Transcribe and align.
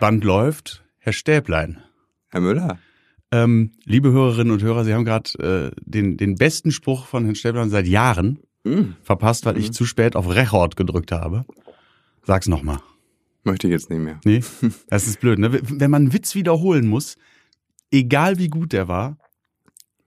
Band 0.00 0.24
läuft. 0.24 0.82
Herr 0.98 1.12
Stäblein. 1.12 1.82
Herr 2.28 2.40
Müller. 2.40 2.78
Ähm, 3.30 3.72
liebe 3.84 4.10
Hörerinnen 4.10 4.52
und 4.52 4.62
Hörer, 4.62 4.84
Sie 4.84 4.92
haben 4.94 5.04
gerade 5.04 5.30
äh, 5.38 5.80
den, 5.80 6.16
den 6.16 6.34
besten 6.34 6.72
Spruch 6.72 7.06
von 7.06 7.24
Herrn 7.24 7.36
Stäblein 7.36 7.70
seit 7.70 7.86
Jahren 7.86 8.40
Hm, 8.64 8.96
verpasst, 9.02 9.46
weil 9.46 9.56
ich 9.56 9.72
zu 9.72 9.86
spät 9.86 10.16
auf 10.16 10.28
Record 10.28 10.76
gedrückt 10.76 11.12
habe. 11.12 11.46
Sag's 12.24 12.46
nochmal. 12.46 12.78
möchte 13.44 13.66
ich 13.68 13.72
jetzt 13.72 13.88
nicht 13.88 14.00
mehr. 14.00 14.20
Nee, 14.24 14.42
das 14.88 15.06
ist 15.06 15.20
blöd. 15.20 15.38
Ne? 15.38 15.60
Wenn 15.62 15.90
man 15.90 16.02
einen 16.02 16.12
Witz 16.12 16.34
wiederholen 16.34 16.86
muss, 16.86 17.16
egal 17.90 18.38
wie 18.38 18.48
gut 18.48 18.72
der 18.72 18.86
war, 18.88 19.16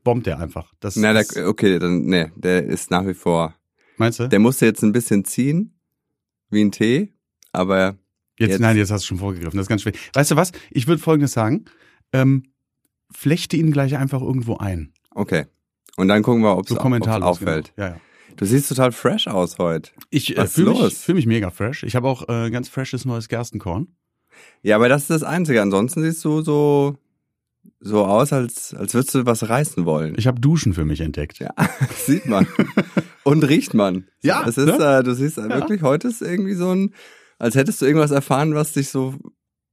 bombt 0.04 0.28
der 0.28 0.39
einfach. 0.39 0.71
Das, 0.80 0.96
Na, 0.96 1.14
das 1.14 1.30
der, 1.30 1.47
okay, 1.47 1.80
dann, 1.80 2.05
nee, 2.05 2.32
der 2.36 2.64
ist 2.66 2.91
nach 2.91 3.07
wie 3.07 3.16
vor. 3.16 3.55
meinst 3.97 4.19
du? 4.19 4.28
Der 4.30 4.39
musste 4.39 4.66
jetzt 4.66 4.83
ein 4.83 4.91
bisschen 4.91 5.25
ziehen, 5.25 5.74
wie 6.52 6.64
ein 6.64 6.71
Tee, 6.71 7.14
aber 7.54 7.97
Jetzt, 8.39 8.51
Jetzt- 8.51 8.60
nein, 8.61 8.78
jetzt 8.78 8.92
hast 8.92 9.04
du 9.04 9.07
schon 9.07 9.18
vorgegriffen. 9.19 9.57
Das 9.57 9.65
ist 9.65 9.69
ganz 9.69 9.82
schwer. 9.83 9.93
Weißt 10.14 10.32
du 10.32 10.36
was? 10.36 10.51
Ich 10.71 10.87
würde 10.87 11.01
Folgendes 11.01 11.33
sagen. 11.33 11.65
Ähm, 12.11 12.43
flechte 13.11 13.57
ihn 13.57 13.71
gleich 13.71 13.96
einfach 13.97 14.21
irgendwo 14.21 14.57
ein. 14.57 14.93
okay. 15.11 15.46
Und 15.96 16.07
dann 16.07 16.24
gucken 16.24 16.41
wir, 16.41 16.57
ob 16.57 16.68
So 16.68 16.74
es 16.74 16.82
kommentarlos. 16.82 17.27
auffällt. 17.29 17.71
Genau. 17.75 17.88
Ja, 17.89 17.93
ja. 17.96 18.01
Du 18.36 18.46
siehst 18.46 18.68
total 18.68 18.91
fresh 18.91 19.27
aus 19.27 19.60
heute. 19.60 19.91
Ich 20.10 20.36
äh, 20.36 20.47
fühle 20.47 20.71
mich, 20.71 20.96
fühl 20.96 21.14
mich 21.14 21.27
mega 21.27 21.51
fresh. 21.51 21.83
Ich 21.83 21.96
habe 21.96 22.07
auch 22.07 22.27
äh, 22.29 22.50
ganz 22.50 22.68
freshes 22.68 23.05
neues 23.05 23.27
Gerstenkorn. 23.27 23.89
Ja, 24.63 24.77
aber 24.77 24.89
das 24.89 25.04
ist 25.04 25.10
das 25.11 25.21
Einzige. 25.21 25.61
Ansonsten 25.61 26.02
siehst 26.02 26.25
du 26.25 26.41
so, 26.41 26.97
so 27.79 28.05
aus, 28.07 28.33
als, 28.33 28.74
als 28.74 28.96
würdest 28.96 29.13
du 29.13 29.27
was 29.27 29.47
reißen 29.50 29.86
wollen. 29.86 30.15
Ich 30.18 30.25
habe 30.25 30.41
Duschen 30.41 30.74
für 30.74 30.83
mich 30.83 31.00
entdeckt. 31.02 31.38
Ja, 31.38 31.52
sieht 31.96 32.25
man. 32.25 32.47
Und 33.23 33.43
riecht 33.47 33.75
man. 33.75 34.08
Ja, 34.23 34.45
Es 34.47 34.58
ist, 34.58 34.65
ne? 34.65 34.97
äh, 34.99 35.03
du 35.03 35.13
siehst 35.13 35.38
äh, 35.38 35.47
wirklich, 35.49 35.83
heute 35.83 36.08
ist 36.08 36.23
irgendwie 36.23 36.55
so 36.55 36.71
ein, 36.73 36.95
als 37.44 37.55
hättest 37.55 37.81
du 37.81 37.86
irgendwas 37.86 38.11
erfahren, 38.11 38.55
was 38.55 38.72
dich 38.73 38.89
so, 38.89 39.16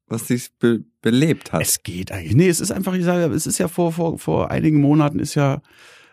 was 0.07 0.27
dich 0.27 0.51
be 0.59 0.85
belebt 1.03 1.53
hat. 1.53 1.63
Es 1.63 1.83
geht 1.83 2.13
eigentlich. 2.13 2.35
Nee, 2.35 2.49
es 2.49 2.61
ist 2.61 2.73
einfach, 2.73 2.95
ich 2.95 3.05
sage, 3.05 3.33
es 3.35 3.47
ist 3.47 3.59
ja 3.59 3.69
vor, 3.69 3.93
vor, 3.93 4.19
vor 4.19 4.51
einigen 4.51 4.81
Monaten 4.81 5.19
ist 5.19 5.35
ja 5.35 5.63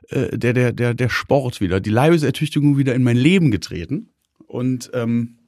äh, 0.09 0.37
der, 0.37 0.53
der, 0.53 0.71
der, 0.71 0.93
der 0.93 1.09
Sport 1.09 1.59
wieder, 1.59 1.79
die 1.81 1.89
Leibesertüchtigung 1.89 2.77
wieder 2.77 2.95
in 2.95 3.03
mein 3.03 3.17
Leben 3.17 3.51
getreten. 3.51 4.09
Und 4.45 4.91
ähm, 4.93 5.39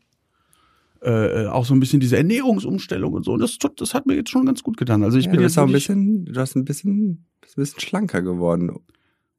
äh, 1.01 1.45
auch 1.45 1.63
so 1.65 1.73
ein 1.73 1.79
bisschen 1.79 1.99
diese 2.01 2.17
Ernährungsumstellung 2.17 3.13
und 3.13 3.23
so. 3.23 3.31
Und 3.33 3.39
das, 3.39 3.57
tut- 3.57 3.79
das 3.79 3.93
hat 3.93 4.05
mir 4.05 4.15
jetzt 4.15 4.29
schon 4.29 4.45
ganz 4.45 4.63
gut 4.63 4.75
getan. 4.75 5.03
Also 5.03 5.17
ich 5.17 5.25
ja, 5.25 5.31
bin 5.31 5.37
du 5.39 5.43
jetzt 5.43 5.51
bist 5.53 5.59
auch 5.59 5.67
ein 5.67 5.71
bisschen, 5.71 6.25
du 6.25 6.39
hast 6.41 6.55
ein 6.55 6.65
bisschen, 6.65 7.25
bist 7.39 7.57
ein 7.57 7.61
bisschen 7.61 7.79
schlanker 7.79 8.21
geworden. 8.21 8.71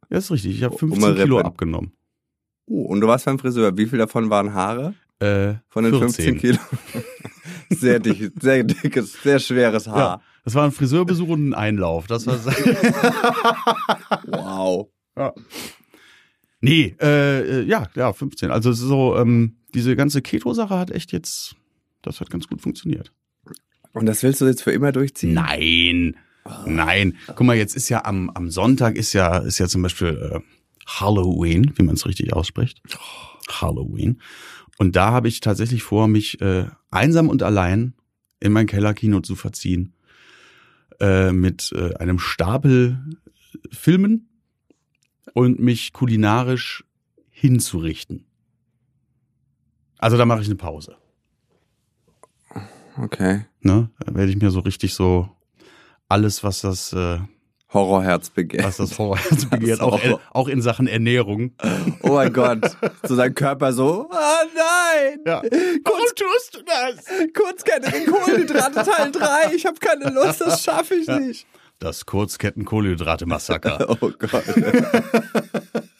Ja, 0.09 0.17
ist 0.19 0.31
richtig. 0.31 0.57
Ich 0.57 0.63
habe 0.63 0.73
Um 0.75 0.79
15 0.91 1.05
eine 1.05 1.15
Kilo 1.21 1.39
abgenommen. 1.41 1.93
Oh, 2.67 2.83
und 2.85 3.01
du 3.03 3.07
warst 3.07 3.27
beim 3.27 3.39
Friseur. 3.39 3.77
Wie 3.77 3.87
viel 3.87 3.99
davon 3.99 4.31
waren 4.31 4.55
Haare? 4.55 4.95
Äh, 5.21 5.55
Von 5.69 5.85
den 5.85 5.93
14. 5.99 6.01
15 6.01 6.39
Kilo? 6.39 6.59
sehr 7.71 7.99
dick, 8.01 8.33
sehr 8.41 8.65
dickes, 8.65 9.23
sehr 9.23 9.39
schweres 9.39 9.87
Haar. 9.87 9.99
Ja, 9.99 10.21
das 10.45 10.55
war 10.55 10.65
ein 10.65 10.73
Friseurbesuch 10.73 11.29
und 11.29 11.51
ein 11.51 11.55
Einlauf. 11.55 12.07
Das 12.07 12.27
war 12.27 12.37
Wow. 14.27 14.89
ja. 15.17 15.33
Nee, 16.63 16.95
äh, 17.01 17.63
ja, 17.63 17.89
ja, 17.95 18.13
15. 18.13 18.51
Also 18.51 18.73
so, 18.73 19.17
ähm, 19.17 19.57
diese 19.75 19.97
ganze 19.97 20.23
Keto-Sache 20.23 20.79
hat 20.79 20.91
echt 20.91 21.13
jetzt, 21.13 21.55
das 22.03 22.21
hat 22.21 22.31
ganz 22.31 22.49
gut 22.49 22.61
funktioniert. 22.61 23.13
Und 23.93 24.07
das 24.07 24.23
willst 24.23 24.41
du 24.41 24.47
jetzt 24.47 24.63
für 24.63 24.73
immer 24.73 24.93
durchziehen? 24.93 25.35
Nein, 25.35 26.17
nein. 26.67 27.17
Guck 27.27 27.43
mal, 27.47 27.57
jetzt 27.57 27.77
ist 27.77 27.89
ja 27.89 28.05
am, 28.05 28.31
am 28.31 28.51
Sonntag 28.51 28.97
ist 28.97 29.13
ja, 29.13 29.39
ist 29.39 29.59
ja 29.59 29.69
zum 29.69 29.83
Beispiel 29.83 30.09
äh, 30.09 30.41
Halloween, 30.87 31.73
wie 31.77 31.83
man 31.83 31.95
es 31.95 32.07
richtig 32.07 32.33
ausspricht. 32.33 32.83
Halloween. 33.51 34.21
Und 34.81 34.97
da 34.97 35.11
habe 35.13 35.29
ich 35.29 35.41
tatsächlich 35.41 35.83
vor, 35.83 36.09
mich 36.09 36.41
äh, 36.41 36.65
einsam 36.91 37.29
und 37.29 37.43
allein 37.43 37.93
in 38.41 38.51
mein 38.51 38.65
Kellerkino 38.67 39.21
zu 39.21 39.37
verziehen. 39.37 39.93
Äh, 41.01 41.33
mit 41.33 41.71
äh, 41.73 41.97
einem 41.97 42.19
Stapel 42.19 42.99
Filmen 43.71 44.31
und 45.35 45.61
mich 45.61 45.93
kulinarisch 45.93 46.83
hinzurichten. 47.29 48.25
Also 49.99 50.17
da 50.17 50.25
mache 50.25 50.41
ich 50.41 50.47
eine 50.47 50.57
Pause. 50.57 50.97
Okay. 52.97 53.45
Ne? 53.61 53.91
Da 53.99 54.15
werde 54.15 54.31
ich 54.33 54.41
mir 54.41 54.51
so 54.51 54.61
richtig 54.61 54.95
so 54.95 55.29
alles, 56.09 56.43
was 56.43 56.63
das, 56.63 56.95
äh, 56.95 57.19
Horrorherz 57.73 58.31
begehrt. 58.31 58.65
was 58.65 58.79
das 58.79 58.99
Horrorherz 58.99 59.45
begehrt, 59.47 59.79
Das 59.79 59.87
auch, 59.87 60.03
Horror. 60.03 60.21
auch 60.33 60.49
in 60.49 60.61
Sachen 60.61 60.87
Ernährung. 60.87 61.53
Oh 62.03 62.15
mein 62.15 62.33
Gott. 62.33 62.77
So 63.05 63.15
dein 63.15 63.35
Körper 63.35 63.73
so, 63.73 64.11
ah 64.11 64.43
nein. 65.01 65.19
Ja. 65.27 65.43
Warum 65.85 66.07
tust 66.17 66.57
du 66.57 66.63
das? 66.63 67.05
Kurzkettige 67.35 68.11
Kohlenhydrate 68.11 68.83
Teil 68.91 69.13
3. 69.13 69.53
Ich 69.55 69.67
habe 69.67 69.79
keine 69.79 70.09
Lust, 70.11 70.41
das 70.41 70.63
schaffe 70.63 70.95
ich 70.95 71.07
nicht. 71.09 71.47
Das 71.79 72.07
Kurzketten-Kohlenhydrate-Massaker. 72.07 73.87
Oh 74.03 74.11
Gott. 74.19 74.45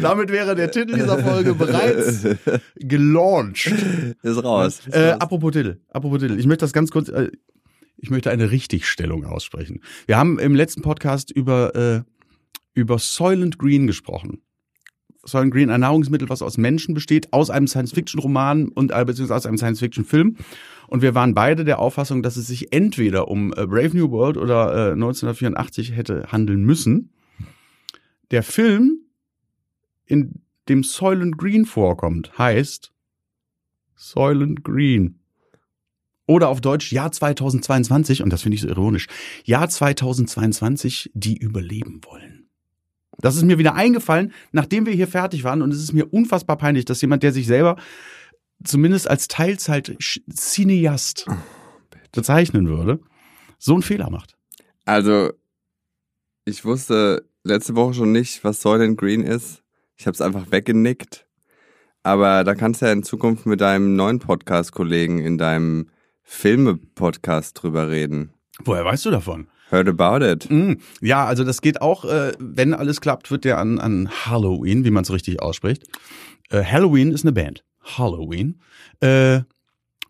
Damit 0.00 0.30
wäre 0.30 0.54
der 0.54 0.70
Titel 0.70 0.94
dieser 0.94 1.18
Folge 1.18 1.54
bereits 1.54 2.26
gelauncht. 2.76 3.66
Ist 4.22 4.44
raus. 4.44 4.80
Ist 4.86 4.94
Äh, 4.94 5.10
raus. 5.10 5.20
apropos 5.20 5.52
Titel, 5.52 5.78
apropos 5.90 6.20
Titel. 6.20 6.38
Ich 6.38 6.46
möchte 6.46 6.64
das 6.64 6.72
ganz 6.72 6.90
kurz, 6.90 7.08
äh, 7.08 7.30
ich 7.98 8.10
möchte 8.10 8.30
eine 8.30 8.50
Richtigstellung 8.50 9.24
aussprechen. 9.26 9.82
Wir 10.06 10.16
haben 10.16 10.38
im 10.38 10.54
letzten 10.54 10.82
Podcast 10.82 11.30
über, 11.30 11.74
äh, 11.76 12.02
über 12.74 12.98
Soylent 12.98 13.58
Green 13.58 13.86
gesprochen. 13.86 14.42
Soylent 15.24 15.52
Green, 15.52 15.70
ein 15.70 15.80
Nahrungsmittel, 15.80 16.28
was 16.28 16.42
aus 16.42 16.58
Menschen 16.58 16.94
besteht, 16.94 17.32
aus 17.32 17.50
einem 17.50 17.66
Science-Fiction-Roman 17.66 18.68
und 18.68 18.90
äh, 18.90 19.04
beziehungsweise 19.04 19.36
aus 19.36 19.46
einem 19.46 19.58
Science-Fiction-Film. 19.58 20.36
Und 20.88 21.02
wir 21.02 21.14
waren 21.14 21.34
beide 21.34 21.64
der 21.64 21.78
Auffassung, 21.78 22.22
dass 22.22 22.36
es 22.36 22.48
sich 22.48 22.72
entweder 22.72 23.28
um 23.28 23.52
äh, 23.52 23.66
Brave 23.66 23.96
New 23.96 24.10
World 24.10 24.36
oder 24.36 24.90
äh, 24.90 24.92
1984 24.92 25.92
hätte 25.92 26.26
handeln 26.32 26.64
müssen. 26.64 27.10
Der 28.30 28.42
Film, 28.42 28.98
in 30.06 30.42
dem 30.68 30.82
Soylent 30.82 31.38
Green 31.38 31.66
vorkommt, 31.66 32.36
heißt 32.36 32.92
Soylent 33.94 34.64
Green. 34.64 35.20
Oder 36.26 36.48
auf 36.48 36.60
Deutsch 36.60 36.92
Jahr 36.92 37.12
2022, 37.12 38.22
und 38.22 38.30
das 38.30 38.42
finde 38.42 38.54
ich 38.56 38.62
so 38.62 38.68
ironisch, 38.68 39.06
Jahr 39.44 39.68
2022, 39.68 41.10
die 41.14 41.36
überleben 41.36 42.00
wollen. 42.04 42.41
Das 43.22 43.36
ist 43.36 43.44
mir 43.44 43.56
wieder 43.56 43.74
eingefallen, 43.74 44.32
nachdem 44.50 44.84
wir 44.84 44.92
hier 44.92 45.08
fertig 45.08 45.44
waren, 45.44 45.62
und 45.62 45.72
es 45.72 45.82
ist 45.82 45.94
mir 45.94 46.12
unfassbar 46.12 46.58
peinlich, 46.58 46.84
dass 46.84 47.00
jemand, 47.00 47.22
der 47.22 47.32
sich 47.32 47.46
selber 47.46 47.76
zumindest 48.62 49.08
als 49.08 49.28
Teilzeit-Cineast 49.28 51.26
bezeichnen 52.12 52.68
würde, 52.68 53.00
so 53.58 53.72
einen 53.72 53.82
Fehler 53.82 54.10
macht. 54.10 54.36
Also, 54.84 55.30
ich 56.44 56.64
wusste 56.64 57.28
letzte 57.44 57.74
Woche 57.74 57.94
schon 57.94 58.12
nicht, 58.12 58.44
was 58.44 58.60
Soylent 58.60 58.98
Green 58.98 59.22
ist. 59.22 59.62
Ich 59.96 60.06
habe 60.06 60.14
es 60.14 60.20
einfach 60.20 60.50
weggenickt. 60.50 61.26
Aber 62.02 62.42
da 62.42 62.56
kannst 62.56 62.82
du 62.82 62.86
ja 62.86 62.92
in 62.92 63.04
Zukunft 63.04 63.46
mit 63.46 63.60
deinem 63.60 63.94
neuen 63.94 64.18
Podcast-Kollegen 64.18 65.20
in 65.20 65.38
deinem 65.38 65.90
Filme-Podcast 66.24 67.62
drüber 67.62 67.88
reden. 67.90 68.32
Woher 68.64 68.84
weißt 68.84 69.04
du 69.06 69.10
davon? 69.10 69.46
Heard 69.72 69.88
about 69.88 70.24
it. 70.24 70.50
Mm, 70.50 70.74
Ja, 71.00 71.24
also 71.24 71.44
das 71.44 71.60
geht 71.62 71.80
auch, 71.80 72.04
äh, 72.04 72.32
wenn 72.38 72.74
alles 72.74 73.00
klappt, 73.00 73.30
wird 73.30 73.44
der 73.44 73.58
an, 73.58 73.78
an 73.80 74.08
Halloween, 74.26 74.84
wie 74.84 74.90
man 74.90 75.02
es 75.04 75.12
richtig 75.12 75.40
ausspricht. 75.40 75.84
Äh, 76.50 76.62
Halloween 76.62 77.10
ist 77.10 77.24
eine 77.24 77.32
Band. 77.32 77.64
Halloween. 77.82 78.60
Äh, 79.00 79.40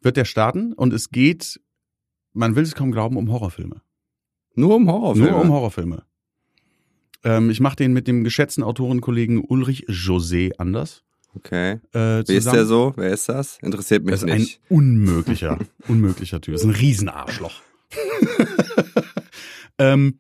wird 0.03 0.17
der 0.17 0.25
starten 0.25 0.73
und 0.73 0.93
es 0.93 1.11
geht, 1.11 1.61
man 2.33 2.57
will 2.57 2.65
es 2.65 2.75
kaum 2.75 2.91
glauben, 2.91 3.17
um 3.17 3.31
Horrorfilme. 3.31 3.81
Nur 4.57 4.75
um 4.77 4.91
Horrorfilme. 4.91 5.31
Nur 5.31 5.41
um 5.41 5.51
Horrorfilme. 5.53 6.03
Ähm, 7.25 7.49
ich 7.51 7.61
mache 7.61 7.77
den 7.77 7.93
mit 7.93 8.09
dem 8.09 8.25
geschätzten 8.25 8.65
Autorenkollegen 8.65 9.45
Ulrich 9.45 9.87
José 9.89 10.51
Anders. 10.59 11.05
Okay. 11.35 11.79
Äh, 11.95 12.25
Wie 12.27 12.35
ist 12.35 12.51
der 12.53 12.67
so? 12.67 12.93
Wer 12.97 13.11
ist 13.13 13.29
das? 13.29 13.59
Interessiert 13.63 14.05
mich 14.05 14.13
Das 14.13 14.23
ist 14.25 14.29
ein 14.31 14.39
nicht. 14.41 14.61
unmöglicher, 14.69 15.59
unmöglicher 15.89 16.41
Typ. 16.41 16.55
Das 16.55 16.63
ist 16.63 16.69
ein 16.69 16.75
Riesenarschloch. 16.75 17.63
ähm, 19.83 20.19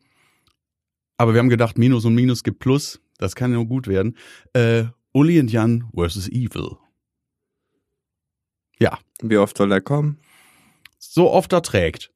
aber 1.16 1.32
wir 1.34 1.38
haben 1.40 1.48
gedacht, 1.48 1.78
Minus 1.78 2.04
und 2.04 2.14
Minus 2.14 2.42
gibt 2.42 2.58
Plus. 2.58 3.00
Das 3.18 3.34
kann 3.36 3.50
ja 3.52 3.56
nur 3.58 3.66
gut 3.66 3.86
werden. 3.86 4.16
Äh, 4.54 4.84
Uli 5.12 5.38
und 5.38 5.52
Jan 5.52 5.84
versus 5.94 6.28
Evil. 6.28 6.76
Ja, 8.78 8.98
Wie 9.22 9.36
oft 9.36 9.56
soll 9.56 9.70
er 9.72 9.80
kommen? 9.80 10.18
so 10.98 11.30
oft 11.30 11.52
er 11.52 11.62
trägt. 11.62 12.10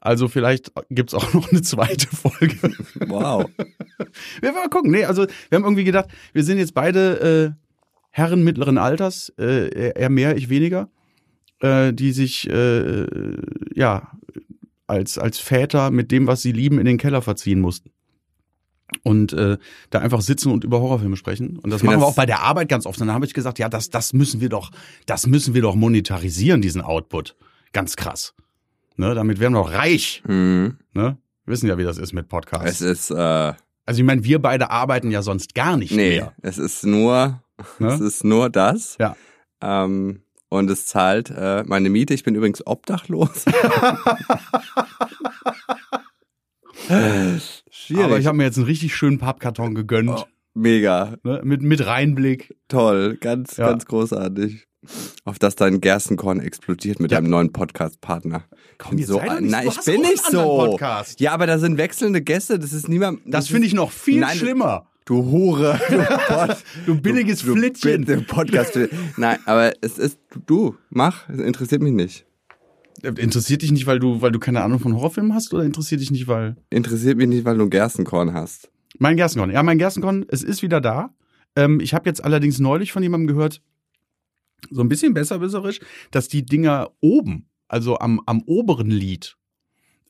Also 0.00 0.26
vielleicht 0.28 0.72
gibt's 0.90 1.14
auch 1.14 1.32
noch 1.34 1.50
eine 1.50 1.62
zweite 1.62 2.08
Folge. 2.08 2.56
Wow. 3.06 3.48
Wir 3.56 4.42
werden 4.42 4.54
mal 4.56 4.68
gucken. 4.68 4.90
Nee, 4.90 5.04
also 5.04 5.22
wir 5.48 5.56
haben 5.56 5.64
irgendwie 5.64 5.84
gedacht, 5.84 6.08
wir 6.32 6.42
sind 6.44 6.58
jetzt 6.58 6.74
beide 6.74 7.54
äh, 7.56 7.64
Herren 8.10 8.42
mittleren 8.44 8.78
Alters, 8.78 9.32
äh, 9.38 9.68
er- 9.68 9.96
er 9.96 10.10
mehr, 10.10 10.36
ich 10.36 10.48
weniger, 10.50 10.90
äh, 11.60 11.92
die 11.92 12.12
sich 12.12 12.48
äh, 12.50 13.06
ja 13.74 14.10
als 14.92 15.18
als 15.18 15.38
Väter 15.38 15.90
mit 15.90 16.10
dem, 16.12 16.26
was 16.26 16.42
sie 16.42 16.52
lieben, 16.52 16.78
in 16.78 16.84
den 16.84 16.98
Keller 16.98 17.22
verziehen 17.22 17.60
mussten. 17.60 17.90
Und 19.04 19.32
äh, 19.32 19.56
da 19.88 20.00
einfach 20.00 20.20
sitzen 20.20 20.52
und 20.52 20.64
über 20.64 20.80
Horrorfilme 20.80 21.16
sprechen. 21.16 21.58
Und 21.58 21.70
das 21.70 21.82
machen 21.82 21.94
wir 21.96 22.00
das- 22.00 22.08
auch 22.10 22.14
bei 22.14 22.26
der 22.26 22.42
Arbeit 22.42 22.68
ganz 22.68 22.84
oft. 22.84 23.00
Und 23.00 23.06
dann 23.06 23.14
habe 23.14 23.24
ich 23.24 23.32
gesagt, 23.32 23.58
ja, 23.58 23.70
das, 23.70 23.88
das 23.88 24.12
müssen 24.12 24.40
wir 24.42 24.50
doch, 24.50 24.70
das 25.06 25.26
müssen 25.26 25.54
wir 25.54 25.62
doch 25.62 25.74
monetarisieren, 25.74 26.60
diesen 26.60 26.82
Output. 26.82 27.34
Ganz 27.72 27.96
krass. 27.96 28.34
Ne, 28.96 29.14
damit 29.14 29.40
wären 29.40 29.54
wir 29.54 29.60
auch 29.60 29.72
reich. 29.72 30.22
Mhm. 30.26 30.76
Ne? 30.92 31.16
Wir 31.46 31.52
wissen 31.52 31.68
ja, 31.68 31.78
wie 31.78 31.84
das 31.84 31.96
ist 31.96 32.12
mit 32.12 32.28
Podcasts. 32.28 32.82
Es 32.82 32.82
ist, 32.82 33.10
äh, 33.10 33.14
also 33.86 34.00
ich 34.00 34.02
meine, 34.04 34.24
wir 34.24 34.40
beide 34.40 34.70
arbeiten 34.70 35.10
ja 35.10 35.22
sonst 35.22 35.54
gar 35.54 35.78
nicht 35.78 35.92
nee, 35.92 36.10
mehr. 36.16 36.34
es 36.42 36.58
ist 36.58 36.84
nur, 36.84 37.40
Ne? 37.78 37.88
es 37.94 38.00
ist 38.00 38.24
nur 38.24 38.50
das. 38.50 38.96
Ja. 39.00 39.16
Ähm, 39.62 40.20
und 40.52 40.70
es 40.70 40.86
zahlt 40.86 41.30
äh, 41.30 41.64
meine 41.66 41.88
Miete. 41.90 42.12
Ich 42.14 42.22
bin 42.24 42.34
übrigens 42.34 42.66
obdachlos. 42.66 43.44
Schwierig. 47.70 48.04
Aber 48.04 48.18
ich 48.18 48.26
habe 48.26 48.36
mir 48.36 48.44
jetzt 48.44 48.56
einen 48.58 48.66
richtig 48.66 48.94
schönen 48.94 49.18
Pappkarton 49.18 49.74
gegönnt. 49.74 50.10
Oh. 50.10 50.24
Mega. 50.54 51.16
Ne? 51.22 51.40
Mit, 51.44 51.62
mit 51.62 51.86
Reinblick. 51.86 52.54
Toll. 52.68 53.16
Ganz, 53.20 53.56
Ja. 53.56 53.68
ganz 53.70 53.86
großartig. 53.86 54.66
Auf 55.24 55.38
dass 55.38 55.54
dein 55.56 55.80
Gerstenkorn 55.80 56.40
explodiert 56.40 57.00
mit 57.00 57.10
Ja. 57.12 57.18
deinem 57.18 57.30
neuen 57.30 57.52
Podcast-Partner. 57.52 58.44
Komm, 58.78 58.98
jetzt 58.98 59.08
so, 59.08 59.18
sei 59.18 59.40
nicht 59.40 59.50
nein, 59.50 59.68
ich 59.68 59.80
bin 59.84 60.00
nicht 60.02 60.22
so. 60.30 60.42
Podcast? 60.72 61.20
Ja, 61.20 61.32
aber 61.32 61.46
da 61.46 61.58
sind 61.58 61.78
wechselnde 61.78 62.20
Gäste. 62.20 62.58
Das 62.58 62.72
ist 62.72 62.88
niemand. 62.88 63.20
Das 63.24 63.48
finde 63.48 63.66
ich 63.68 63.74
noch 63.74 63.90
viel 63.92 64.20
Nein, 64.20 64.36
schlimmer. 64.36 64.88
Du 65.04 65.24
Hure. 65.24 65.80
Du, 65.90 65.96
Pod, 66.28 66.56
Du 66.86 67.00
billiges 67.00 67.42
Flittchen. 67.42 68.04
Du, 68.04 68.22
Podcast. 68.22 68.78
Nein, 69.16 69.38
aber 69.46 69.72
es 69.80 69.98
ist, 69.98 70.18
du, 70.46 70.76
mach. 70.90 71.28
Es 71.28 71.38
interessiert 71.40 71.82
mich 71.82 71.92
nicht. 71.92 72.26
Interessiert 73.02 73.62
dich 73.62 73.72
nicht, 73.72 73.86
weil 73.86 73.98
du, 73.98 74.22
weil 74.22 74.30
du 74.30 74.38
keine 74.38 74.62
Ahnung 74.62 74.78
von 74.78 74.94
Horrorfilmen 74.94 75.34
hast 75.34 75.52
oder 75.52 75.64
interessiert 75.64 76.00
dich 76.00 76.10
nicht, 76.10 76.28
weil. 76.28 76.56
Interessiert 76.70 77.16
mich 77.16 77.26
nicht, 77.28 77.44
weil 77.44 77.58
du 77.58 77.64
ein 77.64 77.70
Gerstenkorn 77.70 78.32
hast. 78.32 78.70
Mein 78.98 79.16
Gerstenkorn. 79.16 79.50
Ja, 79.50 79.62
mein 79.62 79.78
Gerstenkorn, 79.78 80.24
es 80.28 80.42
ist 80.44 80.62
wieder 80.62 80.80
da. 80.80 81.10
Ähm, 81.56 81.80
ich 81.80 81.94
habe 81.94 82.08
jetzt 82.08 82.22
allerdings 82.24 82.60
neulich 82.60 82.92
von 82.92 83.02
jemandem 83.02 83.34
gehört, 83.34 83.60
so 84.70 84.80
ein 84.80 84.88
bisschen 84.88 85.14
besserwisserisch, 85.14 85.80
dass 86.12 86.28
die 86.28 86.44
Dinger 86.46 86.90
oben, 87.00 87.48
also 87.66 87.98
am, 87.98 88.20
am 88.26 88.42
oberen 88.42 88.90
Lied, 88.90 89.36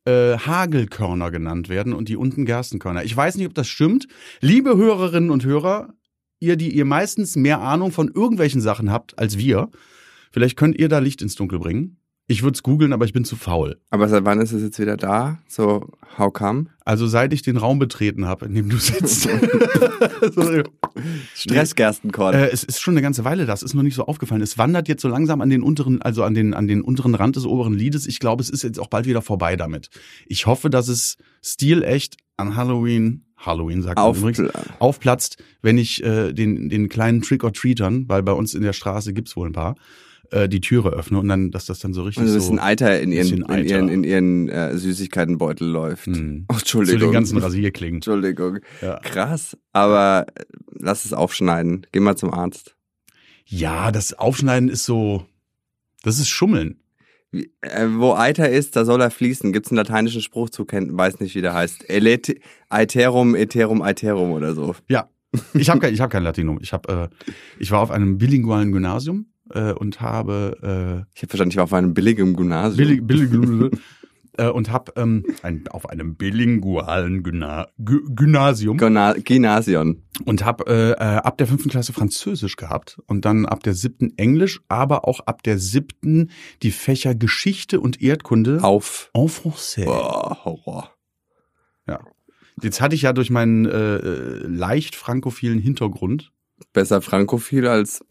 äh, 0.04 0.36
Hagelkörner 0.36 1.30
genannt 1.30 1.68
werden 1.68 1.92
und 1.92 2.08
die 2.08 2.16
unten 2.16 2.44
Gerstenkörner. 2.44 3.04
Ich 3.04 3.16
weiß 3.16 3.36
nicht, 3.36 3.46
ob 3.46 3.54
das 3.54 3.68
stimmt. 3.68 4.08
Liebe 4.40 4.76
Hörerinnen 4.76 5.30
und 5.30 5.44
Hörer, 5.44 5.94
ihr, 6.40 6.56
die 6.56 6.74
ihr 6.74 6.84
meistens 6.84 7.36
mehr 7.36 7.60
Ahnung 7.60 7.92
von 7.92 8.08
irgendwelchen 8.08 8.60
Sachen 8.60 8.90
habt 8.90 9.18
als 9.18 9.38
wir, 9.38 9.70
vielleicht 10.30 10.56
könnt 10.56 10.78
ihr 10.78 10.88
da 10.88 10.98
Licht 10.98 11.22
ins 11.22 11.36
Dunkel 11.36 11.58
bringen. 11.58 12.01
Ich 12.32 12.42
würde 12.42 12.54
es 12.54 12.62
googeln, 12.62 12.94
aber 12.94 13.04
ich 13.04 13.12
bin 13.12 13.26
zu 13.26 13.36
faul. 13.36 13.76
Aber 13.90 14.08
seit 14.08 14.24
wann 14.24 14.40
ist 14.40 14.52
es 14.52 14.62
jetzt 14.62 14.78
wieder 14.78 14.96
da? 14.96 15.38
So, 15.46 15.92
how 16.16 16.32
come? 16.32 16.68
Also 16.82 17.06
seit 17.06 17.34
ich 17.34 17.42
den 17.42 17.58
Raum 17.58 17.78
betreten 17.78 18.24
habe, 18.24 18.46
in 18.46 18.54
dem 18.54 18.70
du 18.70 18.78
sitzt. 18.78 19.24
so, 20.34 20.62
Stressgerstenkorn. 21.34 22.34
Äh, 22.34 22.48
es 22.48 22.64
ist 22.64 22.80
schon 22.80 22.94
eine 22.94 23.02
ganze 23.02 23.26
Weile 23.26 23.44
das, 23.44 23.62
ist 23.62 23.74
noch 23.74 23.82
nicht 23.82 23.94
so 23.94 24.06
aufgefallen. 24.06 24.40
Es 24.40 24.56
wandert 24.56 24.88
jetzt 24.88 25.02
so 25.02 25.08
langsam 25.08 25.42
an 25.42 25.50
den 25.50 25.62
unteren, 25.62 26.00
also 26.00 26.24
an 26.24 26.32
den, 26.32 26.54
an 26.54 26.66
den 26.66 26.80
unteren 26.80 27.14
Rand 27.14 27.36
des 27.36 27.44
oberen 27.44 27.74
Liedes. 27.74 28.06
Ich 28.06 28.18
glaube, 28.18 28.42
es 28.42 28.48
ist 28.48 28.62
jetzt 28.62 28.80
auch 28.80 28.88
bald 28.88 29.04
wieder 29.04 29.20
vorbei 29.20 29.56
damit. 29.56 29.90
Ich 30.26 30.46
hoffe, 30.46 30.70
dass 30.70 30.88
es 30.88 31.18
stilecht 31.42 32.16
an 32.38 32.56
Halloween, 32.56 33.26
Halloween 33.36 33.82
sagt 33.82 33.98
man 33.98 34.06
Auf, 34.06 34.16
übrigens, 34.16 34.42
aufplatzt, 34.78 35.36
wenn 35.60 35.76
ich 35.76 36.02
äh, 36.02 36.32
den, 36.32 36.70
den 36.70 36.88
kleinen 36.88 37.20
Trick-or-Treatern, 37.20 38.08
weil 38.08 38.22
bei 38.22 38.32
uns 38.32 38.54
in 38.54 38.62
der 38.62 38.72
Straße 38.72 39.12
gibt's 39.12 39.36
wohl 39.36 39.50
ein 39.50 39.52
paar, 39.52 39.74
äh, 40.32 40.48
die 40.48 40.60
Türe 40.60 40.90
öffne 40.90 41.18
und 41.18 41.28
dann, 41.28 41.50
dass 41.50 41.66
das 41.66 41.78
dann 41.78 41.92
so 41.92 42.02
richtig 42.02 42.22
also 42.22 42.34
ein 42.34 42.40
so 42.40 42.46
bisschen 42.46 42.58
Eiter 42.58 43.00
in 43.00 43.12
ihren, 43.12 43.22
bisschen 43.22 43.44
in 43.44 43.66
ihren, 43.66 43.84
Eiter. 43.84 43.92
in 43.92 44.04
ihren 44.04 44.48
äh, 44.48 44.76
Süßigkeitenbeutel 44.76 45.68
läuft. 45.68 46.06
Hm. 46.06 46.46
Oh, 46.48 46.54
zu 46.64 46.78
Entschuldigung. 46.78 47.00
den 47.00 47.12
ganzen 47.12 47.38
Rasierklingen. 47.38 47.96
Entschuldigung. 47.96 48.58
Ja. 48.80 48.98
Krass. 49.00 49.56
Aber 49.72 50.26
äh, 50.34 50.42
lass 50.78 51.04
es 51.04 51.12
aufschneiden. 51.12 51.86
Geh 51.92 52.00
mal 52.00 52.16
zum 52.16 52.32
Arzt. 52.32 52.74
ja, 53.46 53.92
das 53.92 54.14
Aufschneiden 54.14 54.68
ist 54.68 54.84
so, 54.84 55.26
das 56.02 56.18
ist 56.18 56.28
Schummeln. 56.28 56.78
Wie, 57.30 57.50
äh, 57.62 57.88
wo 57.88 58.14
Eiter 58.14 58.50
ist, 58.50 58.76
da 58.76 58.84
soll 58.84 59.00
er 59.00 59.10
fließen. 59.10 59.52
Gibt's 59.52 59.70
einen 59.70 59.78
lateinischen 59.78 60.20
Spruch 60.20 60.50
zu 60.50 60.64
kennen, 60.64 60.96
weiß 60.96 61.20
nicht, 61.20 61.34
wie 61.34 61.40
der 61.40 61.54
heißt. 61.54 61.88
Elet 61.88 62.40
Aeterum, 62.68 63.34
Eterum, 63.34 63.80
Aeterum 63.80 64.32
oder 64.32 64.54
so. 64.54 64.74
Ja, 64.88 65.08
ich 65.54 65.70
habe 65.70 65.80
kein, 65.80 65.94
ich 65.94 66.00
hab 66.00 66.10
kein 66.10 66.22
Latinum. 66.22 66.58
Ich 66.60 66.72
hab, 66.72 66.90
äh, 66.90 67.08
ich 67.58 67.70
war 67.70 67.80
auf 67.80 67.90
einem 67.90 68.18
bilingualen 68.18 68.72
Gymnasium 68.72 69.31
äh, 69.54 69.72
und 69.72 70.00
habe 70.00 71.06
Ich 71.14 71.22
habe 71.22 71.28
verstanden, 71.28 71.50
ich 71.50 71.56
war 71.56 71.64
auf 71.64 71.72
einem 71.72 71.94
billigen 71.94 72.32
äh, 72.32 72.34
Gymnasium. 72.34 73.06
billig, 73.06 73.30
billig, 73.30 73.72
äh, 74.38 74.48
und 74.48 74.70
habe 74.70 74.92
ähm, 74.96 75.24
ein, 75.42 75.66
auf 75.68 75.88
einem 75.88 76.16
bilingualen 76.16 77.22
Gyna 77.22 77.68
Gy 77.78 78.00
Gymnasium 78.08 78.78
Gymna 78.78 79.14
Gymnasion. 79.14 80.02
und 80.24 80.44
habe 80.44 80.66
äh, 80.66 80.90
äh, 80.92 81.16
ab 81.16 81.38
der 81.38 81.46
fünften 81.46 81.70
Klasse 81.70 81.92
Französisch 81.92 82.56
gehabt 82.56 82.98
und 83.06 83.24
dann 83.24 83.46
ab 83.46 83.62
der 83.62 83.74
siebten 83.74 84.16
Englisch, 84.16 84.60
aber 84.68 85.06
auch 85.06 85.20
ab 85.20 85.42
der 85.42 85.58
siebten 85.58 86.30
die 86.62 86.70
Fächer 86.70 87.14
Geschichte 87.14 87.80
und 87.80 88.00
Erdkunde 88.00 88.62
Auf. 88.62 89.10
en 89.14 89.28
français. 89.28 89.84
Boah, 89.84 90.44
Horror. 90.44 90.90
Jetzt 92.62 92.80
hatte 92.80 92.94
ich 92.94 93.02
ja 93.02 93.12
durch 93.12 93.30
meinen 93.30 93.66
äh, 93.66 93.96
äh, 93.96 94.46
leicht 94.46 94.94
frankophilen 94.94 95.58
Hintergrund 95.58 96.32
Besser 96.72 97.02
frankophil 97.02 97.66
als. 97.66 98.04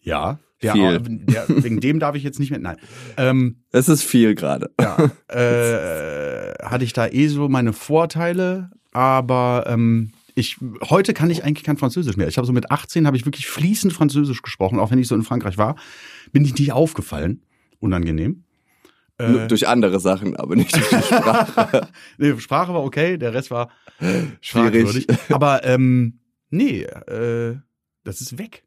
Ja, 0.00 0.40
der, 0.62 0.72
Viel. 0.72 1.00
der, 1.00 1.46
wegen 1.48 1.80
dem 1.80 1.98
darf 2.00 2.14
ich 2.14 2.22
jetzt 2.22 2.38
nicht 2.40 2.50
mehr. 2.50 2.60
Nein. 2.60 2.76
Ähm, 3.16 3.56
Es 3.70 3.88
ist 3.88 4.02
viel 4.02 4.34
gerade. 4.34 4.70
ja, 4.80 4.96
äh, 5.28 6.54
hatte 6.64 6.84
ich 6.84 6.92
da 6.92 7.06
eh 7.08 7.26
so 7.28 7.48
meine 7.48 7.72
Vorteile, 7.72 8.70
aber 8.92 9.64
ähm, 9.66 10.12
ich 10.34 10.56
heute 10.88 11.12
kann 11.14 11.30
ich 11.30 11.44
eigentlich 11.44 11.64
kein 11.64 11.76
Französisch 11.76 12.16
mehr. 12.16 12.28
Ich 12.28 12.36
habe 12.38 12.46
so 12.46 12.52
mit 12.52 12.70
18 12.70 13.06
habe 13.06 13.16
ich 13.16 13.24
wirklich 13.26 13.46
fließend 13.46 13.92
Französisch 13.92 14.42
gesprochen, 14.42 14.78
auch 14.78 14.90
wenn 14.90 14.98
ich 14.98 15.08
so 15.08 15.14
in 15.14 15.22
Frankreich 15.22 15.58
war, 15.58 15.76
bin 16.32 16.44
ich 16.44 16.54
nicht 16.58 16.72
aufgefallen. 16.72 17.42
Unangenehm. 17.80 18.44
Äh, 19.18 19.46
Durch 19.48 19.68
andere 19.68 20.00
Sachen, 20.00 20.36
aber 20.36 20.56
nicht 20.56 20.74
durch 20.74 20.88
die 20.88 21.02
Sprache. 21.02 21.88
nee, 22.16 22.38
Sprache 22.38 22.72
war 22.72 22.82
okay, 22.82 23.18
der 23.18 23.34
Rest 23.34 23.50
war 23.50 23.68
Schwierig. 24.40 25.06
Aber 25.30 25.64
ähm, 25.64 26.20
nee, 26.50 26.82
äh, 26.82 27.56
das 28.04 28.20
ist 28.20 28.38
weg. 28.38 28.64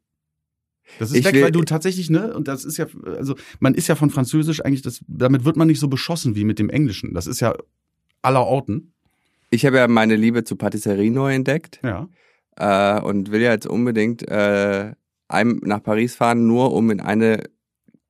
Das 0.98 1.10
ist 1.10 1.16
Ich 1.18 1.24
weg, 1.24 1.34
will- 1.34 1.42
weil 1.44 1.52
du 1.52 1.62
tatsächlich, 1.62 2.10
ne, 2.10 2.34
und 2.34 2.48
das 2.48 2.64
ist 2.64 2.76
ja, 2.76 2.86
also 3.16 3.34
man 3.60 3.74
ist 3.74 3.88
ja 3.88 3.94
von 3.94 4.10
Französisch 4.10 4.64
eigentlich, 4.64 4.82
das, 4.82 5.00
damit 5.08 5.44
wird 5.44 5.56
man 5.56 5.66
nicht 5.68 5.80
so 5.80 5.88
beschossen 5.88 6.34
wie 6.36 6.44
mit 6.44 6.58
dem 6.58 6.70
Englischen. 6.70 7.12
Das 7.14 7.26
ist 7.26 7.40
ja 7.40 7.54
aller 8.22 8.44
Orten. 8.44 8.92
Ich 9.50 9.64
habe 9.66 9.76
ja 9.76 9.88
meine 9.88 10.16
Liebe 10.16 10.44
zu 10.44 10.56
Patisserie 10.56 11.10
neu 11.10 11.34
entdeckt 11.34 11.80
Ja. 11.84 12.08
äh, 12.56 13.00
und 13.00 13.30
will 13.30 13.40
ja 13.42 13.52
jetzt 13.52 13.66
unbedingt 13.66 14.26
äh, 14.28 14.92
einem 15.28 15.60
nach 15.64 15.82
Paris 15.82 16.14
fahren, 16.14 16.46
nur 16.46 16.72
um 16.72 16.90
in 16.90 17.00
eine 17.00 17.42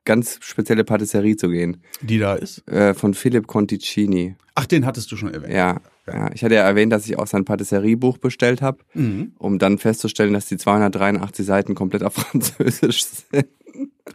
ganz 0.04 0.38
spezielle 0.40 0.84
Patisserie 0.84 1.36
zu 1.36 1.48
gehen. 1.48 1.82
Die 2.00 2.18
da 2.18 2.34
ist. 2.36 2.66
Äh, 2.68 2.94
von 2.94 3.14
Philipp 3.14 3.46
Conticini. 3.46 4.36
Ach, 4.54 4.66
den 4.66 4.86
hattest 4.86 5.10
du 5.12 5.16
schon 5.16 5.32
erwähnt. 5.34 5.52
Ja, 5.52 5.80
ja. 6.06 6.30
Ich 6.34 6.44
hatte 6.44 6.54
ja 6.54 6.62
erwähnt, 6.62 6.92
dass 6.92 7.06
ich 7.06 7.18
auch 7.18 7.26
sein 7.26 7.44
Patisseriebuch 7.44 8.18
bestellt 8.18 8.62
habe, 8.62 8.78
Mhm. 8.94 9.32
um 9.38 9.58
dann 9.58 9.78
festzustellen, 9.78 10.32
dass 10.32 10.46
die 10.46 10.56
283 10.56 11.44
Seiten 11.46 11.74
komplett 11.74 12.02
auf 12.02 12.14
Französisch 12.14 13.04
sind. 13.04 13.46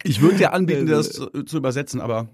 Ich 0.03 0.21
würde 0.21 0.37
dir 0.37 0.53
anbieten, 0.53 0.87
das 0.87 1.11
zu, 1.11 1.27
zu 1.43 1.57
übersetzen, 1.57 2.01
aber 2.01 2.29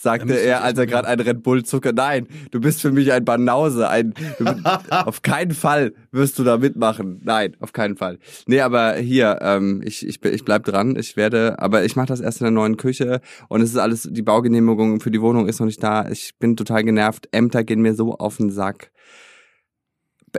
Sagte 0.00 0.34
er, 0.34 0.62
als 0.62 0.78
er 0.78 0.86
gerade 0.86 1.08
einen 1.08 1.22
Red 1.22 1.42
Bull 1.42 1.64
zucker. 1.64 1.92
Nein, 1.92 2.28
du 2.52 2.60
bist 2.60 2.80
für 2.80 2.92
mich 2.92 3.10
ein 3.10 3.24
Banause. 3.24 3.88
Ein, 3.88 4.14
auf 4.90 5.22
keinen 5.22 5.50
Fall 5.50 5.92
wirst 6.12 6.38
du 6.38 6.44
da 6.44 6.56
mitmachen. 6.56 7.20
Nein, 7.24 7.56
auf 7.58 7.72
keinen 7.72 7.96
Fall. 7.96 8.20
Nee, 8.46 8.60
aber 8.60 8.94
hier, 8.94 9.40
ähm, 9.42 9.82
ich, 9.84 10.06
ich, 10.06 10.24
ich 10.24 10.44
bleib 10.44 10.64
dran. 10.66 10.94
Ich 10.94 11.16
werde, 11.16 11.58
aber 11.58 11.84
ich 11.84 11.96
mache 11.96 12.06
das 12.06 12.20
erst 12.20 12.40
in 12.40 12.44
der 12.44 12.52
neuen 12.52 12.76
Küche 12.76 13.20
und 13.48 13.60
es 13.60 13.70
ist 13.70 13.76
alles, 13.76 14.08
die 14.08 14.22
Baugenehmigung 14.22 15.00
für 15.00 15.10
die 15.10 15.20
Wohnung 15.20 15.48
ist 15.48 15.58
noch 15.58 15.66
nicht 15.66 15.82
da. 15.82 16.08
Ich 16.08 16.38
bin 16.38 16.56
total 16.56 16.84
genervt. 16.84 17.28
Ämter 17.32 17.64
gehen 17.64 17.82
mir 17.82 17.94
so 17.94 18.14
auf 18.18 18.36
den 18.36 18.50
Sack. 18.50 18.92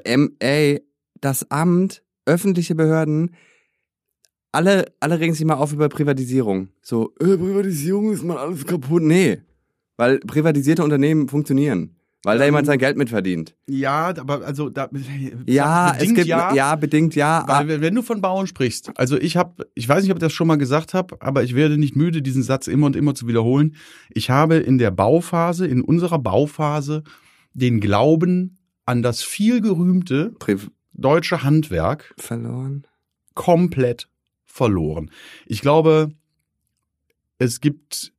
Ähm, 0.06 0.38
ey, 0.40 0.82
das 1.20 1.52
Amt, 1.52 2.02
öffentliche 2.26 2.76
Behörden, 2.76 3.36
alle, 4.54 4.86
alle 5.02 5.20
regen 5.20 5.34
sich 5.34 5.46
mal 5.46 5.56
auf 5.56 5.74
über 5.74 5.90
Privatisierung. 5.90 6.70
So, 6.82 7.14
äh, 7.20 7.36
Privatisierung 7.36 8.14
ist 8.14 8.24
mal 8.24 8.38
alles 8.38 8.66
kaputt. 8.66 9.04
Nee. 9.04 9.42
Weil 10.00 10.20
privatisierte 10.20 10.82
Unternehmen 10.82 11.28
funktionieren. 11.28 11.98
Weil 12.24 12.38
da 12.38 12.44
Ähm, 12.46 12.48
jemand 12.50 12.68
sein 12.68 12.80
Geld 12.80 12.96
mitverdient. 12.98 13.56
ja, 13.68 14.08
aber 14.18 14.46
also 14.46 14.70
da 14.70 14.90
Ja, 15.46 15.94
es 15.98 16.14
gibt, 16.14 16.26
ja, 16.28 16.76
bedingt 16.76 17.16
ja. 17.16 17.44
Weil 17.48 17.68
wenn- 17.68 17.82
wenn 17.82 17.96
du 17.96 18.02
von 18.02 18.22
Bauern 18.22 18.48
sprichst, 18.48 18.92
also 18.96 19.18
ich 19.18 19.36
habe, 19.38 19.68
ich 19.76 19.88
weiß 19.88 20.04
nicht, 20.04 20.12
ob 20.12 20.18
ich 20.18 20.22
das 20.22 20.32
schon 20.34 20.48
mal 20.48 20.58
gesagt 20.58 20.94
habe, 20.94 21.18
aber 21.22 21.44
ich 21.44 21.54
werde 21.54 21.78
nicht 21.78 21.96
müde, 21.98 22.22
diesen 22.22 22.44
Satz 22.44 22.68
immer 22.68 22.86
und 22.88 22.96
immer 22.96 23.14
zu 23.14 23.28
wiederholen. 23.28 23.76
Ich 24.10 24.30
habe 24.30 24.56
in 24.56 24.78
der 24.78 24.92
Bauphase, 24.92 25.68
in 25.68 25.82
unserer 25.82 26.20
Bauphase, 26.20 27.04
den 27.54 27.80
Glauben 27.82 28.58
an 28.86 29.02
das 29.02 29.22
vielgerühmte 29.24 30.34
deutsche 30.94 31.44
Handwerk 31.44 32.14
verloren. 32.18 32.86
komplett 33.34 34.10
verloren. 34.46 35.12
Ich 35.46 35.62
glaube, 35.62 36.12
es 37.38 37.62
gibt 37.62 38.12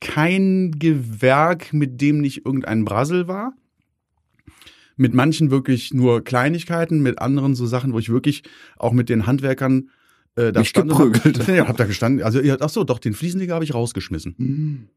kein 0.00 0.72
Gewerk, 0.78 1.72
mit 1.72 2.00
dem 2.00 2.20
nicht 2.20 2.44
irgendein 2.46 2.84
Brassel 2.84 3.28
war. 3.28 3.52
Mit 4.96 5.14
manchen 5.14 5.50
wirklich 5.50 5.94
nur 5.94 6.22
Kleinigkeiten, 6.22 7.00
mit 7.02 7.18
anderen 7.18 7.54
so 7.54 7.66
Sachen, 7.66 7.92
wo 7.92 7.98
ich 7.98 8.08
wirklich 8.10 8.42
auch 8.76 8.92
mit 8.92 9.08
den 9.08 9.26
Handwerkern 9.26 9.88
Äh, 10.34 10.50
da 10.52 10.60
Mich 10.60 10.70
stand- 10.70 10.88
geprügelt. 10.90 11.46
Ja, 11.48 11.68
hab 11.68 11.76
da 11.76 11.84
gestanden. 11.84 12.22
Also, 12.24 12.40
ach 12.60 12.68
so, 12.70 12.84
doch, 12.84 12.98
den 12.98 13.12
Fliesenleger 13.12 13.52
habe 13.54 13.64
ich 13.64 13.74
rausgeschmissen. 13.74 14.88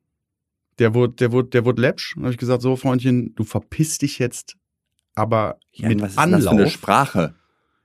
Der 0.79 0.93
wurde, 0.93 1.13
der 1.15 1.31
wurde, 1.33 1.49
der 1.49 1.65
wurde 1.65 1.81
läppsch. 1.81 2.15
Habe 2.15 2.31
ich 2.31 2.37
gesagt, 2.37 2.61
so, 2.61 2.75
Freundchen, 2.77 3.35
du 3.35 3.43
verpiss 3.43 3.97
dich 3.97 4.17
jetzt, 4.19 4.55
aber 5.13 5.57
Ja, 5.73 5.89
mit 5.89 6.01
was 6.01 6.11
ist 6.11 6.19
denn 6.19 6.31
das 6.31 6.43
für 6.43 6.49
eine 6.49 6.57
Anlauf. 6.59 6.71
Sprache? 6.71 7.35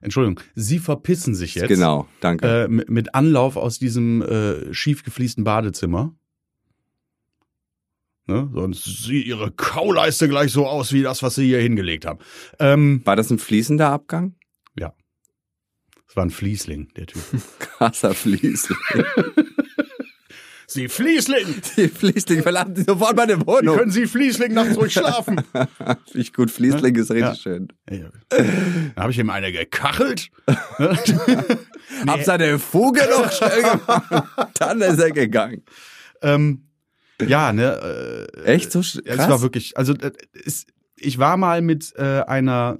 Entschuldigung, 0.00 0.40
sie 0.54 0.78
verpissen 0.78 1.34
sich 1.34 1.56
jetzt. 1.56 1.66
Genau, 1.68 2.06
danke. 2.20 2.46
Äh, 2.64 2.68
mit, 2.68 2.88
mit 2.88 3.14
Anlauf 3.16 3.56
aus 3.56 3.78
diesem 3.80 4.22
äh, 4.22 4.72
schief 4.72 5.02
gefliesten 5.02 5.42
Badezimmer. 5.44 6.14
Ne? 8.30 8.48
Sonst 8.54 8.84
sieht 8.84 9.26
ihre 9.26 9.50
Kauleiste 9.50 10.28
gleich 10.28 10.52
so 10.52 10.66
aus 10.66 10.92
wie 10.92 11.02
das, 11.02 11.22
was 11.22 11.34
sie 11.34 11.46
hier 11.46 11.60
hingelegt 11.60 12.06
haben. 12.06 12.20
Ähm, 12.58 13.02
War 13.04 13.16
das 13.16 13.30
ein 13.30 13.38
fließender 13.38 13.88
Abgang? 13.88 14.34
das 16.06 16.16
war 16.16 16.24
ein 16.24 16.30
Fließling, 16.30 16.88
der 16.96 17.06
Typ. 17.06 17.22
Krasser 17.60 18.14
Fließling. 18.14 18.76
Sie 20.66 20.88
Fließling! 20.88 21.62
Die 21.76 21.86
Fließling 21.88 22.42
verlassen 22.42 22.74
Sie 22.76 22.82
sofort 22.84 23.16
meine 23.16 23.40
Wie 23.40 23.46
Wohnung. 23.46 23.76
können 23.76 23.90
Sie 23.92 24.06
Fließling 24.08 24.52
nachts 24.52 24.76
ruhig 24.76 24.92
schlafen? 24.92 25.40
Ich 26.14 26.32
gut, 26.32 26.50
Fließling 26.50 26.94
ist 26.96 27.10
richtig 27.10 27.20
Ja. 27.28 27.34
schön. 27.36 27.68
Ja. 27.88 28.10
Da 28.96 29.02
habe 29.02 29.12
ich 29.12 29.18
ihm 29.20 29.30
eine 29.30 29.52
gekachelt. 29.52 30.30
Hab 32.06 32.22
seine 32.24 32.58
Fuge 32.58 33.02
noch 33.10 33.30
schnell 33.32 33.62
gemacht. 33.62 34.50
Dann 34.58 34.80
ist 34.80 34.98
er 34.98 35.10
gegangen. 35.12 35.62
ähm, 36.22 36.69
ja, 37.26 37.52
ne? 37.54 38.26
Äh, 38.36 38.44
Echt 38.44 38.72
so 38.72 38.80
Ja, 38.80 39.14
krass? 39.14 39.24
Es 39.24 39.30
war 39.30 39.42
wirklich, 39.42 39.76
also 39.76 39.94
äh, 39.94 40.12
es, 40.44 40.66
ich 40.96 41.18
war 41.18 41.36
mal 41.36 41.62
mit 41.62 41.92
äh, 41.96 42.22
einer 42.26 42.78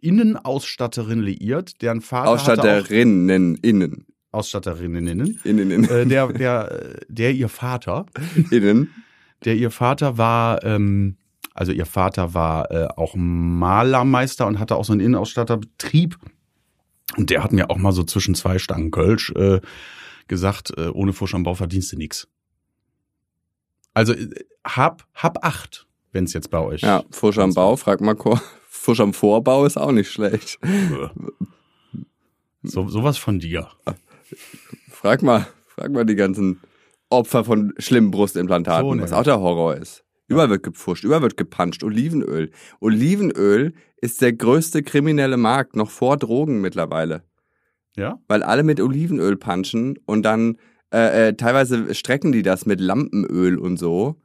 Innenausstatterin 0.00 1.20
liiert, 1.20 1.82
deren 1.82 2.00
Vater 2.00 2.30
Ausstatterinnen, 2.30 3.56
innen. 3.56 4.06
auch 4.30 4.38
Ausstatterinnen, 4.38 5.06
innen, 5.06 5.40
Innen, 5.44 5.70
innen. 5.70 5.88
äh, 5.90 6.06
der, 6.06 6.26
der, 6.32 6.70
äh, 6.72 7.00
der 7.08 7.32
ihr 7.32 7.48
Vater, 7.48 8.06
innen. 8.50 8.92
der 9.44 9.56
ihr 9.56 9.70
Vater 9.70 10.18
war, 10.18 10.62
ähm, 10.64 11.16
also 11.54 11.72
ihr 11.72 11.86
Vater 11.86 12.34
war 12.34 12.70
äh, 12.70 12.88
auch 12.96 13.14
Malermeister 13.16 14.46
und 14.46 14.58
hatte 14.58 14.76
auch 14.76 14.84
so 14.84 14.92
einen 14.92 15.00
Innenausstatterbetrieb. 15.00 16.18
Und 17.16 17.30
der 17.30 17.42
hat 17.42 17.52
mir 17.52 17.70
auch 17.70 17.78
mal 17.78 17.92
so 17.92 18.02
zwischen 18.04 18.34
zwei 18.34 18.58
Stangen 18.58 18.90
Kölsch 18.90 19.30
äh, 19.36 19.60
gesagt, 20.28 20.72
äh, 20.76 20.88
ohne 20.88 21.12
Fusch 21.12 21.34
am 21.34 21.44
Bau 21.44 21.54
verdienst 21.54 21.92
du 21.92 21.96
nix. 21.96 22.28
Also 23.96 24.12
äh, 24.12 24.28
hab, 24.62 25.06
hab 25.14 25.42
acht, 25.42 25.86
wenn 26.12 26.24
es 26.24 26.34
jetzt 26.34 26.50
bei 26.50 26.58
euch. 26.58 26.82
Ja, 26.82 27.02
Fusch 27.10 27.38
am 27.38 27.54
Bau, 27.54 27.76
frag 27.76 28.02
mal 28.02 28.14
Chor. 28.14 28.42
Fusch 28.68 29.00
am 29.00 29.14
Vorbau 29.14 29.64
ist 29.64 29.78
auch 29.78 29.90
nicht 29.90 30.10
schlecht. 30.10 30.58
So, 32.62 32.88
sowas 32.88 33.16
von 33.16 33.38
dir. 33.38 33.68
Frag 34.90 35.22
mal, 35.22 35.46
frag 35.66 35.92
mal 35.92 36.04
die 36.04 36.14
ganzen 36.14 36.60
Opfer 37.08 37.42
von 37.42 37.72
schlimmen 37.78 38.10
Brustimplantaten, 38.10 38.86
So, 38.86 38.94
ne. 38.94 39.02
was 39.02 39.12
auch 39.14 39.22
der 39.22 39.40
Horror 39.40 39.76
ist. 39.76 40.04
Überall 40.28 40.50
wird 40.50 40.62
gepfuscht, 40.62 41.04
überall 41.04 41.22
wird 41.22 41.38
gepanscht. 41.38 41.82
Olivenöl. 41.82 42.50
Olivenöl 42.80 43.72
ist 43.96 44.20
der 44.20 44.34
größte 44.34 44.82
kriminelle 44.82 45.38
Markt, 45.38 45.74
noch 45.74 45.90
vor 45.90 46.18
Drogen 46.18 46.60
mittlerweile. 46.60 47.22
Ja? 47.96 48.20
Weil 48.28 48.42
alle 48.42 48.62
mit 48.62 48.78
Olivenöl 48.78 49.36
punchen 49.36 49.98
und 50.04 50.22
dann 50.22 50.58
äh, 50.92 51.28
äh, 51.28 51.32
teilweise 51.34 51.94
strecken 51.94 52.32
die 52.32 52.42
das 52.42 52.66
mit 52.66 52.80
Lampenöl 52.80 53.58
und 53.58 53.76
so. 53.76 54.16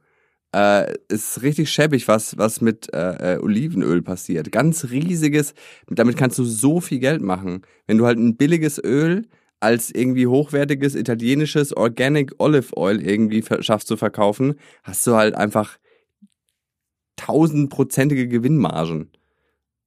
Äh, 0.54 0.94
ist 1.08 1.42
richtig 1.42 1.70
schäbig, 1.70 2.08
was, 2.08 2.36
was 2.36 2.60
mit 2.60 2.92
äh, 2.92 3.36
äh, 3.36 3.38
Olivenöl 3.38 4.02
passiert. 4.02 4.52
Ganz 4.52 4.90
riesiges, 4.90 5.54
damit 5.88 6.16
kannst 6.16 6.38
du 6.38 6.44
so 6.44 6.80
viel 6.80 6.98
Geld 6.98 7.22
machen. 7.22 7.62
Wenn 7.86 7.98
du 7.98 8.06
halt 8.06 8.18
ein 8.18 8.36
billiges 8.36 8.78
Öl 8.82 9.26
als 9.60 9.90
irgendwie 9.90 10.26
hochwertiges 10.26 10.94
italienisches 10.94 11.74
Organic 11.74 12.34
Olive 12.38 12.76
Oil 12.76 13.00
irgendwie 13.00 13.42
schaffst 13.60 13.88
zu 13.88 13.96
verkaufen, 13.96 14.56
hast 14.82 15.06
du 15.06 15.14
halt 15.14 15.34
einfach 15.34 15.78
tausendprozentige 17.16 18.28
Gewinnmargen. 18.28 19.10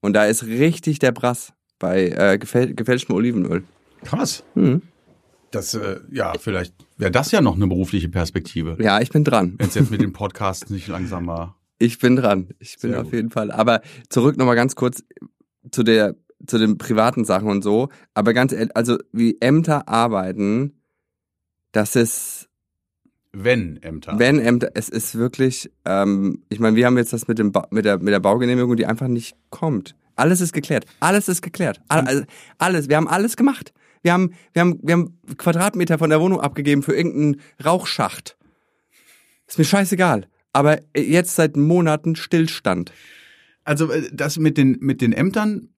Und 0.02 0.14
da 0.14 0.26
ist 0.26 0.46
richtig 0.46 1.00
der 1.00 1.12
Brass 1.12 1.54
bei 1.78 2.10
äh, 2.10 2.38
gefäl 2.38 2.74
gefälschtem 2.74 3.16
Olivenöl. 3.16 3.64
Krass. 4.04 4.44
Mhm. 4.56 4.82
Das, 5.56 5.74
äh, 5.74 6.00
ja, 6.12 6.34
vielleicht 6.40 6.74
wäre 6.98 7.12
das 7.12 7.32
ja 7.32 7.42
noch 7.42 7.56
eine 7.56 7.68
berufliche 7.68 8.10
Perspektive. 8.10 8.78
Ja, 8.80 9.02
ich 9.02 9.10
bin 9.10 9.24
dran. 9.24 9.56
Wenn 9.58 9.68
es 9.68 9.76
jetzt 9.76 9.92
mit 9.92 10.02
den 10.02 10.14
Podcasts 10.14 10.70
nicht 10.70 10.88
langsam 10.88 11.26
mal. 11.26 11.56
Ich 11.78 12.00
bin 12.00 12.16
dran. 12.16 12.48
Ich 12.60 12.78
bin 12.80 12.92
Sehr 12.92 13.00
auf 13.02 13.08
gut. 13.08 13.16
jeden 13.16 13.32
Fall. 13.32 13.52
Aber 13.52 13.82
zurück 14.08 14.38
nochmal 14.38 14.56
ganz 14.56 14.76
kurz 14.76 15.04
zu 15.72 15.84
der, 15.84 16.16
zu 16.48 16.58
den 16.58 16.78
privaten 16.78 17.26
Sachen 17.26 17.50
und 17.50 17.64
so. 17.64 17.90
Aber 18.14 18.34
ganz 18.34 18.54
ehrlich, 18.54 18.74
also 18.78 18.98
wie 19.12 19.36
Ämter 19.42 19.90
arbeiten, 19.90 20.80
das 21.74 21.98
ist, 21.98 22.48
Wenn 23.34 23.76
Ämter. 23.84 24.18
wenn 24.18 24.40
Ämter, 24.40 24.70
es 24.74 24.88
ist 24.88 25.16
wirklich, 25.16 25.70
ähm, 25.84 26.44
ich 26.48 26.62
meine, 26.62 26.78
wir 26.78 26.86
haben 26.86 26.98
jetzt 26.98 27.12
das 27.12 27.28
mit 27.28 27.40
dem 27.40 27.52
ba 27.52 27.68
mit 27.72 27.84
der 27.84 27.98
mit 28.00 28.14
der 28.14 28.22
Baugenehmigung, 28.22 28.78
die 28.78 28.86
einfach 28.86 29.10
nicht 29.10 29.36
kommt. 29.50 29.96
Alles 30.16 30.40
ist 30.40 30.54
geklärt. 30.54 30.86
Alles 31.02 31.28
ist 31.28 31.42
geklärt. 31.42 31.82
All, 31.90 32.08
also, 32.08 32.24
alles. 32.58 32.88
Wir 32.88 32.96
haben 32.96 33.10
alles 33.10 33.36
gemacht. 33.36 33.74
Wir 34.06 34.14
haben, 34.14 34.36
wir 34.54 34.62
haben, 34.62 34.80
wir 34.84 34.94
haben 34.94 35.18
Quadratmeter 35.36 35.98
von 35.98 36.12
der 36.12 36.22
Wohnung 36.22 36.40
abgegeben 36.40 36.84
für 36.84 36.96
irgendeinen 36.96 37.42
Rauchschacht. 37.66 38.38
Ist 39.48 39.58
mir 39.58 39.66
scheißegal. 39.66 40.28
Aber 40.54 40.80
jetzt 40.96 41.36
seit 41.36 41.58
Monaten 41.58 42.16
Stillstand. 42.16 42.94
Also 43.64 43.92
äh, 43.92 44.08
das 44.14 44.38
mit 44.38 44.60
den, 44.60 44.78
mit 44.80 45.02
den 45.02 45.12
Ämtern, 45.12 45.70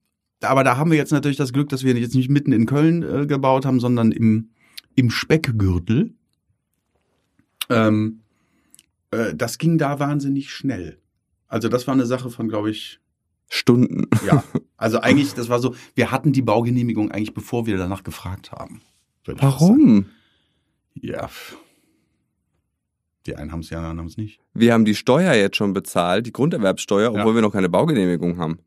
aber 0.41 0.65
da 0.65 0.75
haben 0.75 0.91
wir 0.91 0.97
jetzt 0.97 1.13
natürlich 1.13 1.37
das 1.37 1.53
Glück, 1.53 1.69
dass 1.69 1.85
wir 1.85 1.97
jetzt 1.97 2.15
nicht 2.15 2.29
mitten 2.29 2.51
in 2.51 2.65
Köln 2.65 3.01
äh, 3.01 3.25
gebaut 3.27 3.65
haben, 3.65 3.79
sondern 3.79 4.11
im, 4.11 4.49
im 4.95 5.09
Speckgürtel. 5.09 6.13
Ähm, 7.69 8.23
äh, 9.11 9.33
das 9.35 9.57
ging 9.57 9.77
da 9.77 9.99
wahnsinnig 9.99 10.51
schnell. 10.51 10.99
Also 11.47 11.69
das 11.69 11.87
war 11.87 11.93
eine 11.93 12.05
Sache 12.05 12.29
von, 12.29 12.49
glaube 12.49 12.71
ich, 12.71 12.99
Stunden. 13.49 14.07
ja. 14.25 14.43
Also 14.79 14.99
eigentlich, 14.99 15.33
das 15.33 15.49
war 15.49 15.59
so, 15.59 15.73
wir 15.95 16.11
hatten 16.11 16.33
die 16.33 16.43
Baugenehmigung 16.43 17.09
eigentlich, 17.11 17.33
bevor 17.33 17.65
wir 17.65 17.77
danach 17.77 18.03
gefragt 18.03 18.51
haben. 18.51 18.81
Warum? 19.25 20.05
Ja. 20.93 21.31
Die 23.25 23.35
einen 23.35 23.51
haben 23.51 23.61
es 23.61 23.69
ja, 23.71 23.77
die 23.79 23.83
anderen 23.85 23.99
haben 23.99 24.05
es 24.07 24.17
nicht. 24.17 24.39
Wir 24.53 24.73
haben 24.73 24.85
die 24.85 24.93
Steuer 24.93 25.33
jetzt 25.33 25.57
schon 25.57 25.73
bezahlt, 25.73 26.27
die 26.27 26.31
Grunderwerbsteuer, 26.31 27.09
obwohl 27.09 27.31
Ja. 27.31 27.35
wir 27.35 27.41
noch 27.41 27.51
keine 27.53 27.69
Baugenehmigung 27.69 28.37
haben. 28.37 28.59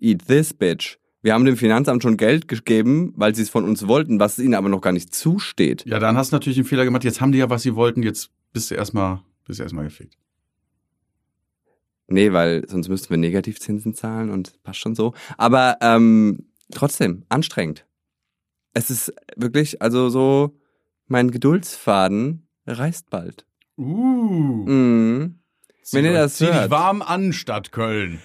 Eat 0.00 0.26
this, 0.28 0.54
bitch. 0.54 0.98
Wir 1.22 1.34
haben 1.34 1.44
dem 1.44 1.56
Finanzamt 1.56 2.04
schon 2.04 2.16
Geld 2.16 2.46
gegeben, 2.46 3.12
weil 3.16 3.34
sie 3.34 3.42
es 3.42 3.50
von 3.50 3.64
uns 3.64 3.88
wollten, 3.88 4.20
was 4.20 4.38
ihnen 4.38 4.54
aber 4.54 4.68
noch 4.68 4.80
gar 4.80 4.92
nicht 4.92 5.12
zusteht. 5.12 5.84
Ja, 5.86 5.98
dann 5.98 6.16
hast 6.16 6.30
du 6.30 6.36
natürlich 6.36 6.58
einen 6.58 6.66
Fehler 6.66 6.84
gemacht. 6.84 7.02
Jetzt 7.02 7.20
haben 7.20 7.32
die 7.32 7.38
ja, 7.38 7.50
was 7.50 7.62
sie 7.64 7.74
wollten. 7.74 8.04
Jetzt 8.04 8.30
bist 8.52 8.70
du 8.70 8.76
erstmal, 8.76 9.20
bist 9.44 9.58
du 9.58 9.64
erstmal 9.64 9.84
gefickt. 9.84 10.16
Nee, 12.08 12.32
weil 12.32 12.66
sonst 12.68 12.88
müssten 12.88 13.10
wir 13.10 13.18
Negativzinsen 13.18 13.94
zahlen 13.94 14.30
und 14.30 14.62
passt 14.62 14.80
schon 14.80 14.94
so. 14.94 15.14
Aber 15.36 15.76
ähm, 15.80 16.48
trotzdem, 16.72 17.24
anstrengend. 17.28 17.86
Es 18.72 18.90
ist 18.90 19.12
wirklich, 19.36 19.82
also 19.82 20.08
so, 20.08 20.58
mein 21.06 21.30
Geduldsfaden 21.30 22.48
reißt 22.66 23.10
bald. 23.10 23.46
Uh. 23.76 24.64
Mhm. 24.66 25.38
Wenn 25.92 26.04
ihr 26.04 26.12
das 26.12 26.40
hört. 26.40 26.70
warm 26.70 27.02
an, 27.02 27.32
Stadt 27.32 27.72
Köln. 27.72 28.20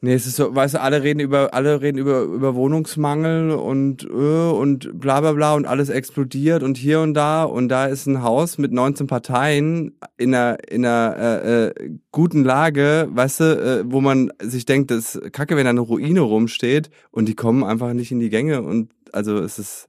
Nee, 0.00 0.14
es 0.14 0.28
ist 0.28 0.36
so, 0.36 0.54
weißt 0.54 0.74
du, 0.74 0.80
alle 0.80 1.02
reden 1.02 1.18
über, 1.18 1.54
alle 1.54 1.80
reden 1.80 1.98
über, 1.98 2.22
über 2.22 2.54
Wohnungsmangel 2.54 3.50
und, 3.50 4.04
äh, 4.04 4.06
und 4.06 5.00
bla 5.00 5.20
bla 5.20 5.32
bla 5.32 5.54
und 5.54 5.66
alles 5.66 5.88
explodiert 5.88 6.62
und 6.62 6.76
hier 6.76 7.00
und 7.00 7.14
da 7.14 7.42
und 7.42 7.68
da 7.68 7.86
ist 7.86 8.06
ein 8.06 8.22
Haus 8.22 8.58
mit 8.58 8.70
19 8.70 9.08
Parteien 9.08 9.98
in 10.16 10.32
einer, 10.32 10.58
in 10.68 10.86
einer 10.86 11.16
äh, 11.18 11.66
äh, 11.66 11.90
guten 12.12 12.44
Lage, 12.44 13.08
weißt 13.10 13.40
du, 13.40 13.44
äh, 13.44 13.92
wo 13.92 14.00
man 14.00 14.32
sich 14.40 14.66
denkt, 14.66 14.92
das 14.92 15.16
ist 15.16 15.32
kacke, 15.32 15.56
wenn 15.56 15.64
da 15.64 15.70
eine 15.70 15.80
Ruine 15.80 16.20
rumsteht 16.20 16.90
und 17.10 17.26
die 17.26 17.34
kommen 17.34 17.64
einfach 17.64 17.92
nicht 17.92 18.12
in 18.12 18.20
die 18.20 18.30
Gänge 18.30 18.62
und 18.62 18.92
also 19.12 19.38
es 19.38 19.58
ist 19.58 19.88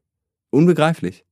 unbegreiflich. 0.50 1.24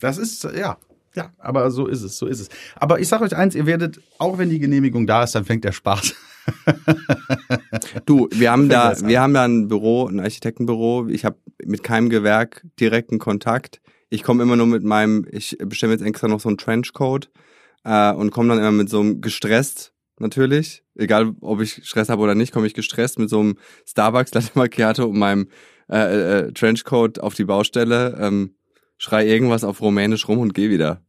Das 0.00 0.18
ist, 0.18 0.42
ja. 0.42 0.78
Ja, 1.14 1.32
aber 1.38 1.70
so 1.70 1.86
ist 1.86 2.02
es, 2.02 2.16
so 2.16 2.26
ist 2.26 2.40
es. 2.40 2.48
Aber 2.76 3.00
ich 3.00 3.08
sage 3.08 3.24
euch 3.24 3.36
eins, 3.36 3.54
ihr 3.54 3.66
werdet, 3.66 4.00
auch 4.18 4.38
wenn 4.38 4.48
die 4.48 4.60
Genehmigung 4.60 5.06
da 5.06 5.24
ist, 5.24 5.34
dann 5.34 5.44
fängt 5.44 5.64
der 5.64 5.72
Spaß. 5.72 6.14
Du, 8.06 8.28
wir 8.32 8.50
haben 8.50 8.68
da, 8.68 8.96
wir 9.02 9.20
haben 9.20 9.34
da 9.34 9.44
ein 9.44 9.68
Büro, 9.68 10.06
ein 10.06 10.20
Architektenbüro. 10.20 11.06
Ich 11.08 11.24
habe 11.24 11.36
mit 11.64 11.82
keinem 11.82 12.08
Gewerk 12.08 12.66
direkten 12.80 13.18
Kontakt. 13.18 13.80
Ich 14.08 14.22
komme 14.22 14.42
immer 14.42 14.56
nur 14.56 14.66
mit 14.66 14.82
meinem, 14.82 15.26
ich 15.30 15.56
bestelle 15.64 15.92
jetzt 15.92 16.02
extra 16.02 16.28
noch 16.28 16.40
so 16.40 16.48
einen 16.48 16.58
Trenchcoat 16.58 17.30
äh, 17.84 18.12
und 18.12 18.30
komme 18.30 18.48
dann 18.48 18.58
immer 18.58 18.72
mit 18.72 18.88
so 18.88 19.00
einem 19.00 19.20
gestresst, 19.20 19.92
natürlich. 20.18 20.82
Egal, 20.96 21.34
ob 21.40 21.60
ich 21.60 21.86
Stress 21.86 22.08
habe 22.08 22.22
oder 22.22 22.34
nicht, 22.34 22.52
komme 22.52 22.66
ich 22.66 22.74
gestresst 22.74 23.18
mit 23.18 23.30
so 23.30 23.40
einem 23.40 23.58
Starbucks 23.86 24.34
Latte 24.34 24.50
Macchiato 24.54 25.04
und 25.04 25.18
meinem 25.18 25.48
äh, 25.90 26.38
äh, 26.38 26.52
Trenchcoat 26.52 27.18
auf 27.18 27.34
die 27.34 27.44
Baustelle, 27.44 28.16
ähm, 28.20 28.54
schrei 29.00 29.26
irgendwas 29.26 29.64
auf 29.64 29.80
Rumänisch 29.80 30.28
rum 30.28 30.38
und 30.38 30.54
geh 30.54 30.68
wieder. 30.70 31.02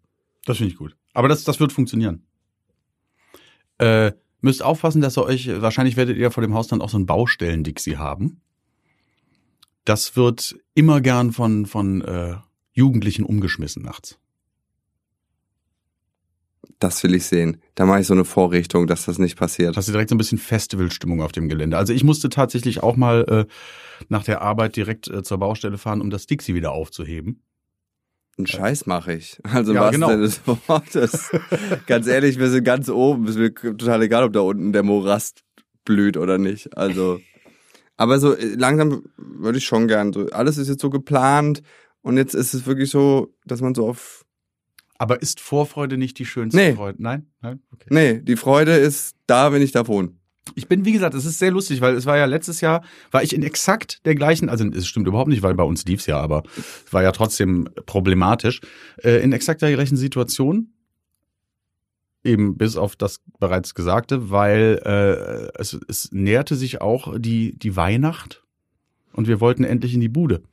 Das 0.45 0.57
finde 0.57 0.71
ich 0.71 0.77
gut. 0.77 0.95
Aber 1.13 1.27
das, 1.27 1.43
das 1.43 1.59
wird 1.59 1.73
funktionieren. 1.73 2.25
Äh, 3.79 4.13
müsst 4.39 4.63
aufpassen, 4.63 5.01
dass 5.01 5.17
ihr 5.17 5.25
euch, 5.25 5.61
wahrscheinlich 5.61 5.97
werdet 5.97 6.17
ihr 6.17 6.31
vor 6.31 6.41
dem 6.41 6.53
Haus 6.53 6.67
dann 6.67 6.81
auch 6.81 6.89
so 6.89 6.97
ein 6.97 7.05
Baustellen-Dixie 7.05 7.97
haben. 7.97 8.41
Das 9.83 10.15
wird 10.15 10.55
immer 10.73 11.01
gern 11.01 11.33
von, 11.33 11.65
von 11.65 12.01
äh, 12.01 12.35
Jugendlichen 12.71 13.25
umgeschmissen 13.25 13.83
nachts. 13.83 14.17
Das 16.79 17.03
will 17.03 17.13
ich 17.13 17.25
sehen. 17.25 17.61
Da 17.75 17.85
mache 17.85 17.99
ich 17.99 18.07
so 18.07 18.13
eine 18.13 18.25
Vorrichtung, 18.25 18.87
dass 18.87 19.05
das 19.05 19.19
nicht 19.19 19.37
passiert. 19.37 19.75
Hast 19.75 19.89
du 19.89 19.91
direkt 19.91 20.09
so 20.09 20.15
ein 20.15 20.17
bisschen 20.17 20.37
Festivalstimmung 20.37 21.21
auf 21.21 21.33
dem 21.33 21.49
Gelände. 21.49 21.77
Also 21.77 21.91
ich 21.91 22.05
musste 22.05 22.29
tatsächlich 22.29 22.81
auch 22.81 22.95
mal 22.95 23.25
äh, 23.27 23.53
nach 24.07 24.23
der 24.23 24.41
Arbeit 24.41 24.77
direkt 24.77 25.09
äh, 25.09 25.23
zur 25.23 25.39
Baustelle 25.39 25.77
fahren, 25.77 25.99
um 25.99 26.09
das 26.09 26.25
Dixie 26.25 26.55
wieder 26.55 26.71
aufzuheben. 26.71 27.41
Einen 28.41 28.47
Scheiß 28.47 28.85
mache 28.85 29.13
ich. 29.13 29.39
Also 29.43 29.73
Ja, 29.73 29.81
was 29.81 29.91
genau. 29.91 30.09
denn 30.09 30.21
des 30.21 30.41
Wortes? 30.47 31.29
ganz 31.87 32.07
ehrlich, 32.07 32.39
wir 32.39 32.49
sind 32.49 32.63
ganz 32.63 32.89
oben. 32.89 33.27
Ist 33.27 33.37
mir 33.37 33.53
total 33.53 34.01
egal, 34.03 34.23
ob 34.23 34.33
da 34.33 34.41
unten 34.41 34.73
der 34.73 34.83
Morast 34.83 35.43
blüht 35.85 36.17
oder 36.17 36.37
nicht. 36.37 36.77
Also, 36.77 37.19
aber 37.97 38.19
so 38.19 38.33
äh, 38.35 38.55
langsam 38.55 39.03
würde 39.17 39.57
ich 39.57 39.65
schon 39.65 39.87
gern. 39.87 40.13
So, 40.13 40.27
alles 40.31 40.57
ist 40.57 40.67
jetzt 40.69 40.81
so 40.81 40.89
geplant 40.89 41.61
und 42.01 42.17
jetzt 42.17 42.33
ist 42.35 42.53
es 42.53 42.65
wirklich 42.65 42.89
so, 42.89 43.33
dass 43.45 43.61
man 43.61 43.75
so 43.75 43.87
auf. 43.87 44.25
Aber 44.97 45.21
ist 45.21 45.39
Vorfreude 45.39 45.97
nicht 45.97 46.19
die 46.19 46.25
schönste 46.25 46.57
Nee. 46.59 46.73
Freude? 46.73 47.01
Nein? 47.01 47.25
Nein? 47.41 47.61
Okay. 47.73 47.87
Nee, 47.89 48.21
die 48.21 48.35
Freude 48.35 48.73
ist 48.75 49.15
da, 49.25 49.51
wenn 49.51 49.63
ich 49.63 49.71
da 49.71 49.87
wohne. 49.87 50.13
Ich 50.55 50.67
bin, 50.67 50.85
wie 50.85 50.91
gesagt, 50.91 51.13
es 51.13 51.25
ist 51.25 51.39
sehr 51.39 51.51
lustig, 51.51 51.81
weil 51.81 51.95
es 51.95 52.05
war 52.05 52.17
ja 52.17 52.25
letztes 52.25 52.61
Jahr, 52.61 52.83
war 53.11 53.21
ich 53.23 53.33
in 53.33 53.43
exakt 53.43 54.05
der 54.05 54.15
gleichen, 54.15 54.49
also 54.49 54.65
es 54.67 54.87
stimmt 54.87 55.07
überhaupt 55.07 55.29
nicht, 55.29 55.43
weil 55.43 55.53
bei 55.53 55.63
uns 55.63 55.85
lief's 55.85 56.07
ja, 56.07 56.19
aber 56.19 56.43
es 56.57 56.91
war 56.91 57.03
ja 57.03 57.11
trotzdem 57.11 57.69
problematisch, 57.85 58.59
äh, 59.03 59.23
in 59.23 59.33
exakt 59.33 59.61
der 59.61 59.71
gleichen 59.71 59.97
Situation. 59.97 60.73
Eben 62.23 62.57
bis 62.57 62.75
auf 62.75 62.95
das 62.95 63.21
bereits 63.39 63.73
Gesagte, 63.73 64.29
weil 64.29 64.79
äh, 64.83 65.59
es, 65.59 65.79
es 65.87 66.11
näherte 66.11 66.55
sich 66.55 66.81
auch 66.81 67.17
die, 67.17 67.57
die 67.57 67.75
Weihnacht 67.75 68.43
und 69.13 69.27
wir 69.27 69.41
wollten 69.41 69.63
endlich 69.63 69.93
in 69.93 70.01
die 70.01 70.09
Bude. 70.09 70.43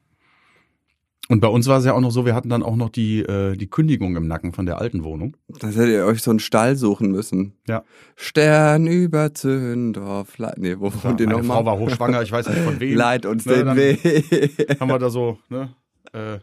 Und 1.30 1.40
bei 1.40 1.49
uns 1.49 1.66
war 1.66 1.78
es 1.78 1.85
ja 1.85 1.92
auch 1.92 2.00
noch 2.00 2.11
so, 2.11 2.25
wir 2.25 2.35
hatten 2.35 2.49
dann 2.49 2.62
auch 2.62 2.75
noch 2.76 2.88
die, 2.88 3.20
äh, 3.20 3.54
die 3.54 3.68
Kündigung 3.68 4.16
im 4.16 4.26
Nacken 4.26 4.52
von 4.54 4.64
der 4.64 4.78
alten 4.80 5.04
Wohnung. 5.04 5.37
Dann 5.61 5.73
hättet 5.73 5.90
ihr 5.90 6.06
euch 6.06 6.23
so 6.23 6.30
einen 6.30 6.40
Stall 6.40 6.75
suchen 6.75 7.11
müssen. 7.11 7.52
Ja. 7.68 7.85
Stern 8.16 8.87
über 8.87 9.35
Zündorf. 9.35 10.38
Le- 10.38 10.54
Nee, 10.56 10.76
wo 10.78 10.87
Ja, 10.88 11.04
wohnt 11.04 11.20
ihr 11.20 11.26
nochmal? 11.26 11.58
Frau 11.58 11.66
war 11.66 11.78
hochschwanger, 11.78 12.23
ich 12.23 12.32
weiß 12.32 12.49
nicht 12.49 12.61
von 12.61 12.80
wem. 12.80 12.97
Leid 12.97 13.26
uns 13.26 13.44
Ne, 13.44 13.56
den 13.64 13.76
Weg. 13.76 14.80
Haben 14.80 14.88
wir 14.90 14.99
da 14.99 15.11
so, 15.11 15.38
ne? 15.50 15.75
Äh, 16.12 16.38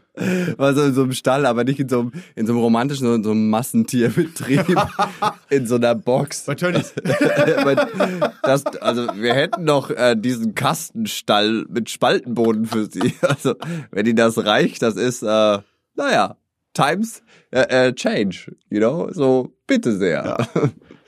War 0.56 0.74
so 0.74 0.82
in 0.82 0.94
so 0.94 1.02
einem 1.02 1.12
Stall, 1.12 1.46
aber 1.46 1.64
nicht 1.64 1.80
in 1.80 1.88
so 1.88 2.00
einem, 2.00 2.12
in 2.34 2.46
so 2.46 2.52
einem 2.52 2.62
romantischen, 2.62 3.04
sondern 3.04 3.20
in 3.20 3.24
so 3.24 3.30
einem 3.32 3.50
Massentierbetrieb. 3.50 4.64
in 5.50 5.66
so 5.66 5.76
einer 5.76 5.94
Box. 5.94 6.44
bei 6.44 6.54
Tönnies. 6.54 6.94
das, 8.42 8.66
also 8.80 9.06
wir 9.14 9.34
hätten 9.34 9.64
noch 9.64 9.90
äh, 9.90 10.16
diesen 10.16 10.54
Kastenstall 10.54 11.66
mit 11.68 11.90
Spaltenboden 11.90 12.66
für 12.66 12.86
sie. 12.86 13.14
Also 13.26 13.54
wenn 13.90 14.06
ihnen 14.06 14.16
das 14.16 14.44
reicht, 14.44 14.82
das 14.82 14.96
ist, 14.96 15.22
äh, 15.22 15.58
naja, 15.94 16.36
times 16.74 17.22
äh, 17.50 17.88
äh, 17.88 17.92
change, 17.92 18.54
you 18.70 18.78
know? 18.78 19.10
So, 19.12 19.54
bitte 19.66 19.96
sehr. 19.96 20.36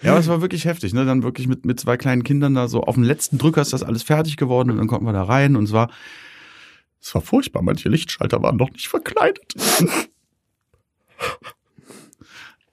Ja, 0.02 0.10
aber 0.10 0.20
es 0.20 0.28
war 0.28 0.40
wirklich 0.40 0.64
heftig, 0.64 0.94
ne? 0.94 1.04
Dann 1.04 1.22
wirklich 1.22 1.48
mit, 1.48 1.64
mit 1.64 1.80
zwei 1.80 1.96
kleinen 1.96 2.24
Kindern 2.24 2.54
da 2.54 2.68
so 2.68 2.82
auf 2.82 2.94
dem 2.94 3.04
letzten 3.04 3.38
Drücker 3.38 3.60
ist 3.60 3.72
das 3.72 3.82
alles 3.82 4.02
fertig 4.02 4.36
geworden 4.36 4.70
und 4.70 4.78
dann 4.78 4.86
konnten 4.86 5.06
wir 5.06 5.12
da 5.12 5.24
rein 5.24 5.56
und 5.56 5.64
es 5.64 5.72
war, 5.72 5.90
es 7.00 7.14
war 7.14 7.22
furchtbar. 7.22 7.62
Manche 7.62 7.88
Lichtschalter 7.88 8.42
waren 8.42 8.56
noch 8.56 8.70
nicht 8.70 8.88
verkleidet. 8.88 9.54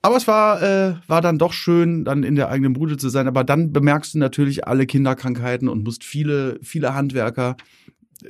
Aber 0.02 0.16
es 0.16 0.28
war, 0.28 0.62
äh, 0.62 0.94
war 1.08 1.20
dann 1.20 1.38
doch 1.38 1.52
schön, 1.52 2.04
dann 2.04 2.22
in 2.22 2.36
der 2.36 2.48
eigenen 2.48 2.74
Bude 2.74 2.96
zu 2.96 3.08
sein. 3.08 3.26
Aber 3.26 3.42
dann 3.42 3.72
bemerkst 3.72 4.14
du 4.14 4.18
natürlich 4.18 4.66
alle 4.66 4.86
Kinderkrankheiten 4.86 5.68
und 5.68 5.82
musst 5.82 6.04
viele, 6.04 6.60
viele 6.62 6.94
Handwerker, 6.94 7.56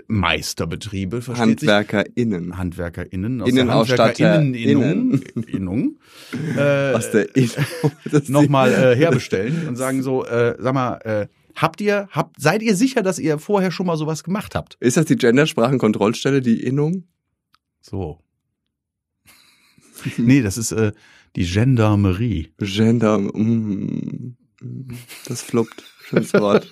Meisterbetriebe, 0.08 1.22
versteht 1.22 1.60
sich, 1.60 1.68
HandwerkerInnen. 1.68 2.56
HandwerkerInnen 2.58 3.42
aus 3.42 3.48
Innenausstatter- 3.48 4.12
der 4.14 4.34
HandwerkerInnen, 4.34 5.22
Innung, 5.46 5.98
äh, 6.56 6.92
Aus 6.92 7.10
der 7.10 7.34
Innen. 7.36 7.50
Das 8.10 8.28
nochmal 8.28 8.72
äh, 8.72 8.96
herbestellen 8.96 9.68
und 9.68 9.76
sagen 9.76 10.02
so, 10.02 10.24
äh, 10.24 10.56
sag 10.58 10.74
mal, 10.74 10.96
äh, 11.04 11.26
habt 11.56 11.80
ihr, 11.80 12.08
habt, 12.12 12.40
seid 12.40 12.62
ihr 12.62 12.76
sicher, 12.76 13.02
dass 13.02 13.18
ihr 13.18 13.38
vorher 13.38 13.70
schon 13.70 13.86
mal 13.86 13.96
sowas 13.96 14.22
gemacht 14.22 14.54
habt? 14.54 14.76
Ist 14.80 14.96
das 14.96 15.06
die 15.06 15.16
Gendersprachenkontrollstelle, 15.16 16.40
die 16.40 16.62
Innung? 16.62 17.04
So. 17.80 18.20
nee, 20.16 20.42
das 20.42 20.58
ist 20.58 20.72
äh, 20.72 20.92
die 21.34 21.44
Gendarmerie. 21.44 22.52
Gender, 22.58 23.18
mm, 23.18 24.36
das 25.26 25.42
fluppt. 25.42 25.84
Schönes 26.04 26.32
Wort. 26.34 26.70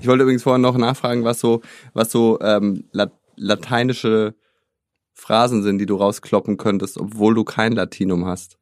Ich 0.00 0.06
wollte 0.06 0.24
übrigens 0.24 0.42
vorhin 0.42 0.60
noch 0.60 0.76
nachfragen, 0.76 1.24
was 1.24 1.40
so, 1.40 1.62
was 1.94 2.10
so 2.10 2.38
ähm, 2.40 2.84
lat 2.92 3.12
lateinische 3.36 4.34
Phrasen 5.14 5.62
sind, 5.62 5.78
die 5.78 5.86
du 5.86 5.96
rauskloppen 5.96 6.58
könntest, 6.58 6.98
obwohl 6.98 7.34
du 7.34 7.44
kein 7.44 7.72
Latinum 7.72 8.26
hast. 8.26 8.58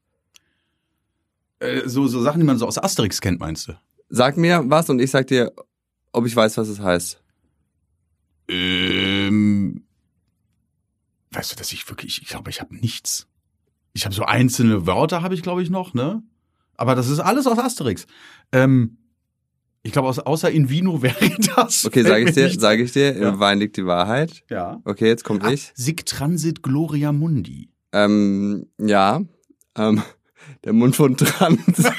Äh, 1.59 1.89
so, 1.89 2.07
so 2.07 2.23
Sachen, 2.23 2.41
die 2.41 2.47
man 2.47 2.59
so 2.59 2.67
aus 2.67 2.79
Asterix 2.79 3.21
kennt, 3.21 3.41
meinst 3.41 3.67
du? 3.67 3.73
Sag 4.09 4.37
mir 4.37 4.63
was 4.67 4.89
und 4.91 5.01
ich 5.01 5.11
sag 5.11 5.27
dir, 5.27 5.53
ob 6.13 6.27
ich 6.27 6.35
weiß, 6.35 6.57
was 6.57 6.69
es 6.69 6.81
heißt. 6.81 7.23
Ähm, 8.49 9.85
weißt 11.33 11.53
du, 11.53 11.57
dass 11.57 11.73
ich 11.73 11.89
wirklich, 11.89 12.23
ich 12.23 12.29
glaube, 12.29 12.51
ich 12.51 12.61
habe 12.61 12.75
nichts. 12.75 13.27
Ich 13.93 14.05
habe 14.05 14.15
so 14.15 14.25
einzelne 14.25 14.87
Wörter, 14.87 15.23
habe 15.23 15.35
ich, 15.35 15.43
glaube 15.43 15.63
ich, 15.63 15.71
noch, 15.71 15.93
ne? 15.95 16.23
Aber 16.77 16.95
das 16.95 17.09
ist 17.09 17.19
alles 17.19 17.47
aus 17.47 17.59
Asterix. 17.59 18.07
Ähm, 18.53 18.99
ich 19.83 19.93
glaube, 19.93 20.09
außer 20.09 20.51
in 20.51 20.71
Vino 20.71 21.03
Veritas. 21.03 21.85
Okay, 21.87 22.03
fällt 22.05 22.07
sag 22.09 22.23
ich 22.29 22.35
dir, 22.35 22.45
nichts 22.45 22.63
sag 22.63 22.79
ich 22.79 22.93
dir, 22.93 23.17
Ja. 23.19 23.29
im 23.31 23.39
Wein 23.41 23.59
liegt 23.59 23.77
die 23.77 23.87
Wahrheit. 23.87 24.45
Ja. 24.49 24.81
Okay, 24.85 25.07
jetzt 25.09 25.25
kommt 25.25 25.45
ich. 25.47 25.73
Sic 25.75 26.07
transit 26.07 26.63
gloria 26.63 27.13
mundi. 27.13 27.71
Ähm, 27.93 28.67
ja, 28.79 29.23
ähm, 29.77 30.03
der 30.65 30.73
Mund 30.73 30.97
von 30.97 31.17
Trans. 31.17 31.83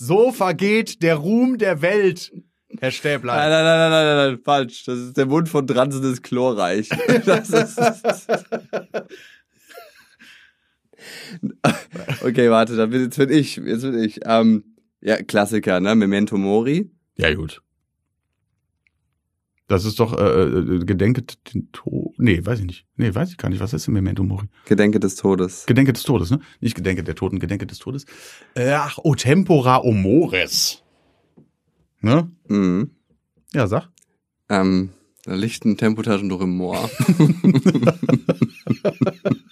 So 0.00 0.30
vergeht 0.30 1.02
der 1.02 1.16
Ruhm 1.16 1.58
der 1.58 1.82
Welt, 1.82 2.30
Herr 2.78 2.78
Nein, 2.82 2.92
Stäblein. 2.92 3.36
nein, 3.36 3.50
nein, 3.50 3.64
nein, 3.64 3.90
nein, 3.90 4.16
nein, 4.16 4.30
nein, 4.30 4.40
falsch. 4.44 4.84
Das 4.84 4.96
ist 4.98 5.16
der 5.16 5.26
Mund 5.26 5.48
von 5.48 5.66
Transen 5.66 6.04
ist 6.12 6.22
chlorreich. 6.22 6.88
Das 7.26 7.50
ist, 7.50 7.78
okay, 12.22 12.50
warte, 12.50 12.74
jetzt 12.74 13.16
bin 13.16 13.30
ich, 13.30 13.56
jetzt 13.56 13.82
bin 13.82 13.98
ich. 14.02 14.20
Ähm, 14.24 14.76
ja, 15.00 15.16
Klassiker, 15.16 15.80
ne? 15.80 15.94
Memento 15.96 16.36
Mori. 16.36 16.90
Ja, 17.16 17.34
gut. 17.34 17.60
Das 19.68 19.84
ist 19.84 20.00
doch 20.00 20.18
äh, 20.18 20.22
äh, 20.22 20.78
Gedenke 20.84 21.22
den 21.52 21.70
Tod. 21.72 22.14
Nee, 22.18 22.44
weiß 22.44 22.60
ich 22.60 22.64
nicht. 22.64 22.86
Nee, 22.96 23.14
weiß 23.14 23.30
ich 23.30 23.36
gar 23.36 23.50
nicht. 23.50 23.60
Was 23.60 23.74
ist 23.74 23.86
denn 23.86 23.94
Memento 23.94 24.24
Mori? 24.24 24.46
Gedenke 24.64 24.98
des 24.98 25.16
Todes. 25.16 25.66
Gedenke 25.66 25.92
des 25.92 26.04
Todes, 26.04 26.30
ne? 26.30 26.40
Nicht 26.60 26.74
Gedenke 26.74 27.04
der 27.04 27.14
Toten, 27.14 27.38
Gedenke 27.38 27.66
des 27.66 27.78
Todes. 27.78 28.06
Äh, 28.54 28.70
ach, 28.70 28.98
O 29.02 29.14
Tempora 29.14 29.82
O 29.82 29.92
Mores. 29.92 30.82
Ne? 32.00 32.30
Mhm. 32.48 32.92
Ja, 33.52 33.66
sag. 33.66 33.90
Ähm, 34.48 34.90
da 35.24 35.34
lichten 35.34 35.76
Tempotaschen 35.76 36.30
durch 36.30 36.42
im 36.42 36.56
Moor. 36.56 36.88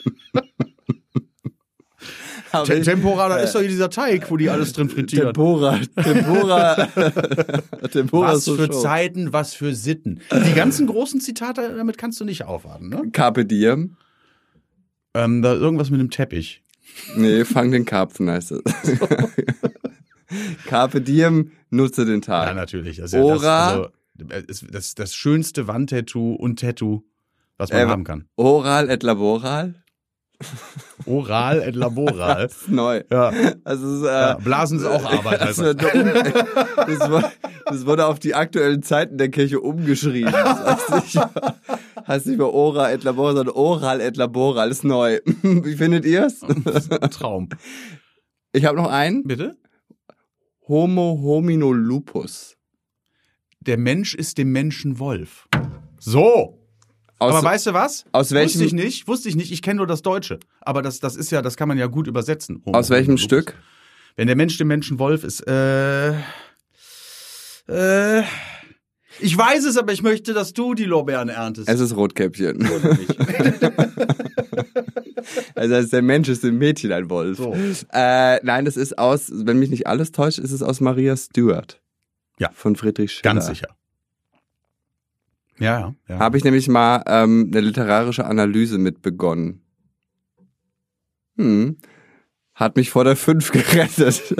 Aber 2.52 2.64
Te 2.64 2.74
ich- 2.74 2.84
Tempora, 2.84 3.28
da 3.28 3.36
ist 3.38 3.54
doch 3.54 3.60
hier 3.60 3.68
dieser 3.68 3.90
Teig, 3.90 4.30
wo 4.30 4.36
die 4.36 4.48
alles 4.50 4.72
drin 4.72 4.88
frittieren. 4.88 5.28
Tempora, 5.34 5.78
Tempora, 6.02 6.74
Tempora 7.92 8.32
Was 8.34 8.44
so 8.44 8.54
für 8.56 8.66
show. 8.66 8.80
Zeiten, 8.80 9.32
was 9.32 9.54
für 9.54 9.74
Sitten. 9.74 10.20
Die 10.46 10.54
ganzen 10.54 10.86
großen 10.86 11.20
Zitate, 11.20 11.74
damit 11.76 11.98
kannst 11.98 12.20
du 12.20 12.24
nicht 12.24 12.44
aufwarten, 12.44 12.88
ne? 12.88 13.02
Carpe 13.12 13.44
diem. 13.44 13.96
Ähm, 15.14 15.42
da 15.42 15.54
irgendwas 15.54 15.90
mit 15.90 16.00
dem 16.00 16.10
Teppich. 16.10 16.62
Nee, 17.16 17.44
fang 17.44 17.70
den 17.72 17.84
Karpfen 17.84 18.30
heißt 18.30 18.52
es. 18.52 18.62
Carpe 20.66 21.00
diem, 21.00 21.52
nutze 21.70 22.04
den 22.04 22.20
Ja, 22.20 22.44
Tag. 22.44 22.56
natürlich. 22.56 22.96
Das 22.98 23.06
ist 23.06 23.12
ja 23.14 23.20
Ora. 23.22 23.90
das, 24.14 24.30
also, 24.30 24.66
das, 24.70 24.94
das 24.94 25.14
schönste 25.14 25.66
Wandtattoo 25.68 26.34
und 26.34 26.60
Tattoo, 26.60 27.02
was 27.58 27.70
man 27.70 27.80
Äh, 27.80 27.86
haben 27.86 28.04
kann. 28.04 28.24
Oral 28.36 28.90
et 28.90 29.02
laboral. 29.02 29.82
Oral 31.06 31.62
et 31.62 31.74
laboral. 31.76 32.36
Das 32.46 32.62
ist 32.62 32.68
neu. 32.68 33.02
ja. 33.10 33.30
Es 33.64 33.80
ist, 33.80 34.02
äh, 34.02 34.06
ja. 34.06 34.34
Blasen 34.34 34.78
ist 34.78 34.84
auch 34.84 35.04
Arbeit. 35.04 35.40
das, 35.40 35.58
Also. 35.58 35.72
das, 35.74 37.10
wurde, 37.10 37.32
das 37.66 37.86
wurde 37.86 38.06
auf 38.06 38.18
die 38.18 38.34
aktuellen 38.34 38.82
Zeiten 38.82 39.18
der 39.18 39.30
Kirche 39.30 39.60
umgeschrieben. 39.60 40.32
Das 40.32 40.90
heißt 40.90 41.14
nicht, 41.14 41.26
heißt 42.06 42.26
nicht 42.26 42.38
mehr 42.38 42.52
Ora 42.52 42.92
et 42.92 43.04
laboral, 43.04 43.36
sondern 43.36 43.54
Oral 43.54 44.00
et 44.00 44.16
laboral. 44.16 44.70
Ist 44.70 44.84
neu. 44.84 45.20
Wie 45.42 45.76
findet? 45.76 46.04
Das 46.06 46.42
ist 46.42 46.92
ein 46.92 47.10
Traum. 47.10 47.48
Ich 48.52 48.64
habe 48.64 48.76
noch 48.76 48.90
einen. 48.90 49.24
Bitte? 49.24 49.56
Homo 50.68 51.20
homino 51.22 51.72
lupus. 51.72 52.56
Der 53.60 53.78
Mensch 53.78 54.14
ist 54.14 54.38
dem 54.38 54.52
Menschen 54.52 54.98
Wolf. 54.98 55.48
So. 55.98 56.65
Aus, 57.18 57.34
Aber 57.34 57.42
weißt 57.48 57.66
du 57.66 57.72
was? 57.72 58.04
aus 58.12 58.32
welchem- 58.32 58.60
Wusste 58.60 58.64
ich 58.66 58.72
nicht, 58.74 59.08
wusste 59.08 59.28
ich 59.28 59.36
nicht. 59.36 59.50
Ich 59.52 59.62
kenne 59.62 59.78
nur 59.78 59.86
das 59.86 60.02
Deutsche. 60.02 60.38
Aber 60.60 60.82
das, 60.82 61.00
das 61.00 61.16
ist 61.16 61.30
ja, 61.30 61.40
das 61.42 61.56
kann 61.56 61.68
man 61.68 61.78
ja 61.78 61.86
gut 61.86 62.06
übersetzen. 62.06 62.62
Homo 62.66 62.76
aus 62.76 62.90
welchem. 62.90 63.16
Stück? 63.16 63.54
Wenn 64.16 64.26
der 64.26 64.36
Mensch 64.36 64.56
dem 64.58 64.68
Menschen 64.68 64.98
Wolf 64.98 65.24
ist, 65.24 65.40
äh, 65.46 66.10
äh, 67.68 68.22
Ich 69.20 69.36
weiß 69.36 69.64
es, 69.64 69.76
aber 69.78 69.92
ich 69.92 70.02
möchte, 70.02 70.34
dass 70.34 70.52
du 70.52 70.74
die 70.74 70.84
Lorbeeren 70.84 71.28
erntest. 71.30 71.68
Es 71.68 71.80
ist 71.80 71.96
Rotkäppchen. 71.96 72.68
Also 75.54 75.74
als 75.74 75.88
der 75.90 76.02
Mensch 76.02 76.28
ist 76.28 76.44
im 76.44 76.58
Mädchen 76.58 76.92
ein 76.92 77.08
Wolf. 77.10 77.38
So. 77.38 77.52
Äh, 77.92 78.38
nein, 78.44 78.64
das 78.64 78.76
ist 78.76 78.98
aus, 78.98 79.30
wenn 79.32 79.58
mich 79.58 79.70
nicht 79.70 79.86
alles 79.86 80.12
täuscht, 80.12 80.38
ist 80.38 80.52
es 80.52 80.62
aus 80.62 80.80
Maria 80.80 81.16
Stuart. 81.16 81.80
Ja. 82.38 82.50
Von 82.52 82.76
Friedrich 82.76 83.12
Schiller. 83.12 83.34
Ganz 83.34 83.46
sicher. 83.46 83.68
Ja, 85.58 85.94
ja. 86.08 86.18
Habe 86.18 86.36
ich 86.36 86.44
nämlich 86.44 86.68
mal 86.68 87.02
ähm, 87.06 87.50
eine 87.50 87.60
literarische 87.60 88.26
Analyse 88.26 88.78
mit 88.78 89.02
begonnen. 89.02 89.62
Hm. 91.36 91.76
Hat 92.54 92.76
mich 92.76 92.90
vor 92.90 93.04
der 93.04 93.16
5 93.16 93.52
gerettet. 93.52 94.34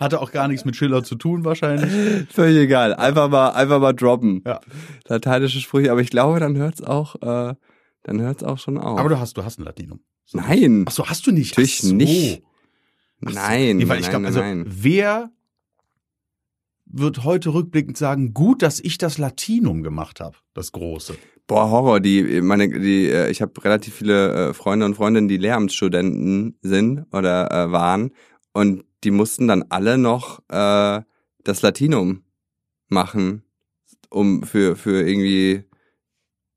Hatte 0.00 0.20
auch 0.20 0.32
gar 0.32 0.48
nichts 0.48 0.64
mit 0.64 0.74
Schiller 0.76 1.04
zu 1.04 1.14
tun 1.14 1.44
wahrscheinlich. 1.44 2.26
Völlig 2.30 2.56
egal. 2.58 2.94
Einfach 2.94 3.28
mal, 3.28 3.50
einfach 3.50 3.80
mal 3.80 3.92
droppen. 3.92 4.42
Ja. 4.46 4.60
Lateinische 5.06 5.60
Sprüche, 5.60 5.92
aber 5.92 6.00
ich 6.00 6.10
glaube, 6.10 6.40
dann 6.40 6.56
hört's 6.56 6.82
auch, 6.82 7.16
äh, 7.22 7.54
dann 8.02 8.20
hört's 8.20 8.42
auch 8.42 8.58
schon 8.58 8.78
auf. 8.78 8.98
Aber 8.98 9.08
du 9.08 9.18
hast, 9.20 9.36
du 9.36 9.44
hast 9.44 9.58
ein 9.58 9.64
Latinum. 9.64 10.00
So. 10.24 10.38
nein. 10.38 10.84
Ach 10.88 10.92
so, 10.92 11.06
hast 11.08 11.26
du 11.26 11.32
nicht? 11.32 11.52
Natürlich 11.52 11.78
so. 11.78 11.94
nicht. 11.94 12.42
Nein, 13.20 13.76
Nee, 13.76 13.88
weil 13.88 13.96
nein, 13.96 14.00
ich 14.00 14.10
glaube, 14.10 14.26
also 14.26 14.40
nein. 14.40 14.64
wer 14.66 15.30
wird 16.92 17.24
heute 17.24 17.54
rückblickend 17.54 17.96
sagen, 17.96 18.34
gut, 18.34 18.62
dass 18.62 18.80
ich 18.80 18.98
das 18.98 19.18
Latinum 19.18 19.82
gemacht 19.82 20.20
habe, 20.20 20.36
das 20.54 20.72
große. 20.72 21.16
Boah, 21.46 21.70
Horror, 21.70 22.00
die, 22.00 22.40
meine, 22.40 22.68
die, 22.68 23.08
äh, 23.08 23.30
ich 23.30 23.42
habe 23.42 23.64
relativ 23.64 23.94
viele 23.94 24.50
äh, 24.50 24.54
Freunde 24.54 24.86
und 24.86 24.94
Freundinnen, 24.94 25.28
die 25.28 25.36
Lehramtsstudenten 25.36 26.56
sind 26.62 27.06
oder 27.12 27.50
äh, 27.50 27.72
waren 27.72 28.10
und 28.52 28.84
die 29.04 29.10
mussten 29.10 29.48
dann 29.48 29.64
alle 29.68 29.98
noch 29.98 30.40
äh, 30.48 31.02
das 31.42 31.62
Latinum 31.62 32.22
machen, 32.88 33.42
um 34.10 34.42
für, 34.42 34.76
für 34.76 35.06
irgendwie 35.06 35.64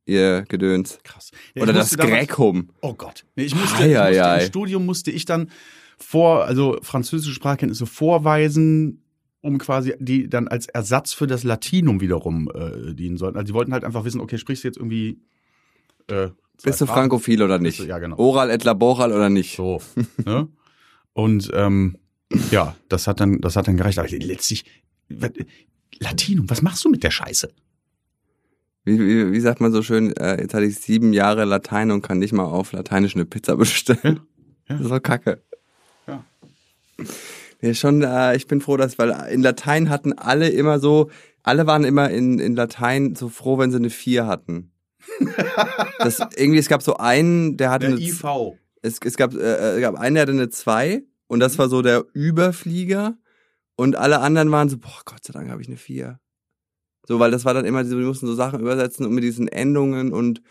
ihr 0.05 0.43
Gedöns. 0.47 0.99
Krass. 1.03 1.31
Ja, 1.55 1.63
Oder 1.63 1.73
das 1.73 1.95
Grecum. 1.97 2.69
Oh 2.81 2.93
Gott. 2.93 3.25
Nee, 3.35 3.43
ich 3.43 3.55
musste, 3.55 3.83
musste 3.83 4.01
ei. 4.01 4.39
im 4.39 4.47
Studium 4.47 4.85
musste 4.85 5.11
ich 5.11 5.25
dann 5.25 5.49
vor, 5.97 6.45
also 6.45 6.77
französische 6.81 7.33
Sprachkenntnisse 7.33 7.85
vorweisen, 7.85 9.02
um 9.43 9.57
quasi 9.57 9.93
die 9.99 10.29
dann 10.29 10.47
als 10.47 10.67
Ersatz 10.67 11.13
für 11.13 11.27
das 11.27 11.43
Latinum 11.43 11.99
wiederum 11.99 12.49
äh, 12.55 12.93
dienen 12.95 13.17
sollten. 13.17 13.37
Also 13.37 13.47
die 13.47 13.53
wollten 13.53 13.73
halt 13.73 13.83
einfach 13.83 14.05
wissen, 14.05 14.21
okay, 14.21 14.37
sprichst 14.37 14.63
du 14.63 14.69
jetzt 14.69 14.77
irgendwie 14.77 15.19
äh, 16.07 16.29
Bist 16.63 16.79
du 16.79 16.85
frankophil 16.85 17.43
oder 17.43 17.59
nicht? 17.59 17.79
Du- 17.79 17.83
ja, 17.83 17.99
genau. 17.99 18.17
Oral 18.17 18.49
et 18.49 18.63
laboral 18.63 19.11
oder 19.11 19.29
nicht? 19.29 19.57
So. 19.57 19.81
ne? 20.25 20.47
Und 21.11 21.51
ähm, 21.53 21.97
ja, 22.51 22.75
das 22.87 23.05
hat 23.05 23.19
dann, 23.19 23.41
das 23.41 23.57
hat 23.57 23.67
dann 23.67 23.75
gereicht. 23.75 23.99
Aber 23.99 24.07
letztlich, 24.07 24.63
Latinum, 25.99 26.49
was 26.49 26.61
machst 26.61 26.85
du 26.85 26.89
mit 26.89 27.03
der 27.03 27.11
Scheiße? 27.11 27.51
Wie, 28.85 28.97
wie, 28.99 29.31
wie 29.33 29.39
sagt 29.41 29.59
man 29.59 29.71
so 29.73 29.81
schön, 29.81 30.15
äh, 30.15 30.41
jetzt 30.41 30.53
hatte 30.53 30.65
ich 30.65 30.77
sieben 30.77 31.11
Jahre 31.11 31.43
Latein 31.43 31.91
und 31.91 32.01
kann 32.01 32.19
nicht 32.19 32.31
mal 32.33 32.45
auf 32.45 32.71
Lateinisch 32.71 33.15
eine 33.15 33.25
Pizza 33.25 33.57
bestellen. 33.57 33.99
Ja, 34.03 34.11
ja. 34.11 34.21
Das 34.77 34.81
ist 34.81 34.89
doch 34.91 35.03
kacke. 35.03 35.41
Ja. 36.07 36.23
Ja, 37.63 37.73
schon, 37.73 38.01
äh, 38.01 38.35
ich 38.35 38.45
bin 38.47 38.59
froh, 38.59 38.75
dass, 38.75 38.99
weil 38.99 39.11
in 39.31 39.41
Latein 39.41 39.89
hatten 39.89 40.11
alle 40.11 40.49
immer 40.49 40.79
so, 40.79 41.09
alle 41.43 41.65
waren 41.65 41.85
immer 41.85 42.09
in, 42.09 42.37
in 42.37 42.57
Latein 42.57 43.15
so 43.15 43.29
froh, 43.29 43.57
wenn 43.57 43.71
sie 43.71 43.77
eine 43.77 43.89
vier 43.89 44.27
hatten. 44.27 44.73
das, 45.99 46.19
irgendwie, 46.35 46.59
es 46.59 46.67
gab 46.67 46.81
so 46.81 46.97
einen, 46.97 47.55
der 47.55 47.71
hatte 47.71 47.87
Der 47.87 47.95
eine, 47.95 48.05
IV. 48.05 48.25
es, 48.81 48.99
es 49.01 49.15
gab, 49.15 49.33
äh, 49.33 49.75
es 49.75 49.81
gab 49.81 49.95
einen, 49.95 50.15
der 50.15 50.23
hatte 50.23 50.33
eine 50.33 50.49
zwei 50.49 51.03
und 51.27 51.39
das 51.39 51.57
war 51.57 51.69
so 51.69 51.81
der 51.81 52.03
Überflieger 52.11 53.17
und 53.77 53.95
alle 53.95 54.19
anderen 54.19 54.51
waren 54.51 54.67
so, 54.67 54.77
boah, 54.77 55.01
Gott 55.05 55.23
sei 55.23 55.31
Dank 55.31 55.49
habe 55.49 55.61
ich 55.61 55.69
eine 55.69 55.77
vier. 55.77 56.19
So, 57.07 57.19
weil 57.19 57.31
das 57.31 57.45
war 57.45 57.53
dann 57.53 57.63
immer, 57.63 57.85
die 57.85 57.95
mussten 57.95 58.27
so 58.27 58.35
Sachen 58.35 58.59
übersetzen 58.59 59.05
und 59.05 59.13
mit 59.13 59.23
diesen 59.23 59.47
Endungen 59.47 60.11
und 60.11 60.41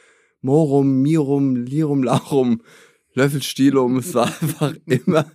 Morum, 0.41 1.03
Mirum, 1.03 1.57
Lirum, 1.57 2.05
Laurum, 2.05 2.63
Löffelstilum, 3.13 3.99
es 3.99 4.15
war 4.15 4.27
einfach 4.41 4.75
immer, 4.87 5.27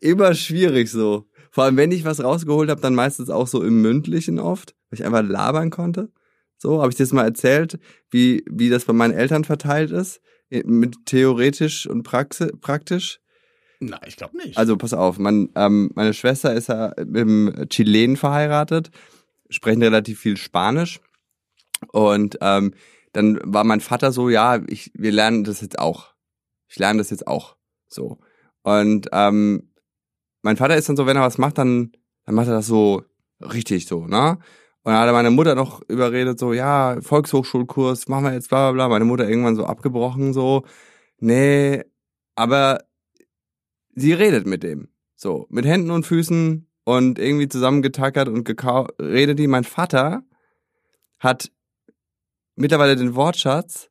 immer 0.00 0.34
schwierig 0.34 0.90
so. 0.90 1.26
Vor 1.50 1.64
allem, 1.64 1.76
wenn 1.76 1.92
ich 1.92 2.04
was 2.04 2.22
rausgeholt 2.22 2.70
habe, 2.70 2.80
dann 2.80 2.94
meistens 2.94 3.30
auch 3.30 3.46
so 3.46 3.62
im 3.62 3.80
Mündlichen 3.82 4.38
oft, 4.38 4.74
weil 4.90 5.00
ich 5.00 5.04
einfach 5.04 5.22
labern 5.22 5.70
konnte. 5.70 6.10
So, 6.58 6.80
habe 6.80 6.90
ich 6.90 6.96
dir 6.96 7.04
das 7.04 7.12
mal 7.12 7.24
erzählt, 7.24 7.78
wie, 8.10 8.44
wie 8.50 8.68
das 8.68 8.84
bei 8.84 8.92
meinen 8.92 9.14
Eltern 9.14 9.44
verteilt 9.44 9.90
ist, 9.90 10.20
mit 10.50 11.06
theoretisch 11.06 11.86
und 11.86 12.02
Praxi 12.02 12.48
praktisch. 12.60 13.20
Na, 13.80 14.00
ich 14.06 14.16
glaube 14.16 14.36
nicht. 14.36 14.58
Also 14.58 14.76
pass 14.76 14.92
auf, 14.92 15.18
mein, 15.18 15.50
ähm, 15.54 15.90
meine 15.94 16.14
Schwester 16.14 16.52
ist 16.52 16.68
ja 16.68 16.92
mit 16.98 17.22
einem 17.22 17.68
Chilen 17.68 18.16
verheiratet, 18.16 18.90
sprechen 19.50 19.82
relativ 19.82 20.18
viel 20.18 20.36
Spanisch. 20.36 21.00
Und 21.92 22.38
ähm, 22.40 22.74
dann 23.12 23.38
war 23.44 23.62
mein 23.62 23.80
Vater 23.80 24.10
so, 24.10 24.28
ja, 24.28 24.60
ich, 24.66 24.90
wir 24.94 25.12
lernen 25.12 25.44
das 25.44 25.60
jetzt 25.60 25.78
auch. 25.78 26.12
Ich 26.66 26.78
lerne 26.78 26.98
das 26.98 27.10
jetzt 27.10 27.26
auch. 27.26 27.56
So. 27.88 28.18
Und 28.62 29.08
ähm, 29.12 29.67
mein 30.48 30.56
Vater 30.56 30.78
ist 30.78 30.88
dann 30.88 30.96
so, 30.96 31.04
wenn 31.04 31.18
er 31.18 31.22
was 31.22 31.36
macht, 31.36 31.58
dann, 31.58 31.92
dann 32.24 32.34
macht 32.34 32.48
er 32.48 32.54
das 32.54 32.66
so 32.66 33.02
richtig 33.42 33.86
so, 33.86 34.06
ne? 34.06 34.38
Und 34.82 34.92
dann 34.92 35.06
hat 35.06 35.12
meine 35.12 35.30
Mutter 35.30 35.54
noch 35.54 35.82
überredet, 35.88 36.38
so, 36.38 36.54
ja, 36.54 36.98
Volkshochschulkurs, 37.02 38.08
machen 38.08 38.24
wir 38.24 38.32
jetzt 38.32 38.48
bla 38.48 38.70
bla 38.70 38.86
bla. 38.86 38.88
Meine 38.88 39.04
Mutter 39.04 39.28
irgendwann 39.28 39.56
so 39.56 39.66
abgebrochen, 39.66 40.32
so, 40.32 40.64
nee, 41.18 41.84
aber 42.34 42.82
sie 43.94 44.14
redet 44.14 44.46
mit 44.46 44.62
dem. 44.62 44.88
So, 45.16 45.46
mit 45.50 45.66
Händen 45.66 45.90
und 45.90 46.06
Füßen 46.06 46.66
und 46.84 47.18
irgendwie 47.18 47.48
zusammengetackert 47.48 48.28
und 48.28 48.44
gekau 48.44 48.88
redet 48.98 49.38
die. 49.38 49.48
Mein 49.48 49.64
Vater 49.64 50.22
hat 51.18 51.52
mittlerweile 52.54 52.96
den 52.96 53.14
Wortschatz, 53.14 53.90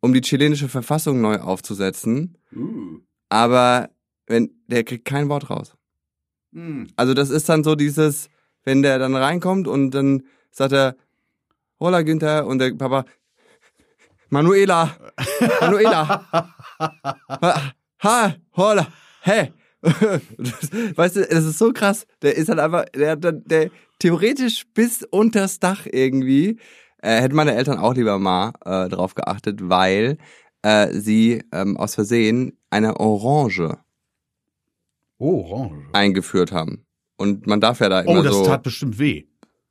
um 0.00 0.12
die 0.14 0.20
chilenische 0.20 0.68
Verfassung 0.68 1.20
neu 1.20 1.38
aufzusetzen, 1.38 2.38
Uh. 2.52 2.98
aber 3.28 3.88
wenn, 4.26 4.50
der 4.66 4.84
kriegt 4.84 5.04
kein 5.04 5.28
Wort 5.28 5.50
raus. 5.50 5.74
Hm. 6.52 6.88
Also 6.96 7.14
das 7.14 7.30
ist 7.30 7.48
dann 7.48 7.64
so 7.64 7.74
dieses, 7.74 8.28
wenn 8.64 8.82
der 8.82 8.98
dann 8.98 9.14
reinkommt 9.16 9.68
und 9.68 9.90
dann 9.92 10.22
sagt 10.50 10.72
er, 10.72 10.96
Hola 11.80 12.02
Günther 12.02 12.46
und 12.46 12.58
der 12.58 12.72
Papa, 12.74 13.04
Manuela, 14.28 14.96
Manuela, 15.60 16.26
ha, 18.02 18.34
hola, 18.56 18.86
hey. 19.22 19.52
weißt 19.82 21.16
du, 21.16 21.26
das 21.26 21.44
ist 21.44 21.58
so 21.58 21.72
krass. 21.72 22.06
Der 22.22 22.36
ist 22.36 22.48
halt 22.48 22.60
einfach, 22.60 22.84
der, 22.94 23.16
der, 23.16 23.32
der 23.32 23.70
theoretisch 23.98 24.64
bis 24.72 25.02
unters 25.02 25.58
Dach 25.58 25.86
irgendwie. 25.90 26.58
Äh, 26.98 27.20
hätten 27.20 27.34
meine 27.34 27.54
Eltern 27.56 27.78
auch 27.78 27.94
lieber 27.94 28.18
mal 28.20 28.52
äh, 28.64 28.88
drauf 28.88 29.14
geachtet, 29.14 29.68
weil 29.68 30.18
äh, 30.62 30.92
sie 30.92 31.42
ähm, 31.52 31.76
aus 31.76 31.96
Versehen 31.96 32.56
eine 32.70 33.00
Orange 33.00 33.76
Orange. 35.22 35.86
eingeführt 35.92 36.52
haben. 36.52 36.84
Und 37.16 37.46
man 37.46 37.60
darf 37.60 37.80
ja 37.80 37.88
da 37.88 38.00
immer 38.00 38.20
Oh, 38.20 38.22
das 38.22 38.34
so 38.34 38.44
tat 38.44 38.62
bestimmt 38.62 38.98
weh. 38.98 39.24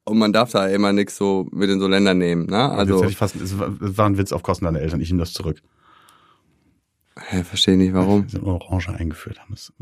und 0.06 0.18
man 0.18 0.32
darf 0.34 0.52
da 0.52 0.68
immer 0.68 0.94
nix 0.94 1.18
so 1.18 1.48
mit 1.52 1.70
in 1.70 1.80
so 1.80 1.88
Länder 1.88 2.14
nehmen, 2.14 2.46
ne? 2.46 2.70
Also, 2.72 2.96
Also 2.96 3.06
ich 3.10 3.18
fast, 3.18 3.36
es 3.36 3.58
war 3.60 3.70
es 3.82 3.98
war 3.98 4.06
ein 4.08 4.18
Witz 4.18 4.32
auf 4.32 4.44
Kosten 4.44 4.66
deiner 4.66 4.80
Eltern. 4.80 5.02
Ich 5.02 5.10
nehme 5.10 5.20
das 5.22 5.34
zurück. 5.34 5.62
hä, 7.20 7.44
verstehe 7.44 7.78
nicht 7.78 7.94
warum. 7.94 8.28
Sie 8.30 8.40
Orange 8.42 8.90
eingeführt 8.90 9.40
haben. 9.40 9.54
Das, 9.54 9.74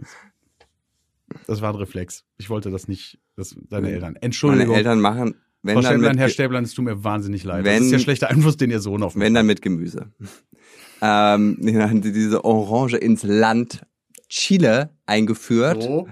das 1.47 1.62
war 1.62 1.69
ein 1.73 1.75
Reflex. 1.75 2.23
Ich 2.38 2.49
wollte 2.49 2.71
das 2.71 2.88
nicht, 2.88 3.19
das, 3.36 3.55
deine 3.69 3.91
Eltern. 3.91 4.15
Entschuldigung. 4.15 4.67
Meine 4.69 4.77
Eltern 4.79 4.99
machen, 4.99 5.36
wenn 5.62 5.75
Frau 5.75 5.82
dann, 5.82 5.91
Stäblein, 5.93 6.12
mit, 6.13 6.19
Herr 6.19 6.27
Ge- 6.27 6.34
Stäblein, 6.34 6.63
es 6.63 6.73
tut 6.73 6.86
mir 6.86 7.03
wahnsinnig 7.03 7.43
leid. 7.43 7.65
Wenn- 7.65 7.75
das 7.77 7.86
ist 7.86 7.91
der 7.91 7.99
schlechte 7.99 8.29
Einfluss, 8.29 8.58
den 8.58 8.71
Ihr 8.71 8.79
Sohn 8.79 9.03
auf 9.03 9.15
mich 9.15 9.23
wenn 9.25 9.34
dann 9.36 9.45
mit 9.45 9.62
Gemüse. 9.62 10.12
ähm, 11.01 11.58
sie 11.62 12.12
diese 12.13 12.43
Orange 12.43 12.97
ins 12.97 13.23
Land 13.23 13.84
Chile 14.29 14.91
eingeführt. 15.05 15.83
So. 15.83 16.07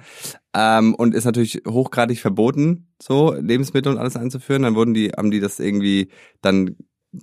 Ähm, 0.54 0.96
und 0.96 1.14
ist 1.14 1.26
natürlich 1.26 1.62
hochgradig 1.68 2.20
verboten, 2.20 2.88
so 3.02 3.34
Lebensmittel 3.34 3.92
und 3.92 3.98
alles 4.00 4.18
einzuführen. 4.18 4.64
Dann 4.64 4.76
wurden 4.76 4.94
die, 4.94 5.10
haben 5.10 5.32
die 5.32 5.40
das 5.40 5.60
irgendwie 5.60 6.10
dann 6.42 6.76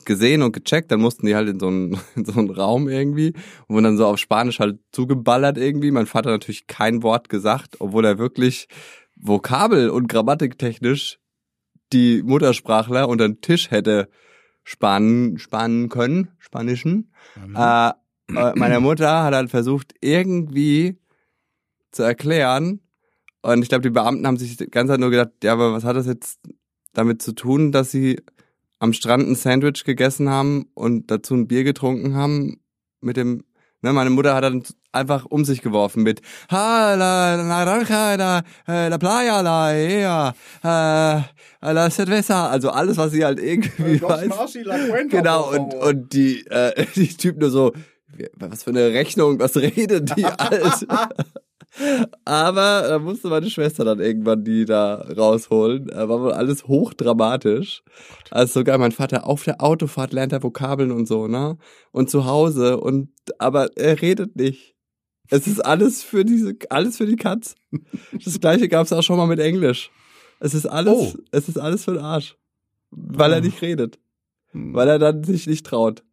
gesehen 0.05 0.43
und 0.43 0.53
gecheckt, 0.53 0.91
dann 0.91 1.01
mussten 1.01 1.27
die 1.27 1.35
halt 1.35 1.49
in 1.49 1.61
so 1.61 1.69
einen, 1.69 1.99
in 2.17 2.25
so 2.25 2.39
einen 2.39 2.51
Raum 2.51 2.89
irgendwie 2.89 3.35
und 3.67 3.75
wurden 3.75 3.85
dann 3.85 3.97
so 3.97 4.07
auf 4.07 4.19
Spanisch 4.19 4.61
halt 4.61 4.79
zugeballert 4.93 5.59
irgendwie. 5.59 5.91
Mein 5.91 6.07
Vater 6.07 6.31
hat 6.31 6.41
natürlich 6.41 6.67
kein 6.67 7.03
Wort 7.03 7.29
gesagt, 7.29 7.77
obwohl 7.81 8.05
er 8.05 8.19
wirklich 8.19 8.69
vokabel- 9.17 9.91
und 9.91 10.09
grammatiktechnisch 10.09 11.19
die 11.93 12.23
Muttersprachler 12.23 13.09
unter 13.09 13.29
den 13.29 13.41
Tisch 13.41 13.71
hätte 13.71 14.09
spannen, 14.65 15.39
spannen 15.39 15.89
können, 15.89 16.31
spanischen. 16.39 17.13
Äh, 17.55 17.89
äh, 17.89 17.93
meine 18.29 18.81
Mutter 18.81 19.23
hat 19.23 19.35
halt 19.35 19.51
versucht, 19.51 19.95
irgendwie 20.01 20.99
zu 21.91 22.03
erklären. 22.03 22.81
Und 23.43 23.63
ich 23.63 23.69
glaube, 23.69 23.83
die 23.83 23.91
Beamten 23.91 24.27
haben 24.27 24.37
sich 24.37 24.57
die 24.57 24.67
ganze 24.67 24.93
Zeit 24.93 25.01
nur 25.01 25.11
gedacht, 25.11 25.31
ja, 25.43 25.53
aber 25.53 25.73
was 25.73 25.85
hat 25.85 25.97
das 25.97 26.07
jetzt 26.07 26.41
damit 26.95 27.21
zu 27.21 27.33
tun, 27.33 27.73
dass 27.73 27.91
sie 27.91 28.21
am 28.79 28.93
Strand 28.93 29.29
ein 29.29 29.35
Sandwich 29.35 29.85
gegessen 29.85 30.31
haben 30.31 30.67
und 30.75 31.11
dazu 31.11 31.35
ein 31.35 31.47
Bier 31.47 31.65
getrunken 31.65 32.15
haben 32.15 32.61
mit 33.01 33.17
dem, 33.17 33.45
ne, 33.83 33.93
meine 33.93 34.11
Mutter 34.11 34.35
hat 34.35 34.45
dann 34.45 34.63
einfach 34.93 35.27
um 35.27 35.45
sich 35.45 35.61
geworfen 35.61 36.03
mit 36.03 36.23
Ha, 36.51 36.95
la, 36.95 37.37
naranja, 37.37 38.15
la, 38.15 38.43
äh, 38.67 38.89
la 38.89 38.99
playa, 38.99 39.41
la, 39.41 39.75
ja, 39.75 40.35
äh, 40.63 41.73
la 41.73 41.91
cerveza, 41.91 42.49
also 42.49 42.71
alles, 42.71 42.97
was 42.97 43.13
sie 43.13 43.25
halt 43.25 43.41
irgendwie 43.41 44.01
weiß. 44.01 44.29
Genau, 45.11 45.51
und, 45.51 45.75
und 45.75 46.13
die, 46.13 46.47
äh, 46.47 46.87
die 46.95 47.09
Typen 47.09 47.41
nur 47.41 47.51
so, 47.51 47.73
was 48.35 48.63
für 48.65 48.71
eine 48.71 48.89
Rechnung, 48.93 49.39
was 49.39 49.57
redet 49.57 50.17
die 50.17 50.25
alles? 50.39 50.87
Aber 52.25 52.85
da 52.89 52.99
musste 53.01 53.29
meine 53.29 53.51
Schwester 53.51 53.85
dann 53.85 54.01
irgendwann 54.01 54.45
die 54.45 54.65
da 54.65 54.95
rausholen. 55.17 55.89
War 55.93 56.09
wohl 56.21 56.33
alles 56.33 56.67
hochdramatisch. 56.69 57.83
Also 58.31 58.61
sogar 58.61 58.79
mein 58.79 58.93
Vater 58.93 59.27
auf 59.27 59.43
der 59.45 59.61
Autofahrt 59.63 60.13
lernt 60.13 60.33
er 60.33 60.43
Vokabeln 60.43 60.93
und 60.93 61.07
so, 61.07 61.27
ne? 61.27 61.59
Und 61.91 62.11
zu 62.11 62.27
Hause 62.27 62.79
und 62.79 63.09
aber 63.39 63.77
er 63.77 64.01
redet 64.01 64.37
nicht. 64.37 64.75
Es 65.31 65.47
ist 65.47 65.65
alles 65.65 66.03
für 66.03 66.25
diese, 66.25 66.55
alles 66.71 66.99
für 66.99 67.07
die 67.07 67.17
Katz. 67.17 67.55
Das 68.25 68.39
gleiche 68.41 68.69
gab 68.69 68.85
es 68.87 68.93
auch 68.93 69.03
schon 69.03 69.17
mal 69.17 69.27
mit 69.27 69.41
Englisch. 69.41 69.91
Es 70.39 70.55
ist 70.55 70.67
alles, 70.67 70.93
Oh. 70.95 71.13
es 71.33 71.49
ist 71.49 71.59
alles 71.59 71.85
für 71.85 71.95
den 71.95 72.03
Arsch. 72.03 72.37
Weil 72.91 73.33
er 73.33 73.41
nicht 73.41 73.63
redet. 73.63 73.99
Weil 74.53 74.87
er 74.89 74.99
dann 74.99 75.25
sich 75.25 75.47
nicht 75.47 75.67
traut. 75.67 76.05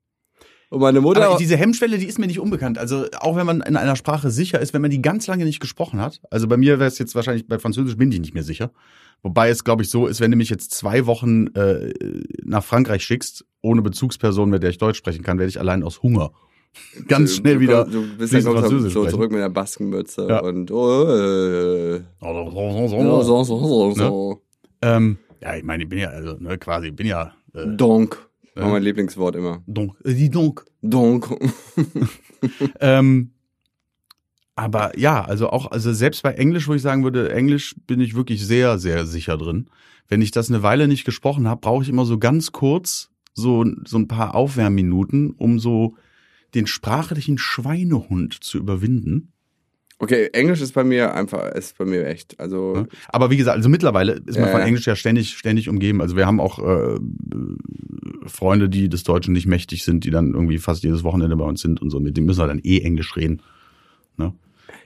Und 0.71 0.79
meine 0.79 1.01
Mutter. 1.01 1.27
Aber 1.27 1.37
diese 1.37 1.57
Hemmschwelle, 1.57 1.97
die 1.97 2.05
ist 2.05 2.17
mir 2.17 2.27
nicht 2.27 2.39
unbekannt. 2.39 2.77
Also 2.77 3.05
auch 3.19 3.35
wenn 3.35 3.45
man 3.45 3.59
in 3.59 3.75
einer 3.75 3.97
Sprache 3.97 4.31
sicher 4.31 4.61
ist, 4.61 4.73
wenn 4.73 4.81
man 4.81 4.89
die 4.89 5.01
ganz 5.01 5.27
lange 5.27 5.43
nicht 5.43 5.59
gesprochen 5.59 5.99
hat. 5.99 6.21
Also 6.31 6.47
bei 6.47 6.55
mir 6.55 6.79
wäre 6.79 6.87
es 6.87 6.97
jetzt 6.97 7.13
wahrscheinlich, 7.13 7.45
bei 7.45 7.59
Französisch 7.59 7.97
bin 7.97 8.09
ich 8.09 8.21
nicht 8.21 8.33
mehr 8.33 8.43
sicher. 8.43 8.71
Wobei 9.21 9.49
es, 9.49 9.65
glaube 9.65 9.83
ich, 9.83 9.89
so 9.89 10.07
ist, 10.07 10.21
wenn 10.21 10.31
du 10.31 10.37
mich 10.37 10.49
jetzt 10.49 10.71
zwei 10.71 11.05
Wochen 11.07 11.47
äh, 11.55 11.93
nach 12.45 12.63
Frankreich 12.63 13.03
schickst, 13.03 13.45
ohne 13.61 13.81
Bezugsperson, 13.81 14.49
mit 14.49 14.63
der 14.63 14.69
ich 14.69 14.77
Deutsch 14.77 14.97
sprechen 14.97 15.23
kann, 15.23 15.39
werde 15.39 15.49
ich 15.49 15.59
allein 15.59 15.83
aus 15.83 16.01
Hunger 16.03 16.31
ganz 17.09 17.35
schnell 17.35 17.55
du, 17.55 17.59
wieder 17.59 17.83
Du 17.83 18.05
bist 18.17 18.31
ja 18.31 18.39
Französisch 18.39 18.93
so 18.93 19.01
sprechen. 19.01 19.09
zurück 19.15 19.31
mit 19.33 19.41
der 19.41 19.49
Baskenmütze 19.49 20.25
Ja. 20.29 20.39
und 20.39 20.71
oh, 20.71 21.03
äh, 21.03 21.99
so, 22.21 22.87
so, 22.87 23.43
so, 23.43 23.43
so, 23.43 23.91
so. 23.91 24.41
Ähm, 24.81 25.17
ja, 25.41 25.57
ich 25.57 25.65
meine, 25.65 25.83
ich 25.83 25.89
bin 25.89 25.99
ja, 25.99 26.11
also 26.11 26.37
ne, 26.39 26.57
quasi, 26.57 26.91
bin 26.91 27.07
ja 27.07 27.33
äh, 27.53 27.67
Donc. 27.67 28.30
War 28.55 28.69
mein 28.69 28.83
Lieblingswort 28.83 29.35
immer. 29.35 29.63
donc, 29.65 29.95
äh, 30.03 30.13
dis 30.13 30.29
donc. 30.29 30.65
Donc. 30.81 31.29
Ähm, 32.79 33.33
aber 34.55 34.97
ja, 34.97 35.23
also 35.23 35.49
auch, 35.49 35.71
also 35.71 35.93
selbst 35.93 36.23
bei 36.23 36.33
Englisch, 36.33 36.67
wo 36.67 36.73
ich 36.73 36.81
sagen 36.81 37.03
würde, 37.03 37.31
Englisch 37.31 37.75
bin 37.85 37.99
ich 37.99 38.15
wirklich 38.15 38.45
sehr, 38.45 38.79
sehr 38.79 39.05
sicher 39.05 39.37
drin. 39.37 39.69
Wenn 40.07 40.21
ich 40.21 40.31
das 40.31 40.49
eine 40.49 40.63
Weile 40.63 40.87
nicht 40.87 41.05
gesprochen 41.05 41.47
habe, 41.47 41.61
brauche 41.61 41.83
ich 41.83 41.89
immer 41.89 42.05
so 42.05 42.17
ganz 42.17 42.51
kurz 42.51 43.11
so, 43.33 43.65
so 43.85 43.97
ein 43.97 44.07
paar 44.07 44.35
Aufwärmminuten, 44.35 45.31
um 45.31 45.59
so 45.59 45.95
den 46.53 46.67
sprachlichen 46.67 47.37
Schweinehund 47.37 48.43
zu 48.43 48.57
überwinden. 48.57 49.30
Okay, 50.03 50.29
Englisch 50.33 50.61
ist 50.61 50.73
bei 50.73 50.83
mir 50.83 51.13
einfach, 51.13 51.51
ist 51.53 51.77
bei 51.77 51.85
mir 51.85 52.07
echt. 52.07 52.39
Also, 52.39 52.73
Ne? 52.73 52.87
Aber 53.09 53.29
wie 53.29 53.37
gesagt, 53.37 53.55
also 53.55 53.69
mittlerweile 53.69 54.13
ist 54.13 54.35
man 54.35 54.45
Ja, 54.45 54.51
von 54.51 54.61
ja. 54.61 54.65
Englisch 54.65 54.87
ja 54.87 54.95
ständig, 54.95 55.29
ständig 55.37 55.69
umgeben. 55.69 56.01
Also 56.01 56.15
wir 56.15 56.25
haben 56.25 56.39
auch 56.39 56.57
äh, 56.57 56.97
Freunde, 58.25 58.67
die 58.67 58.89
des 58.89 59.03
Deutschen 59.03 59.33
nicht 59.33 59.45
mächtig 59.45 59.83
sind, 59.83 60.03
die 60.03 60.09
dann 60.09 60.33
irgendwie 60.33 60.57
fast 60.57 60.83
jedes 60.83 61.03
Wochenende 61.03 61.35
bei 61.35 61.45
uns 61.45 61.61
sind 61.61 61.83
und 61.83 61.91
so. 61.91 61.99
Mit 61.99 62.17
denen 62.17 62.25
müssen 62.25 62.39
wir 62.39 62.47
dann 62.47 62.61
eh 62.63 62.79
Englisch 62.79 63.15
reden. 63.15 63.43
Ne? 64.17 64.33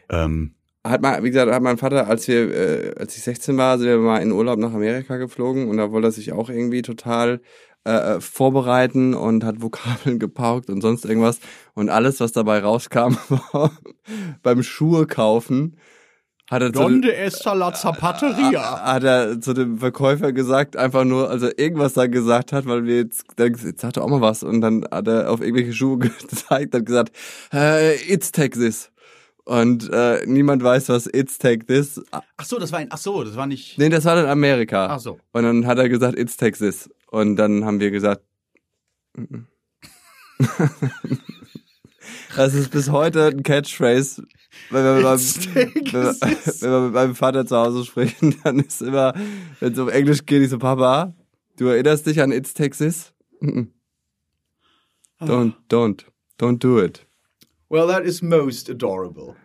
Ähm, 0.10 0.52
hat 0.84 1.02
mal, 1.02 1.24
wie 1.24 1.30
gesagt, 1.30 1.50
hat 1.50 1.64
mein 1.64 1.78
Vater, 1.78 2.08
als 2.08 2.28
wir, 2.28 2.52
äh, 2.54 2.96
als 3.00 3.16
ich 3.16 3.24
16 3.24 3.56
war, 3.56 3.78
sind 3.80 3.88
wir 3.88 3.98
mal 3.98 4.20
in 4.20 4.34
Urlaub 4.34 4.60
nach 4.60 4.74
Amerika 4.74 5.16
geflogen 5.16 5.70
und 5.70 5.78
da 5.78 5.92
wollte 5.92 6.10
er 6.10 6.12
sich 6.12 6.34
auch 6.34 6.50
irgendwie 6.50 6.82
total 6.82 7.40
äh, 7.86 8.16
äh, 8.16 8.22
vorbereiten 8.22 9.14
und 9.14 9.44
hat 9.44 9.62
Vokabeln 9.62 10.18
gepaukt 10.18 10.70
und 10.70 10.82
sonst 10.82 11.06
irgendwas. 11.06 11.40
Und 11.76 11.90
alles, 11.90 12.20
was 12.20 12.32
dabei 12.32 12.60
rauskam, 12.60 13.18
war 13.52 13.72
beim 14.42 14.64
Schuhe 14.64 15.06
kaufen, 15.06 15.78
hat 16.50 16.62
er 16.62 16.74
zu 16.74 16.88
dem, 16.88 17.04
esta 17.04 17.54
la 17.54 17.74
zapateria? 17.74 18.82
hat 18.82 19.04
er 19.04 19.42
zu 19.42 19.54
dem 19.54 19.80
Verkäufer 19.80 20.32
gesagt, 20.32 20.76
einfach 20.76 21.04
nur, 21.04 21.30
also 21.30 21.48
irgendwas 21.58 21.94
da 21.94 22.06
gesagt 22.06 22.54
hat, 22.54 22.68
weil 22.68 22.86
wir 22.86 22.98
jetzt, 22.98 23.26
dann, 23.36 23.54
jetzt 23.54 23.82
sagt 23.82 23.98
er 23.98 24.04
auch 24.04 24.10
mal 24.10 24.22
was 24.22 24.44
und 24.44 24.62
dann 24.62 24.86
hat 24.92 25.08
er 25.08 25.32
auf 25.32 25.42
irgendwelche 25.42 25.74
Schuhe 25.74 25.98
gezeigt, 26.00 26.76
hat 26.76 26.86
gesagt, 26.86 27.16
äh, 27.52 27.96
it's 28.12 28.32
this. 28.32 28.92
Und 29.44 29.92
äh, 29.92 30.26
niemand 30.26 30.64
weiß, 30.64 30.90
was 30.90 31.08
it's 31.08 31.38
take 31.38 31.68
this. 31.68 32.02
Ach 32.12 32.46
so, 32.46 32.58
das 32.58 32.72
war 32.72 32.80
ein, 32.80 32.88
ach 32.90 32.98
so, 32.98 33.24
das 33.24 33.36
war 33.36 33.46
nicht. 33.46 33.78
Nee, 33.78 33.90
das 33.90 34.06
war 34.06 34.16
dann 34.16 34.26
Amerika. 34.26 34.88
Ach 34.88 35.00
so. 35.00 35.20
Und 35.34 35.44
dann 35.44 35.68
hat 35.68 35.78
er 35.78 35.88
gesagt, 35.88 36.18
it's 36.18 36.36
this. 36.38 36.90
Und 37.16 37.38
dann 37.38 37.64
haben 37.64 37.80
wir 37.80 37.92
gesagt, 37.92 38.26
das 42.36 42.54
ist 42.54 42.72
bis 42.72 42.90
heute 42.90 43.28
ein 43.28 43.42
Catchphrase. 43.42 44.28
Wenn 44.70 44.84
wir, 44.84 45.02
beim, 45.02 45.18
wenn, 45.18 45.74
wir, 45.76 46.12
this. 46.12 46.20
wenn 46.62 46.72
wir 46.72 46.82
mit 46.82 46.94
meinem 46.94 47.16
Vater 47.16 47.46
zu 47.46 47.56
Hause 47.56 47.86
sprechen, 47.86 48.36
dann 48.44 48.60
ist 48.60 48.82
immer, 48.82 49.14
wenn 49.62 49.72
es 49.72 49.80
um 49.80 49.88
Englisch 49.88 50.26
geht, 50.26 50.44
ich 50.44 50.50
so, 50.50 50.60
Papa, 50.60 51.16
du 51.56 51.68
erinnerst 51.68 52.06
dich 52.06 52.22
an 52.22 52.34
It's 52.34 52.54
This? 52.54 53.14
Mm-mm. 53.42 53.70
Don't, 55.22 55.54
don't, 55.70 56.04
don't 56.38 56.60
do 56.60 56.82
it. 56.84 57.08
Well, 57.70 57.88
that 57.88 58.04
is 58.04 58.22
most 58.22 58.70
adorable. 58.70 59.38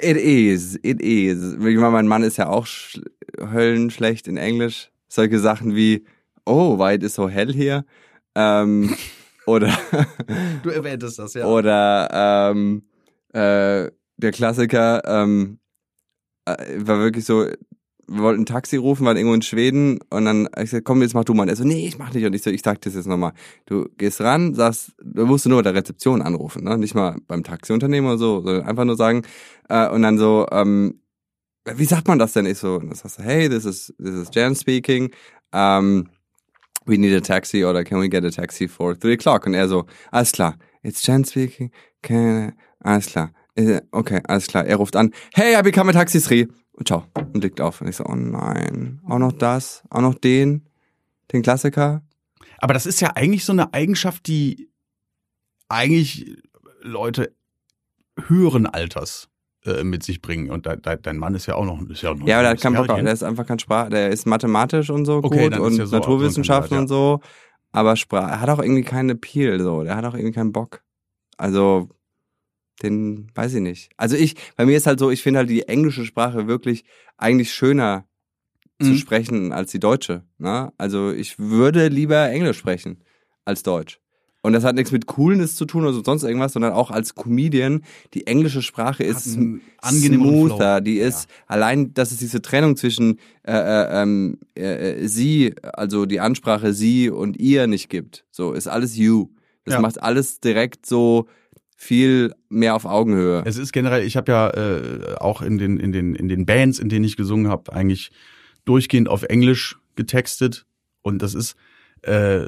It 0.00 0.16
is, 0.16 0.78
it 0.82 1.02
is. 1.02 1.52
Ich 1.52 1.58
meine, 1.58 1.90
mein 1.90 2.08
Mann 2.08 2.22
ist 2.22 2.38
ja 2.38 2.48
auch 2.48 2.66
sch 2.66 3.02
höllenschlecht 3.38 4.28
in 4.28 4.38
Englisch. 4.38 4.90
Solche 5.08 5.38
Sachen 5.38 5.76
wie, 5.76 6.06
oh, 6.48 6.78
why 6.78 6.94
it 6.94 7.02
is 7.02 7.14
so 7.14 7.28
hell 7.28 7.52
hier? 7.52 7.84
Ähm, 8.34 8.94
oder, 9.46 9.72
Du 10.62 10.70
erwähntest 10.70 11.18
das, 11.18 11.34
ja. 11.34 11.46
oder 11.46 12.08
ähm, 12.52 12.82
äh, 13.32 13.90
der 14.16 14.32
Klassiker 14.32 15.02
ähm, 15.06 15.58
äh, 16.44 16.56
war 16.78 16.98
wirklich 16.98 17.24
so, 17.24 17.46
wir 18.08 18.22
wollten 18.22 18.42
ein 18.42 18.46
Taxi 18.46 18.76
rufen, 18.76 19.04
waren 19.04 19.16
irgendwo 19.16 19.34
in 19.34 19.42
Schweden 19.42 20.00
und 20.10 20.24
dann 20.24 20.46
hab 20.46 20.58
ich 20.58 20.70
gesagt, 20.70 20.86
komm, 20.86 21.02
jetzt 21.02 21.14
mach 21.14 21.24
du 21.24 21.34
mal. 21.34 21.42
Und 21.42 21.50
er 21.50 21.56
so, 21.56 21.64
nee, 21.64 21.86
ich 21.86 21.98
mach 21.98 22.12
nicht. 22.12 22.24
Und 22.24 22.32
ich 22.32 22.42
so, 22.42 22.50
ich 22.50 22.62
sag 22.62 22.80
das 22.80 22.94
jetzt 22.94 23.06
nochmal. 23.06 23.32
Du 23.66 23.86
gehst 23.98 24.20
ran, 24.22 24.54
sagst, 24.54 24.92
du 25.02 25.26
musst 25.26 25.46
nur 25.46 25.58
bei 25.58 25.62
der 25.62 25.74
Rezeption 25.74 26.22
anrufen, 26.22 26.64
ne? 26.64 26.78
Nicht 26.78 26.94
mal 26.94 27.16
beim 27.26 27.44
Taxiunternehmer 27.44 28.10
oder 28.10 28.18
so, 28.18 28.40
sondern 28.40 28.66
einfach 28.66 28.86
nur 28.86 28.96
sagen, 28.96 29.22
äh, 29.68 29.88
und 29.88 30.02
dann 30.02 30.16
so, 30.16 30.46
ähm, 30.50 31.02
wie 31.66 31.84
sagt 31.84 32.08
man 32.08 32.18
das 32.18 32.32
denn? 32.32 32.46
Ich 32.46 32.58
so, 32.58 32.76
und 32.76 32.86
dann 32.86 32.94
sagst 32.94 33.18
du, 33.18 33.22
hey, 33.22 33.48
this 33.48 33.66
is, 33.66 33.94
this 33.98 34.14
is 34.14 34.30
Jan 34.32 34.54
speaking. 34.54 35.10
Um, 35.52 36.08
we 36.88 36.98
need 36.98 37.14
a 37.14 37.20
taxi 37.20 37.64
oder 37.64 37.84
can 37.84 38.00
we 38.00 38.08
get 38.08 38.24
a 38.24 38.30
taxi 38.30 38.66
for 38.66 38.98
three 38.98 39.14
o'clock? 39.14 39.46
Und 39.46 39.54
er 39.54 39.68
so, 39.68 39.86
alles 40.10 40.32
klar, 40.32 40.56
it's 40.82 41.06
Jan 41.06 41.24
speaking, 41.24 41.70
can, 42.02 42.54
alles 42.80 43.06
klar, 43.06 43.32
okay, 43.92 44.20
alles 44.26 44.46
klar. 44.46 44.64
Er 44.66 44.76
ruft 44.76 44.96
an, 44.96 45.12
hey, 45.34 45.58
I 45.58 45.62
become 45.62 45.90
a 45.90 45.92
taxi 45.92 46.20
three. 46.20 46.46
Und 46.72 46.86
ciao. 46.86 47.04
Und 47.14 47.42
legt 47.42 47.60
auf. 47.60 47.80
Und 47.80 47.88
ich 47.88 47.96
so, 47.96 48.04
oh 48.04 48.14
nein, 48.14 49.00
auch 49.08 49.18
noch 49.18 49.32
das, 49.32 49.82
auch 49.90 50.00
noch 50.00 50.14
den, 50.14 50.68
den 51.32 51.42
Klassiker. 51.42 52.02
Aber 52.58 52.72
das 52.72 52.86
ist 52.86 53.00
ja 53.00 53.16
eigentlich 53.16 53.44
so 53.44 53.52
eine 53.52 53.74
Eigenschaft, 53.74 54.26
die 54.28 54.70
eigentlich 55.68 56.36
Leute 56.80 57.34
höheren 58.26 58.66
Alters 58.66 59.28
äh, 59.68 59.84
mit 59.84 60.02
sich 60.02 60.20
bringen. 60.22 60.50
Und 60.50 60.66
de, 60.66 60.76
de, 60.80 60.98
dein 61.00 61.18
Mann 61.18 61.34
ist 61.34 61.46
ja 61.46 61.54
auch 61.54 61.64
noch, 61.64 61.80
ist 61.88 62.02
ja 62.02 62.10
auch 62.10 62.16
noch 62.16 62.26
Ja, 62.26 62.36
aber 62.36 62.42
der 62.44 62.50
hat 62.52 62.60
keinen 62.60 62.74
Bock, 62.76 62.86
Kerlchen. 62.86 63.04
der 63.04 63.14
ist 63.14 63.22
einfach 63.22 63.46
kein 63.46 63.58
Sprach, 63.58 63.88
der 63.90 64.08
ist 64.10 64.26
mathematisch 64.26 64.90
und 64.90 65.04
so 65.04 65.16
Okay, 65.16 65.48
gut 65.50 65.58
und 65.58 65.76
ja 65.76 65.86
so- 65.86 65.96
Naturwissenschaften 65.96 66.78
und 66.78 66.88
so. 66.88 67.20
Aber 67.72 67.96
Sprach, 67.96 68.28
er 68.30 68.40
hat 68.40 68.48
auch 68.48 68.60
irgendwie 68.60 68.82
keinen 68.82 69.10
Appeal, 69.10 69.60
so. 69.60 69.82
Der 69.84 69.94
hat 69.96 70.04
auch 70.04 70.14
irgendwie 70.14 70.32
keinen 70.32 70.52
Bock. 70.52 70.82
Also, 71.36 71.90
den 72.82 73.30
weiß 73.34 73.54
ich 73.54 73.60
nicht. 73.60 73.90
Also 73.96 74.16
ich, 74.16 74.36
bei 74.56 74.64
mir 74.64 74.76
ist 74.76 74.86
halt 74.86 74.98
so, 75.00 75.10
ich 75.10 75.22
finde 75.22 75.38
halt 75.40 75.50
die 75.50 75.66
englische 75.68 76.04
Sprache 76.04 76.46
wirklich 76.46 76.84
eigentlich 77.16 77.52
schöner 77.52 78.06
zu 78.80 78.90
Mhm. 78.90 78.96
sprechen 78.98 79.52
als 79.52 79.72
die 79.72 79.80
deutsche. 79.80 80.22
Ne? 80.38 80.72
Also 80.78 81.10
ich 81.10 81.38
würde 81.38 81.88
lieber 81.88 82.28
Englisch 82.30 82.58
sprechen 82.58 83.02
als 83.44 83.64
Deutsch. 83.64 84.00
Und 84.40 84.52
das 84.52 84.62
hat 84.64 84.76
nichts 84.76 84.92
mit 84.92 85.06
Coolness 85.06 85.56
zu 85.56 85.64
tun 85.64 85.82
oder 85.82 85.92
so 85.92 86.02
sonst 86.02 86.22
irgendwas, 86.22 86.52
sondern 86.52 86.72
auch 86.72 86.90
als 86.90 87.14
Comedian, 87.14 87.82
die 88.14 88.26
englische 88.28 88.62
Sprache 88.62 89.02
ist 89.02 89.24
smoother, 89.82 90.76
Flow. 90.76 90.80
die 90.80 90.98
ist 90.98 91.28
allein, 91.46 91.92
dass 91.92 92.12
es 92.12 92.18
diese 92.18 92.40
Trennung 92.40 92.76
zwischen 92.76 93.18
äh, 93.42 93.52
äh, 93.52 94.02
ähm, 94.02 94.38
äh, 94.56 94.92
äh, 95.02 95.08
sie, 95.08 95.54
also 95.62 96.06
die 96.06 96.20
Ansprache 96.20 96.72
sie 96.72 97.10
und 97.10 97.38
ihr 97.38 97.66
nicht 97.66 97.88
gibt. 97.88 98.24
So 98.30 98.52
ist 98.52 98.68
alles 98.68 98.96
you. 98.96 99.28
Das 99.64 99.74
Ja. 99.74 99.80
macht 99.80 100.00
alles 100.02 100.40
direkt 100.40 100.86
so 100.86 101.26
viel 101.76 102.32
mehr 102.48 102.74
auf 102.74 102.84
Augenhöhe. 102.84 103.42
Es 103.44 103.56
ist 103.56 103.72
generell, 103.72 104.04
ich 104.04 104.16
habe 104.16 104.32
ja 104.32 104.50
äh, 104.50 105.16
auch 105.18 105.42
in 105.42 105.58
den, 105.58 105.78
in, 105.78 105.92
den, 105.92 106.14
in 106.14 106.28
den 106.28 106.46
Bands, 106.46 106.78
in 106.78 106.88
denen 106.88 107.04
ich 107.04 107.16
gesungen 107.16 107.48
habe, 107.48 107.72
eigentlich 107.72 108.10
durchgehend 108.64 109.08
auf 109.08 109.24
Englisch 109.24 109.78
getextet. 109.96 110.64
Und 111.02 111.22
das 111.22 111.34
ist 111.34 111.54
äh, 112.02 112.46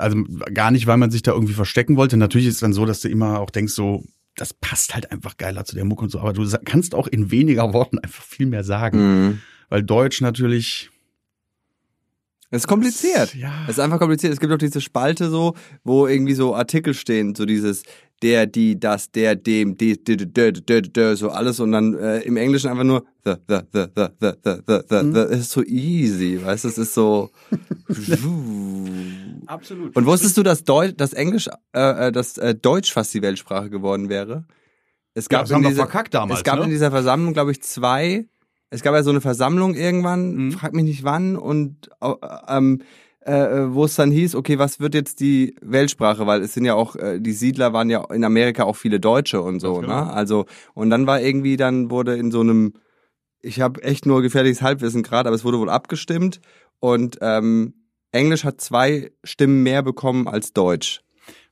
also 0.00 0.22
gar 0.54 0.70
nicht, 0.70 0.86
weil 0.86 0.96
man 0.96 1.10
sich 1.10 1.22
da 1.22 1.32
irgendwie 1.32 1.54
verstecken 1.54 1.96
wollte. 1.96 2.16
Natürlich 2.16 2.48
ist 2.48 2.54
es 2.54 2.60
dann 2.60 2.72
so, 2.72 2.84
dass 2.86 3.00
du 3.00 3.08
immer 3.08 3.40
auch 3.40 3.50
denkst, 3.50 3.72
so, 3.74 4.04
das 4.36 4.54
passt 4.54 4.94
halt 4.94 5.10
einfach 5.12 5.36
geiler 5.36 5.64
zu 5.64 5.74
der 5.74 5.84
Mucke 5.84 6.02
und 6.02 6.10
so. 6.10 6.20
Aber 6.20 6.32
du 6.32 6.48
kannst 6.64 6.94
auch 6.94 7.06
in 7.06 7.30
weniger 7.30 7.72
Worten 7.72 7.98
einfach 7.98 8.22
viel 8.22 8.46
mehr 8.46 8.64
sagen. 8.64 8.98
Mhm. 8.98 9.38
Weil 9.68 9.82
Deutsch 9.82 10.20
natürlich, 10.20 10.90
Es 12.50 12.62
ist 12.62 12.66
kompliziert. 12.66 13.34
Ja. 13.34 13.52
Es 13.64 13.72
ist 13.76 13.80
einfach 13.80 13.98
kompliziert. 13.98 14.32
Es 14.32 14.40
gibt 14.40 14.52
auch 14.52 14.58
diese 14.58 14.80
Spalte 14.80 15.30
so, 15.30 15.54
wo 15.84 16.06
irgendwie 16.06 16.34
so 16.34 16.54
Artikel 16.54 16.94
stehen, 16.94 17.34
so 17.34 17.44
dieses 17.44 17.82
der, 18.22 18.46
die, 18.46 18.78
das, 18.78 19.10
der, 19.12 19.34
dem, 19.34 19.78
die, 19.78 20.02
die, 20.02 20.16
die, 20.16 20.26
die, 20.26 20.52
die, 20.52 20.62
die, 20.82 20.92
die 20.92 21.16
so 21.16 21.30
alles 21.30 21.58
und 21.58 21.72
dann 21.72 21.94
äh, 21.94 22.20
im 22.20 22.36
Englischen 22.36 22.68
einfach 22.68 22.84
nur 22.84 23.06
the, 23.24 23.34
the, 23.48 23.60
the, 23.72 23.86
the, 23.96 24.06
the, 24.20 24.32
the, 24.44 24.54
the, 24.66 24.80
the, 24.88 25.02
Mhm. 25.02 25.14
the. 25.14 25.20
Es 25.20 25.40
ist 25.40 25.50
so 25.52 25.62
easy, 25.62 26.38
weißt 26.44 26.64
du, 26.64 26.68
es 26.68 26.76
ist 26.78 26.92
so. 26.94 27.30
Absolut. 29.50 29.96
Und 29.96 30.06
wusstest 30.06 30.36
du, 30.36 30.42
dass 30.42 30.64
Deutsch, 30.64 30.94
dass 30.96 31.12
Englisch, 31.12 31.48
äh, 31.74 32.08
äh, 32.08 32.12
dass 32.12 32.38
äh, 32.38 32.54
Deutsch 32.54 32.92
fast 32.92 33.12
die 33.14 33.22
Weltsprache 33.22 33.68
geworden 33.68 34.08
wäre? 34.08 34.44
Es 35.14 35.26
Ja, 35.30 35.40
das 35.40 35.50
haben 35.52 35.64
in 35.64 35.70
dieser- 35.70 35.86
damals, 36.10 36.38
Es 36.40 36.44
gab 36.44 36.58
ne? 36.58 36.64
in 36.64 36.70
dieser 36.70 36.90
Versammlung, 36.92 37.32
glaube 37.32 37.50
ich, 37.50 37.60
zwei. 37.62 38.26
Es 38.70 38.82
gab 38.82 38.94
ja 38.94 39.02
so 39.02 39.10
eine 39.10 39.20
Versammlung 39.20 39.74
irgendwann, 39.74 40.34
Mhm. 40.36 40.52
frag 40.52 40.72
mich 40.72 40.84
nicht 40.84 41.02
wann, 41.02 41.36
und 41.36 41.90
äh, 42.00 42.12
ähm, 42.46 42.82
äh, 43.22 43.66
wo 43.70 43.84
es 43.84 43.96
dann 43.96 44.12
hieß, 44.12 44.36
okay, 44.36 44.58
was 44.60 44.78
wird 44.78 44.94
jetzt 44.94 45.18
die 45.20 45.56
Weltsprache? 45.60 46.26
Weil 46.28 46.42
es 46.42 46.54
sind 46.54 46.64
ja 46.64 46.74
auch, 46.74 46.94
äh, 46.96 47.18
die 47.20 47.32
Siedler 47.32 47.72
waren 47.72 47.90
ja 47.90 48.04
in 48.14 48.22
Amerika 48.24 48.62
auch 48.64 48.76
viele 48.76 49.00
Deutsche 49.00 49.42
und 49.42 49.58
so, 49.60 49.74
Ganz 49.74 49.86
genau. 49.86 50.04
ne? 50.06 50.12
Also, 50.12 50.46
und 50.74 50.90
dann 50.90 51.06
war 51.08 51.20
irgendwie, 51.20 51.56
dann 51.56 51.90
wurde 51.90 52.14
in 52.16 52.30
so 52.30 52.40
einem, 52.40 52.74
ich 53.42 53.60
habe 53.60 53.82
echt 53.82 54.06
nur 54.06 54.22
gefährliches 54.22 54.62
Halbwissen 54.62 55.02
gerade, 55.02 55.28
aber 55.28 55.34
es 55.36 55.44
wurde 55.44 55.58
wohl 55.58 55.70
abgestimmt 55.70 56.40
und 56.78 57.18
ähm, 57.20 57.74
Englisch 58.12 58.44
hat 58.44 58.60
zwei 58.60 59.12
Stimmen 59.24 59.62
mehr 59.62 59.82
bekommen 59.82 60.28
als 60.28 60.52
Deutsch. 60.52 61.00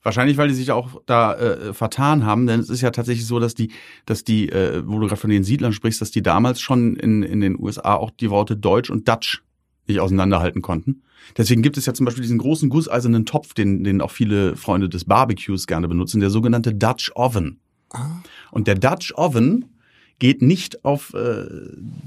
Wahrscheinlich, 0.02 0.36
weil 0.36 0.48
die 0.48 0.54
sich 0.54 0.70
auch 0.70 1.02
da 1.06 1.34
äh, 1.34 1.74
vertan 1.74 2.24
haben, 2.24 2.46
denn 2.46 2.60
es 2.60 2.70
ist 2.70 2.80
ja 2.80 2.90
tatsächlich 2.90 3.26
so, 3.26 3.40
dass 3.40 3.54
die, 3.54 3.72
dass 4.06 4.24
die, 4.24 4.48
äh, 4.48 4.82
wo 4.86 5.00
du 5.00 5.06
gerade 5.06 5.20
von 5.20 5.30
den 5.30 5.44
Siedlern 5.44 5.72
sprichst, 5.72 6.00
dass 6.00 6.10
die 6.10 6.22
damals 6.22 6.60
schon 6.60 6.96
in, 6.96 7.22
in 7.22 7.40
den 7.40 7.58
USA 7.58 7.94
auch 7.94 8.10
die 8.10 8.30
Worte 8.30 8.56
Deutsch 8.56 8.90
und 8.90 9.08
Dutch 9.08 9.42
nicht 9.86 10.00
auseinanderhalten 10.00 10.62
konnten. 10.62 11.02
Deswegen 11.36 11.62
gibt 11.62 11.76
es 11.76 11.86
ja 11.86 11.94
zum 11.94 12.06
Beispiel 12.06 12.22
diesen 12.22 12.38
großen 12.38 12.68
gusseisernen 12.68 13.26
Topf, 13.26 13.54
den, 13.54 13.82
den 13.84 14.00
auch 14.00 14.10
viele 14.10 14.56
Freunde 14.56 14.88
des 14.88 15.04
Barbecues 15.04 15.66
gerne 15.66 15.88
benutzen, 15.88 16.20
der 16.20 16.30
sogenannte 16.30 16.74
Dutch 16.74 17.10
Oven. 17.14 17.60
Und 18.50 18.66
der 18.66 18.76
Dutch 18.76 19.12
Oven 19.16 19.64
geht 20.18 20.42
nicht 20.42 20.84
auf 20.84 21.12
äh, 21.14 21.46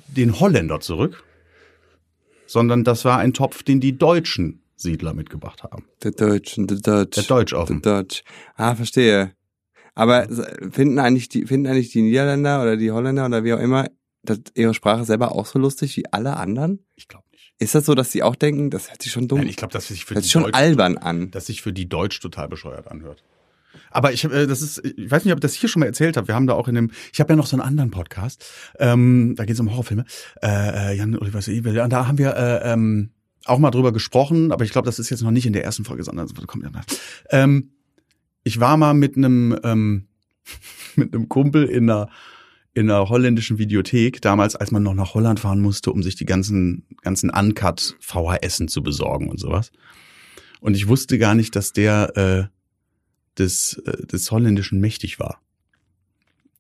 den 0.08 0.40
Holländer 0.40 0.80
zurück, 0.80 1.24
sondern 2.52 2.84
das 2.84 3.06
war 3.06 3.18
ein 3.18 3.34
Topf, 3.34 3.64
den 3.64 3.80
die 3.80 3.98
deutschen 3.98 4.62
Siedler 4.76 5.14
mitgebracht 5.14 5.64
haben. 5.64 5.86
Der 6.04 6.12
Deutsch, 6.12 6.56
der 6.58 6.78
Deutsch. 6.78 7.16
Der 7.16 7.24
Deutsch 7.24 7.54
Oven. 7.54 7.82
Der 7.82 8.04
Deutsch. 8.04 8.24
Ah, 8.56 8.76
verstehe. 8.76 9.32
Aber 9.96 10.28
finden 10.72 11.00
eigentlich 11.00 11.30
die, 11.30 11.46
finden 11.46 11.68
eigentlich 11.68 11.92
die 11.92 12.02
Niederländer 12.02 12.62
oder 12.62 12.76
die 12.76 12.92
Holländer 12.92 13.26
oder 13.26 13.46
wie 13.46 13.54
auch 13.54 13.60
immer, 13.60 13.88
das, 14.24 14.40
ihre 14.54 14.74
Sprache 14.74 15.06
selber 15.06 15.32
auch 15.32 15.46
so 15.46 15.60
lustig 15.60 15.96
wie 15.96 16.12
alle 16.12 16.36
anderen? 16.36 16.86
Ich 16.96 17.08
glaube 17.08 17.26
nicht. 17.32 17.54
Ist 17.58 17.74
das 17.74 17.86
so, 17.86 17.96
dass 17.96 18.12
sie 18.12 18.22
auch 18.22 18.36
denken, 18.36 18.70
das 18.70 18.90
hört 18.90 19.02
sich 19.02 19.14
schon 19.14 19.30
dumm, 19.30 19.40
Nein, 19.40 19.48
ich 19.48 19.56
glaube, 19.56 19.72
dass 19.72 19.88
sich 19.88 20.04
für 20.04 20.16
hört 20.16 20.26
die 20.26 20.30
schon 20.30 20.44
Deutsch, 20.44 20.56
albern 20.56 20.98
an? 20.98 21.32
dass 21.32 21.46
sich 21.46 21.62
für 21.62 21.72
die 21.72 21.88
Deutsch 21.88 22.20
total 22.20 22.50
bescheuert 22.50 22.90
anhört. 22.90 23.24
Aber 23.92 24.12
ich, 24.14 24.24
äh, 24.24 24.48
das 24.48 24.62
ist, 24.62 24.84
ich 24.84 25.12
weiß 25.12 25.24
nicht, 25.26 25.34
ob 25.34 25.38
ich 25.38 25.42
das 25.42 25.54
hier 25.54 25.70
schon 25.70 25.82
mal 25.82 25.86
erzählt 25.86 26.18
habe. 26.18 26.28
Wir 26.28 26.36
haben 26.36 26.48
da 26.48 26.54
auch 26.54 26.68
in 26.68 26.76
dem, 26.76 26.92
ich 27.14 27.20
habe 27.20 27.34
ja 27.34 27.38
noch 27.38 27.46
so 27.46 27.56
einen 27.56 27.62
anderen 27.66 27.92
Podcast. 27.92 28.46
Ähm, 28.80 29.36
da 29.36 29.46
geht 29.46 29.54
es 29.54 29.60
um 29.60 29.70
Horrorfilme. 29.70 30.06
Äh, 30.42 30.94
äh, 30.94 30.98
Jan 30.98 31.18
Oliver 31.18 31.42
Sebel. 31.42 31.80
Und 31.80 31.92
da 31.92 32.08
haben 32.08 32.18
wir 32.18 32.36
äh, 32.36 32.74
ähm, 32.74 33.12
auch 33.46 33.60
mal 33.60 33.72
drüber 33.72 33.92
gesprochen. 33.92 34.52
Aber 34.52 34.64
ich 34.64 34.72
glaube, 34.72 34.86
das 34.86 35.00
ist 35.00 35.10
jetzt 35.10 35.22
noch 35.22 35.32
nicht 35.32 35.46
in 35.46 35.54
der 35.54 35.64
ersten 35.64 35.86
Folge, 35.86 36.04
sondern 36.04 36.28
das 36.28 36.48
kommt 36.48 36.64
ja 36.64 36.72
nach. 36.72 36.86
Ähm, 37.30 37.72
ich 38.44 38.60
war 38.60 38.78
mal 38.78 38.94
mit 38.94 39.18
einem 39.18 39.58
ähm, 39.64 40.08
mit 40.96 41.14
einem 41.14 41.30
Kumpel 41.30 41.66
in 41.66 41.90
einer 41.90 42.10
in 42.74 42.90
einer 42.90 43.10
holländischen 43.10 43.58
Videothek 43.58 44.22
damals, 44.22 44.56
als 44.56 44.72
man 44.72 44.82
noch 44.82 44.94
nach 44.94 45.14
Holland 45.14 45.42
fahren 45.42 45.60
musste, 45.60 45.92
um 45.92 46.02
sich 46.04 46.16
die 46.16 46.26
ganzen 46.26 46.86
ganzen 47.02 47.30
Uncut 47.30 47.98
VHSen 48.00 48.70
zu 48.70 48.82
besorgen 48.82 49.30
und 49.30 49.42
sowas. 49.42 49.72
Und 50.62 50.76
ich 50.76 50.88
wusste 50.88 51.18
gar 51.18 51.36
nicht, 51.36 51.56
dass 51.56 51.74
der 51.74 52.16
äh, 52.16 52.61
des, 53.42 53.82
äh, 53.86 54.06
des 54.08 54.32
Holländischen 54.32 54.80
mächtig 54.80 55.20
war. 55.20 55.42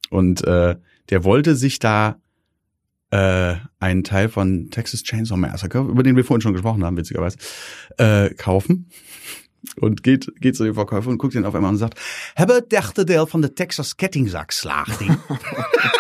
Und 0.10 0.44
äh, 0.44 0.76
der 1.10 1.24
wollte 1.24 1.56
sich 1.56 1.80
da 1.80 2.20
äh, 3.12 3.56
einen 3.80 4.04
Teil 4.04 4.30
von 4.30 4.70
Texas 4.72 5.04
Chainsaw 5.04 5.38
Massacre, 5.38 5.80
über 5.80 6.04
den 6.04 6.15
wir 6.15 6.24
vorhin 6.26 6.41
schon 6.41 6.54
gesprochen 6.54 6.84
haben, 6.84 6.98
witzigerweise, 6.98 7.38
äh, 7.98 8.34
kaufen. 8.34 8.89
Und 9.80 10.02
geht, 10.02 10.32
geht 10.41 10.56
zu 10.56 10.63
dem 10.63 10.74
Verkäufer 10.74 11.12
und 11.12 11.20
guckt 11.20 11.36
ihn 11.36 11.46
auf 11.46 11.54
einmal 11.54 11.70
und 11.70 11.78
sagt, 11.78 11.94
hebben 12.36 12.67
derde 12.67 13.06
deel 13.06 13.28
van 13.32 13.44
de 13.44 13.52
Texas 13.52 13.96
Kettingzaagslagding. 13.96 15.15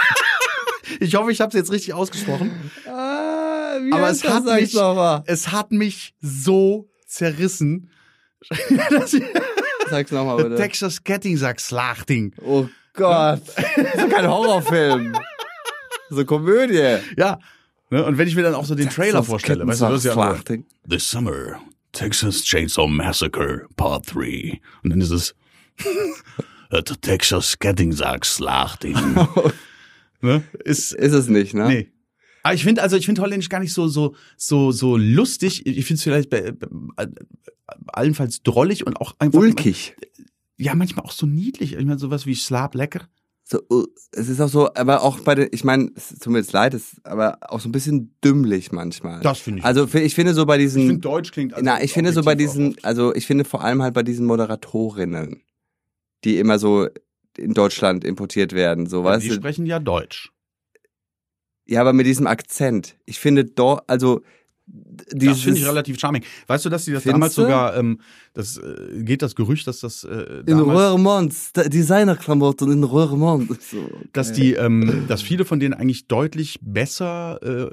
ich 0.99 1.13
hoffe, 1.13 1.31
ich 1.31 1.39
habe 1.41 1.49
es 1.49 1.53
jetzt 1.55 1.71
richtig 1.71 1.93
ausgesprochen. 1.93 2.49
Ah, 2.87 3.77
wie 3.83 3.93
Aber 3.93 4.09
es 4.09 4.23
hat 4.23 4.45
mich- 4.45 4.73
noch 4.73 4.95
mal. 4.95 5.23
Es 5.27 5.51
hat 5.51 5.71
mich 5.71 6.15
so 6.19 6.89
zerrissen. 7.05 7.91
dass 8.89 9.13
ich, 9.13 9.23
Sag's 9.91 10.11
nochmal 10.11 10.37
bitte. 10.37 10.55
Texas 10.55 11.03
Kettingzaagslagding. 11.03 12.33
Oh 12.43 12.67
Gott. 12.93 13.41
Das 13.75 13.95
ist 13.95 14.09
kein 14.09 14.27
Horrorfilm. 14.27 15.17
So 16.09 16.25
Komödie. 16.25 16.97
Ja. 17.17 17.39
Ne? 17.89 18.03
Und 18.05 18.17
wenn 18.17 18.27
ich 18.27 18.35
mir 18.35 18.43
dann 18.43 18.55
auch 18.55 18.65
so 18.65 18.73
den 18.73 18.89
Trailer 18.89 19.21
vorstelle, 19.21 19.67
weißt 19.67 19.81
du, 19.81 19.85
das 19.85 20.05
ist 20.05 20.15
ja. 20.15 20.37
This 20.89 21.09
Summer, 21.09 21.59
Texas 21.91 22.43
Chainsaw 22.43 22.87
Massacre 22.87 23.67
Part 23.75 24.15
3. 24.15 24.61
Und 24.83 24.91
dann 24.91 25.01
ist 25.01 25.11
es 25.11 25.35
äh, 26.69 26.81
Texas 27.01 27.59
Kettingzaagslagding. 27.59 28.95
ne? 30.21 30.43
Ist, 30.63 30.93
Ist 30.93 31.13
es 31.13 31.27
nicht, 31.27 31.53
ne? 31.53 31.67
nee. 31.67 31.91
Aber 32.43 32.53
ich 32.53 32.63
finde, 32.63 32.81
also 32.81 32.95
ich 32.97 33.05
finde 33.05 33.21
Holländisch 33.21 33.49
gar 33.49 33.59
nicht 33.59 33.73
so, 33.73 33.87
so, 33.87 34.15
so, 34.37 34.71
so 34.71 34.97
lustig. 34.97 35.65
Ich 35.65 35.85
finde 35.85 35.97
es 35.97 36.03
vielleicht 36.03 36.29
bei, 36.29 36.51
bei, 36.51 37.07
allenfalls 37.87 38.43
drollig 38.43 38.85
und 38.85 38.99
auch 38.99 39.13
einfach. 39.19 39.39
Ulkig. 39.39 39.95
Ja, 40.57 40.75
manchmal 40.75 41.05
auch 41.05 41.11
so 41.11 41.25
niedlich. 41.25 41.73
Ich 41.73 41.85
meine, 41.85 41.99
sowas 41.99 42.25
wie 42.25 42.35
Slaap 42.35 42.75
lecker. 42.75 43.07
So, 43.43 43.59
uh, 43.69 43.85
es 44.11 44.29
ist 44.29 44.39
auch 44.39 44.47
so, 44.47 44.73
aber 44.75 45.01
auch 45.03 45.19
bei 45.19 45.35
den, 45.35 45.49
ich 45.51 45.63
meine, 45.63 45.91
es 45.95 46.09
tut 46.19 46.31
mir 46.31 46.39
jetzt 46.39 46.53
leid, 46.53 46.73
es 46.73 47.01
aber 47.03 47.37
auch 47.41 47.59
so 47.59 47.67
ein 47.67 47.73
bisschen 47.73 48.15
dümmlich 48.23 48.71
manchmal. 48.71 49.19
Das 49.21 49.39
finde 49.39 49.59
ich. 49.59 49.65
Also 49.65 49.87
ich 49.93 50.15
finde 50.15 50.33
so 50.33 50.45
bei 50.45 50.55
ich 50.57 50.63
diesen, 50.65 50.87
finde 50.87 51.01
Deutsch 51.01 51.31
klingt. 51.31 51.53
also 51.53 51.65
na, 51.65 51.83
ich 51.83 51.91
finde 51.91 52.13
so 52.13 52.21
bei 52.21 52.35
diesen, 52.35 52.77
also 52.83 53.13
ich 53.13 53.25
finde 53.25 53.43
vor 53.43 53.61
allem 53.63 53.81
halt 53.81 53.93
bei 53.93 54.03
diesen 54.03 54.25
Moderatorinnen, 54.25 55.41
die 56.23 56.37
immer 56.37 56.59
so 56.59 56.87
in 57.37 57.53
Deutschland 57.53 58.05
importiert 58.05 58.53
werden, 58.53 58.85
so, 58.85 59.03
weißt 59.03 59.25
Die 59.25 59.29
du? 59.29 59.35
sprechen 59.35 59.65
ja 59.65 59.79
Deutsch. 59.79 60.31
Ja, 61.71 61.79
aber 61.79 61.93
mit 61.93 62.05
diesem 62.05 62.27
Akzent. 62.27 62.97
Ich 63.05 63.17
finde 63.17 63.45
dort, 63.45 63.89
also 63.89 64.23
dieses, 65.13 65.37
das 65.37 65.43
finde 65.43 65.59
ich 65.59 65.65
relativ 65.65 65.97
charming. 65.99 66.21
Weißt 66.47 66.65
du, 66.65 66.69
dass 66.69 66.83
die 66.83 66.91
das 66.91 67.03
damals 67.05 67.35
du? 67.35 67.43
sogar, 67.43 67.77
ähm, 67.77 67.99
das 68.33 68.57
äh, 68.57 69.03
geht 69.03 69.21
das 69.21 69.35
Gerücht, 69.35 69.67
dass 69.67 69.79
das 69.79 70.03
äh, 70.03 70.41
in 70.45 70.57
damals, 70.57 70.77
Röhremont, 70.77 71.33
Designerklamotten 71.55 72.73
in 72.73 72.83
Röhremont. 72.83 73.61
So, 73.61 73.89
dass 74.11 74.33
die, 74.33 74.51
ähm, 74.53 75.05
dass 75.07 75.21
viele 75.21 75.45
von 75.45 75.61
denen 75.61 75.73
eigentlich 75.73 76.07
deutlich 76.07 76.59
besser 76.61 77.39
äh, 77.41 77.69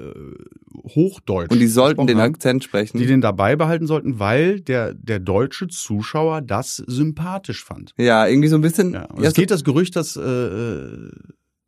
Hochdeutsch 0.95 1.51
und 1.51 1.59
die 1.59 1.67
sollten 1.67 2.07
den 2.07 2.19
haben, 2.19 2.33
Akzent 2.33 2.63
sprechen. 2.63 2.97
die 2.97 3.05
den 3.05 3.19
dabei 3.19 3.57
behalten 3.57 3.85
sollten, 3.85 4.19
weil 4.19 4.61
der 4.61 4.93
der 4.93 5.19
deutsche 5.19 5.67
Zuschauer 5.67 6.41
das 6.41 6.77
sympathisch 6.87 7.65
fand. 7.65 7.93
ja, 7.97 8.25
irgendwie 8.27 8.47
so 8.47 8.55
ein 8.55 8.61
bisschen. 8.61 8.93
Ja, 8.93 9.07
ja, 9.17 9.27
es 9.27 9.33
geht 9.33 9.51
das 9.51 9.65
Gerücht, 9.65 9.97
dass 9.97 10.15
äh, 10.15 10.21
äh, 10.21 11.11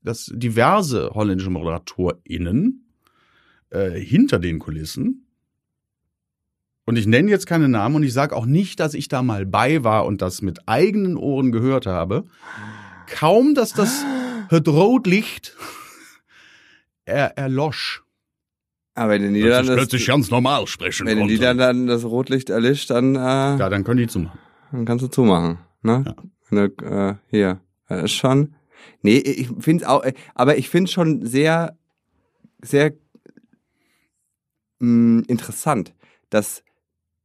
dass 0.04 0.32
diverse 0.34 1.12
holländische 1.14 1.50
ModeratorInnen 1.50 2.86
äh, 3.70 3.92
hinter 3.92 4.40
den 4.40 4.60
Kulissen 4.60 5.26
und 6.86 6.98
ich 6.98 7.06
nenne 7.08 7.30
jetzt 7.30 7.46
keine 7.46 7.70
Namen 7.70 7.96
und 7.96 8.04
ich 8.04 8.12
sage 8.14 8.36
auch 8.36 8.46
nicht, 8.46 8.80
dass 8.80 8.94
ich 8.96 9.08
da 9.08 9.22
mal 9.22 9.46
bei 9.46 9.84
war 9.84 10.06
und 10.06 10.22
das 10.22 10.42
mit 10.42 10.68
eigenen 10.68 11.16
Ohren 11.16 11.52
gehört 11.52 11.86
habe. 11.86 12.26
Kaum, 13.08 13.54
dass 13.54 13.74
das 13.74 14.04
het 14.50 14.68
Rotlicht 14.68 15.56
er, 17.06 17.38
erlosch. 17.38 18.04
aber 18.96 19.12
wenn 19.14 19.22
die 19.22 19.30
Niederlande, 19.30 19.76
plötzlich 19.76 20.08
ganz 20.08 20.32
normal 20.32 20.68
sprechen 20.68 21.06
wenn 21.06 21.20
die. 21.20 21.34
Niederlande 21.36 21.94
das 21.94 22.04
Rotlicht 22.04 22.50
erlischt, 22.50 22.90
dann, 22.90 23.16
äh, 23.16 23.20
Ja, 23.20 23.70
dann 23.70 23.84
können 23.84 24.00
die 24.00 24.08
zumachen. 24.08 24.40
dann 24.72 24.86
kannst 24.86 25.04
du 25.04 25.08
zumachen. 25.08 25.60
Ne? 25.84 26.04
Ja. 26.52 26.68
Du, 26.68 26.84
äh, 26.86 27.16
hier. 27.30 27.62
Das 27.88 28.04
ist 28.06 28.12
schon. 28.14 28.56
Nee, 29.02 29.18
ich 29.18 29.50
finde 29.60 29.90
auch, 29.90 30.04
äh, 30.04 30.14
aber 30.36 30.58
ich 30.58 30.70
finde 30.70 30.92
schon 30.92 31.26
sehr, 31.26 31.78
sehr 32.62 32.94
mh, 34.80 35.24
interessant, 35.28 35.94
dass, 36.30 36.64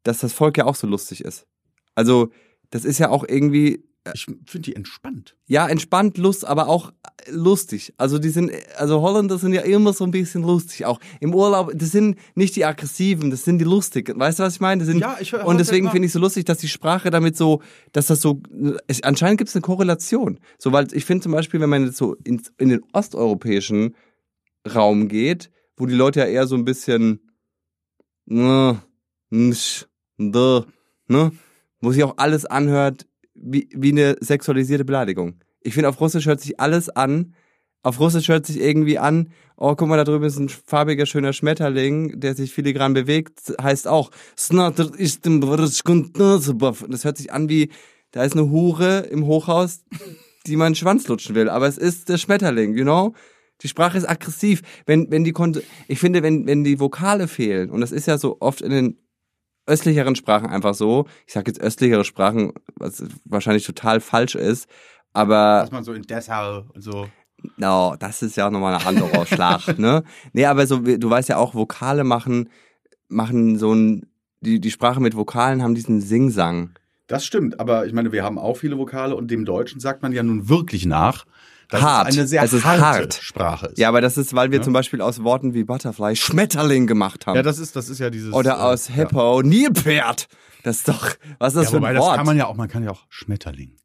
dass 0.03 0.21
das 0.21 0.33
Volk 0.33 0.59
ja 0.59 0.65
auch 0.67 0.77
so 0.77 0.87
lustig 0.87 1.23
ist. 1.25 1.47
Also, 1.95 2.31
das 2.71 2.85
ist 2.85 2.99
ja 2.99 3.11
auch 3.11 3.25
irgendwie, 3.27 3.85
Ich 4.15 4.25
finde 4.25 4.61
die 4.61 4.77
entspannt. 4.77 5.37
ja, 5.47 5.67
entspannt, 5.69 6.19
Lust, 6.19 6.45
aber 6.45 6.69
auch 6.69 6.91
äh, 6.91 7.31
lustig. 7.31 7.93
Also 7.97 8.19
die 8.19 8.29
sind, 8.29 8.53
also 8.77 9.01
Holländer 9.01 9.39
sind 9.39 9.53
ja 9.53 9.63
immer 9.63 9.93
so 9.93 10.05
ein 10.05 10.11
bisschen 10.11 10.43
lustig. 10.43 10.87
Auch 10.87 11.01
im 11.21 11.35
Urlaub, 11.35 11.73
das 11.75 11.93
sind 11.93 12.19
nicht 12.35 12.57
die 12.57 12.65
aggressiven, 12.65 13.31
das 13.31 13.45
sind 13.45 13.59
die 13.59 13.65
lustigen. 13.65 14.19
Weißt 14.19 14.39
du, 14.39 14.43
was 14.45 14.55
ich 14.55 14.61
meine? 14.61 14.81
Das 14.81 14.89
sind, 14.89 15.01
Ja, 15.01 15.17
ich 15.21 15.33
höre 15.33 15.47
und 15.47 15.59
deswegen 15.59 15.91
finde 15.91 16.07
ich 16.07 16.13
so 16.13 16.19
lustig, 16.19 16.45
dass 16.45 16.59
die 16.59 16.69
Sprache 16.69 17.11
damit 17.11 17.37
so, 17.37 17.63
dass 17.93 18.07
das 18.07 18.21
so, 18.21 18.41
es, 18.87 19.03
anscheinend 19.03 19.39
gibt 19.39 19.49
es 19.49 19.57
eine 19.57 19.63
Korrelation. 19.63 20.39
So, 20.59 20.73
weil 20.73 20.87
ich 20.93 21.05
finde 21.05 21.23
zum 21.23 21.33
Beispiel, 21.33 21.61
wenn 21.61 21.71
man 21.71 21.85
jetzt 21.85 21.97
so 21.97 22.17
in, 22.25 22.43
in 22.59 22.69
den 22.69 22.83
osteuropäischen 22.93 23.95
Raum 24.75 25.09
geht, 25.09 25.51
wo 25.77 25.87
die 25.87 25.95
Leute 25.95 26.21
ja 26.21 26.27
eher 26.27 26.47
so 26.47 26.57
ein 26.57 26.65
bisschen, 26.65 27.21
äh, 28.29 28.75
d, 30.19 30.61
ne? 31.09 31.33
Wo 31.81 31.93
sich 31.93 32.03
auch 32.05 32.15
alles 32.17 32.47
anhört 32.47 33.07
wie, 33.37 33.69
wie 33.73 33.93
eine 33.93 34.17
sexualisierte 34.21 34.85
Beleidigung. 34.85 35.41
Ich 35.61 35.75
finde, 35.75 35.89
auf 35.89 36.01
Russisch 36.01 36.27
hört 36.27 36.41
sich 36.41 36.61
alles 36.61 36.89
an. 36.89 37.35
Auf 37.83 38.01
Russisch 38.01 38.29
hört 38.29 38.47
sich 38.47 38.61
irgendwie 38.61 38.99
an, 38.99 39.31
oh, 39.57 39.75
guck 39.77 39.89
mal, 39.89 39.97
da 39.97 40.05
drüben 40.05 40.25
ist 40.25 40.39
ein 40.39 40.49
farbiger, 40.49 41.07
schöner 41.07 41.33
Schmetterling, 41.33 42.19
der 42.19 42.35
sich 42.35 42.53
filigran 42.53 42.95
bewegt, 42.95 43.55
heißt 43.63 43.87
auch, 43.87 44.11
das 44.35 44.51
hört 44.51 44.77
sich 47.17 47.33
an 47.33 47.49
wie, 47.49 47.71
da 48.11 48.25
ist 48.25 48.33
eine 48.33 48.51
Hure 48.51 49.07
im 49.11 49.27
Hochhaus, 49.27 49.85
die 50.47 50.57
man 50.57 50.75
Schwanz 50.75 51.07
lutschen 51.07 51.35
will, 51.35 51.49
aber 51.49 51.69
es 51.69 51.79
ist 51.79 52.09
der 52.09 52.19
Schmetterling, 52.19 52.77
you 52.77 52.83
know? 52.83 53.15
Die 53.63 53.69
Sprache 53.69 53.97
ist 53.97 54.09
aggressiv. 54.09 54.63
Wenn, 54.85 55.11
wenn 55.11 55.25
die 55.25 55.33
Kon 55.33 55.59
ich 55.89 55.99
finde, 55.99 56.23
wenn, 56.23 56.47
wenn 56.47 56.63
die 56.63 56.79
Vokale 56.79 57.27
fehlen, 57.27 57.71
und 57.71 57.81
das 57.81 57.91
ist 57.93 58.07
ja 58.07 58.19
so 58.19 58.37
oft 58.41 58.61
in 58.61 58.71
den 58.71 58.99
östlicheren 59.67 60.17
Sprachen 60.17 60.49
einfach 60.49 60.75
so, 60.75 61.07
ich 61.27 61.33
sage 61.33 61.51
jetzt 61.51 61.61
östlichere 61.61 62.05
Sprachen, 62.05 62.53
was 62.77 63.05
wahrscheinlich 63.25 63.67
total 63.67 64.01
falsch 64.01 64.35
ist, 64.35 64.69
aber. 65.13 65.63
Was 65.63 65.73
man 65.73 65.85
so 65.85 65.93
in 65.93 66.03
Dessau 66.03 66.65
und 66.75 66.83
so. 66.83 67.09
No, 67.57 67.95
das 67.99 68.23
ist 68.23 68.37
ja 68.37 68.51
nochmal 68.51 68.75
ein 68.75 68.87
anderer 68.87 69.27
Schlag, 69.27 69.79
ne? 69.79 70.05
Nee, 70.33 70.47
aber 70.47 70.67
so, 70.67 70.79
du 70.79 71.11
weißt 71.11 71.29
ja 71.29 71.37
auch, 71.37 71.55
Vokale 71.55 72.05
machen, 72.05 72.49
machen 73.09 73.59
so 73.59 73.75
ein, 73.75 74.07
die, 74.41 74.61
die 74.61 74.71
Sprache 74.71 75.01
mit 75.01 75.17
Vokalen 75.17 75.63
haben 75.63 75.75
diesen 75.75 76.01
Singsang. 76.01 76.71
Das 77.07 77.25
stimmt, 77.25 77.61
aber 77.61 77.87
ich 77.87 77.93
meine, 77.93 78.11
wir 78.11 78.25
haben 78.25 78.39
auch 78.39 78.57
viele 78.57 78.79
Vokale 78.79 79.15
und 79.15 79.31
dem 79.31 79.45
Deutschen 79.45 79.81
sagt 79.81 80.03
man 80.03 80.13
ja 80.13 80.23
nun 80.23 80.49
wirklich 80.49 80.87
nach, 80.87 81.25
dass 81.69 81.83
Hart. 81.83 82.09
es 82.11 82.17
eine 82.19 82.27
sehr 82.27 82.43
Es 82.43 82.53
ist 82.53 82.65
harte 82.65 82.83
hart. 82.83 83.15
Sprache 83.15 83.67
ist. 83.67 83.79
Ja, 83.79 83.89
aber 83.89 84.01
das 84.01 84.17
ist, 84.19 84.35
weil 84.35 84.51
wir 84.51 84.59
Ja. 84.59 84.65
zum 84.65 84.73
Beispiel 84.73 85.01
aus 85.01 85.23
Worten 85.23 85.55
wie 85.55 85.65
Butterfly 85.65 86.15
Schmetterling 86.17 86.87
gemacht 86.87 87.27
haben. 87.27 87.37
Ja, 87.37 87.43
das 87.43 87.59
ist, 87.59 87.75
das 87.77 87.89
ist 87.89 87.99
ja 87.99 88.11
dieses. 88.11 88.33
Oder 88.33 88.53
äh, 88.53 88.61
aus 88.63 88.89
Hippo 88.89 89.43
Nilpferd. 89.43 90.29
Das 90.63 90.79
ist 90.79 90.89
doch, 90.89 91.11
was 91.39 91.55
ist 91.55 91.57
Ja, 91.57 91.63
das 91.63 91.71
für 91.71 91.77
wobei, 91.77 91.89
ein 91.89 91.95
das 91.97 92.05
Wort? 92.05 92.17
kann 92.17 92.27
man 92.27 92.37
ja 92.37 92.47
auch, 92.47 92.55
man 92.57 92.69
kann 92.69 92.83
ja 92.85 92.91
auch 92.91 93.05
Schmetterling. 93.09 93.77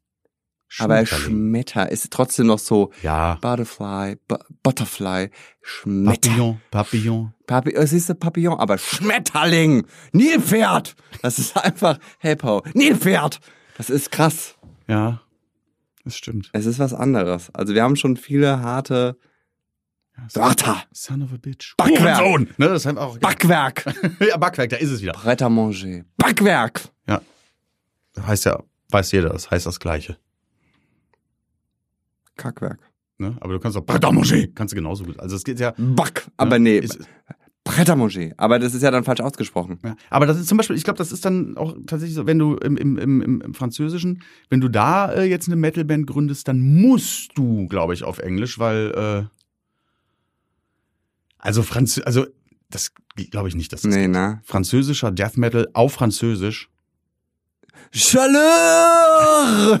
aber 0.78 1.04
Schmetterling. 1.06 1.36
Schmetter 1.36 1.90
ist 1.92 2.10
trotzdem 2.10 2.46
noch 2.46 2.58
so 2.58 2.90
Ja. 3.02 3.36
Butterfly, 3.40 4.16
Bu 4.26 4.36
Butterfly, 4.62 5.30
Schmetter. 5.60 6.28
Papillon, 6.30 6.60
Papillon. 6.70 7.34
Papi 7.46 7.74
es 7.74 7.92
ist 7.92 8.10
ein 8.10 8.18
Papillon, 8.18 8.58
aber 8.58 8.78
Schmetterling, 8.78 9.86
Nilpferd. 10.12 10.94
Das 11.22 11.38
ist 11.38 11.56
einfach 11.56 11.98
Hippo, 12.18 12.62
Nilpferd. 12.74 13.40
Das 13.76 13.90
ist 13.90 14.10
krass. 14.10 14.54
Ja, 14.88 15.20
das 16.04 16.16
stimmt. 16.16 16.50
Es 16.52 16.66
ist 16.66 16.78
was 16.78 16.92
anderes. 16.94 17.50
Also 17.54 17.74
wir 17.74 17.82
haben 17.82 17.96
schon 17.96 18.16
viele 18.16 18.60
harte 18.60 19.16
Ja, 20.16 20.42
Wörter. 20.42 20.82
Son 20.92 21.22
of 21.22 21.32
a 21.32 21.36
bitch. 21.36 21.74
Backwerk. 21.76 22.20
Hurensohn. 22.20 22.54
Ne, 22.58 22.68
das 22.68 22.86
haben 22.86 22.98
auch. 22.98 23.18
Backwerk, 23.18 23.84
ja, 24.20 24.36
Backwerk, 24.36 24.70
da 24.70 24.76
ist 24.76 24.90
es 24.90 25.02
wieder. 25.02 25.12
Pret 25.12 25.40
manger, 25.40 26.04
Backwerk. 26.16 26.82
Ja. 27.08 27.20
Heißt 28.20 28.44
ja, 28.44 28.62
weiß 28.90 29.12
jeder, 29.12 29.30
das 29.30 29.50
heißt 29.50 29.66
das 29.66 29.80
Gleiche. 29.80 30.18
Kackwerk. 32.36 32.80
Ne? 33.18 33.36
Aber 33.40 33.52
du 33.52 33.60
kannst 33.60 33.76
auch 33.78 33.86
Pret 33.86 34.02
manger. 34.02 34.46
Kannst 34.54 34.72
du 34.72 34.76
genauso 34.76 35.04
gut. 35.04 35.18
Also 35.20 35.36
es 35.36 35.44
geht 35.44 35.60
ja. 35.60 35.72
Back, 35.76 36.26
aber 36.36 36.58
ne, 36.58 36.70
nee, 36.70 36.78
Ist, 36.78 36.98
Pret 37.64 37.88
à 37.88 37.94
manger. 37.96 38.32
Aber 38.38 38.58
das 38.58 38.74
ist 38.74 38.82
ja 38.82 38.90
dann 38.90 39.04
falsch 39.04 39.20
ausgesprochen. 39.20 39.78
ja. 39.84 39.94
Aber 40.10 40.26
das 40.26 40.38
ist 40.38 40.48
zum 40.48 40.58
Beispiel, 40.58 40.76
ich 40.76 40.82
glaube, 40.84 40.98
das 40.98 41.12
ist 41.12 41.24
dann 41.24 41.56
auch 41.56 41.76
tatsächlich 41.86 42.14
so, 42.16 42.26
wenn 42.26 42.38
du 42.38 42.56
im, 42.56 42.76
im, 42.76 42.98
im, 42.98 43.40
im, 43.40 43.54
Französischen, 43.54 44.22
wenn 44.50 44.60
du 44.60 44.68
da 44.68 45.12
äh, 45.12 45.24
jetzt 45.24 45.46
eine 45.46 45.56
Metalband 45.56 46.06
gründest, 46.08 46.48
dann 46.48 46.60
musst 46.60 47.30
du, 47.36 47.68
glaube 47.68 47.94
ich, 47.94 48.02
auf 48.02 48.18
Englisch, 48.18 48.58
weil 48.58 49.28
äh, 49.30 49.42
also 51.38 51.62
Franz, 51.62 52.00
also 52.04 52.26
das 52.70 52.92
glaube 53.30 53.48
ich 53.48 53.54
nicht, 53.54 53.72
dass 53.72 53.82
das 53.82 53.94
Nee, 53.94 54.08
na. 54.08 54.40
französischer 54.44 55.10
Death 55.10 55.36
Metal 55.36 55.68
auf 55.72 55.92
Französisch. 55.92 56.68
Chaleur! 57.90 59.80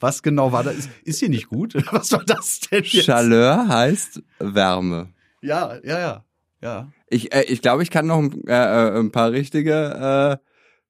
Was 0.00 0.22
genau 0.22 0.52
war 0.52 0.64
das? 0.64 0.76
Ist, 0.76 0.90
ist 1.04 1.18
hier 1.20 1.28
nicht 1.28 1.48
gut? 1.48 1.74
Was 1.92 2.12
war 2.12 2.24
das 2.24 2.60
denn 2.60 2.84
jetzt? 2.84 3.06
Chaleur 3.06 3.68
heißt 3.68 4.22
Wärme. 4.38 5.10
Ja, 5.42 5.76
ja, 5.84 5.98
ja, 5.98 6.24
ja. 6.62 6.90
Ich, 7.08 7.32
äh, 7.34 7.42
ich 7.44 7.62
glaube, 7.62 7.82
ich 7.82 7.90
kann 7.90 8.06
noch 8.06 8.18
ein, 8.18 8.46
äh, 8.46 8.52
äh, 8.52 8.98
ein 8.98 9.12
paar 9.12 9.30
richtige 9.32 10.40
äh, 10.40 10.44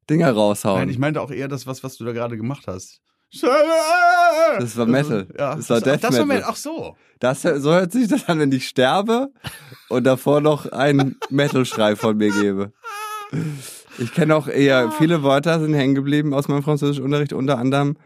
Dinger 0.08 0.32
raushauen. 0.32 0.80
Nein, 0.80 0.88
ich 0.88 0.98
meinte 0.98 1.20
auch 1.20 1.30
eher 1.30 1.48
das, 1.48 1.66
was, 1.66 1.82
was 1.82 1.96
du 1.96 2.04
da 2.04 2.12
gerade 2.12 2.36
gemacht 2.36 2.66
hast. 2.66 3.00
Das 4.58 4.76
war 4.76 4.86
Metal. 4.86 5.26
Ja, 5.38 5.56
Das 5.56 5.68
war 5.68 5.80
Death 5.80 6.04
das 6.04 6.18
war 6.18 6.24
Metal. 6.24 6.44
Ach 6.46 6.56
so. 6.56 6.96
das, 7.18 7.42
so 7.42 7.72
hört 7.72 7.92
sich 7.92 8.08
das 8.08 8.28
an, 8.28 8.38
wenn 8.38 8.52
ich 8.52 8.68
sterbe 8.68 9.32
und 9.88 10.04
davor 10.04 10.40
noch 10.40 10.66
einen 10.66 11.16
Metal-Schrei 11.30 11.96
von 11.96 12.16
mir 12.16 12.30
gebe. 12.30 12.72
Ich 13.98 14.12
kenne 14.14 14.36
auch 14.36 14.46
eher, 14.46 14.92
viele 14.92 15.22
Wörter 15.22 15.60
sind 15.60 15.74
hängen 15.74 15.94
geblieben 15.94 16.34
aus 16.34 16.48
meinem 16.48 16.62
Französischunterricht, 16.62 17.32
unter 17.32 17.58
anderem 17.58 17.96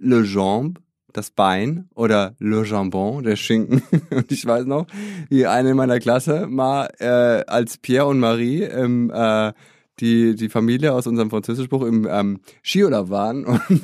le 0.00 0.22
jambe, 0.22 0.80
das 1.12 1.30
Bein 1.30 1.88
oder 1.94 2.34
le 2.38 2.64
jambon, 2.64 3.22
der 3.22 3.36
Schinken. 3.36 3.82
Und 4.10 4.30
ich 4.30 4.46
weiß 4.46 4.66
noch, 4.66 4.86
wie 5.28 5.46
eine 5.46 5.70
in 5.70 5.76
meiner 5.76 5.98
Klasse 6.00 6.46
mal 6.46 6.88
äh, 6.98 7.44
als 7.46 7.78
Pierre 7.78 8.06
und 8.06 8.20
Marie 8.20 8.62
im, 8.62 9.10
äh, 9.10 9.52
die, 10.00 10.34
die 10.34 10.48
Familie 10.48 10.92
aus 10.92 11.06
unserem 11.06 11.30
Französischbuch 11.30 11.82
im 11.82 12.08
ähm, 12.10 12.40
Skiurlaub 12.62 13.10
waren 13.10 13.44
und, 13.46 13.82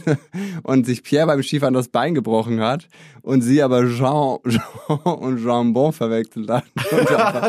und 0.62 0.86
sich 0.86 1.02
Pierre 1.02 1.26
beim 1.26 1.42
Skifahren 1.42 1.74
das 1.74 1.88
Bein 1.88 2.14
gebrochen 2.14 2.60
hat 2.60 2.88
und 3.22 3.42
sie 3.42 3.62
aber 3.62 3.86
Jean, 3.86 4.38
Jean 4.46 4.96
und 5.04 5.44
Jambon 5.44 5.92
verwechselt 5.92 6.50
hat. 6.50 6.64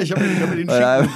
Ich 0.02 0.12
habe 0.12 0.22
hab 0.22 0.50
mir 0.50 0.66
den 0.66 0.70
Schinken 0.70 1.10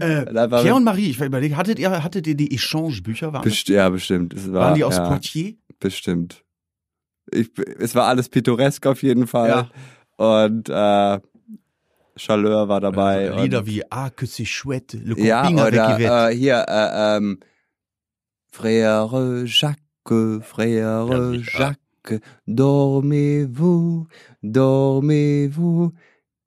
äh, 0.00 0.38
einfach- 0.38 0.62
Pierre 0.62 0.76
und 0.76 0.84
Marie, 0.84 1.10
ich 1.10 1.20
überlege, 1.20 1.56
hattet 1.56 1.78
ihr, 1.78 2.02
hattet 2.02 2.26
ihr 2.26 2.34
die 2.34 2.56
Échange-Bücher? 2.56 3.32
Waren, 3.32 3.42
Best 3.42 3.68
ja, 3.68 3.88
bestimmt. 3.88 4.34
Es 4.34 4.52
war, 4.52 4.60
waren 4.60 4.74
die 4.74 4.84
aus 4.84 4.96
ja, 4.96 5.08
Poitiers? 5.08 5.54
Bestimmt. 5.82 6.44
Ich, 7.30 7.50
es 7.78 7.94
war 7.94 8.06
alles 8.06 8.28
pittoresk 8.28 8.86
auf 8.86 9.02
jeden 9.02 9.26
Fall. 9.26 9.68
Und 10.16 10.68
äh, 10.68 11.20
Chaleur 12.16 12.68
war 12.68 12.80
dabei. 12.80 13.30
Also 13.30 13.42
Lieder 13.42 13.66
wie 13.66 13.82
Ah, 13.90 14.10
que 14.10 14.26
c'est 14.26 14.46
chouette, 14.46 14.94
le 14.94 15.18
ja, 15.18 15.48
oder 15.48 16.28
äh, 16.30 16.34
hier, 16.36 16.64
äh, 16.68 17.16
ähm, 17.16 17.40
Frère 18.50 19.44
Jacques, 19.46 20.42
Frère 20.42 21.08
Ja, 21.10 21.32
ja. 21.32 21.40
Jacques, 21.58 22.20
dormez-vous, 22.46 24.06
dormez-vous. 24.42 25.92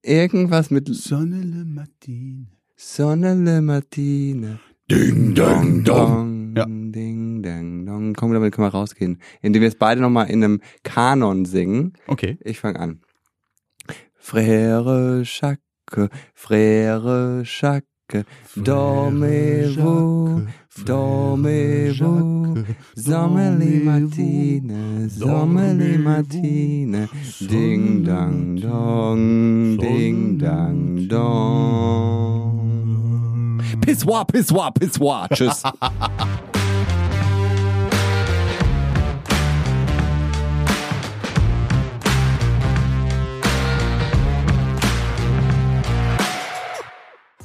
Irgendwas 0.03 0.69
mit 0.69 0.87
Sonne 0.93 1.41
le 1.41 1.65
matin. 1.65 2.45
Sonne 2.77 3.33
le 3.43 3.59
Matine. 3.61 4.59
Ding, 4.91 5.33
dong, 5.33 5.83
dong. 5.83 6.53
Ja. 6.55 6.65
Ding, 6.67 7.24
dang, 7.45 7.85
dong. 7.85 8.13
Komm, 8.13 8.33
damit 8.33 8.53
können 8.53 8.67
wir 8.67 8.73
rausgehen. 8.73 9.19
Indem 9.41 9.61
wir 9.61 9.69
es 9.69 9.75
beide 9.75 10.01
nochmal 10.01 10.29
in 10.29 10.43
einem 10.43 10.61
Kanon 10.83 11.45
singen. 11.45 11.93
Okay. 12.07 12.37
Ich 12.43 12.59
fange 12.59 12.79
an. 12.79 13.01
Frère 14.17 15.23
Jacques, 15.23 16.09
Frère 16.33 17.43
Jacques, 17.45 17.85
dormez-vous, 18.57 20.41
dormez-vous, 20.83 22.55
les 25.77 25.97
matines, 25.99 27.07
ding 27.39 28.03
dang 28.03 28.55
dong, 28.59 29.77
ding 29.77 30.39
dang 30.39 31.07
dong. 31.07 32.65
Pissoir, 33.79 34.25
pissoir, 34.25 34.73
pissoir. 34.73 35.29
Tschüss. 35.29 35.61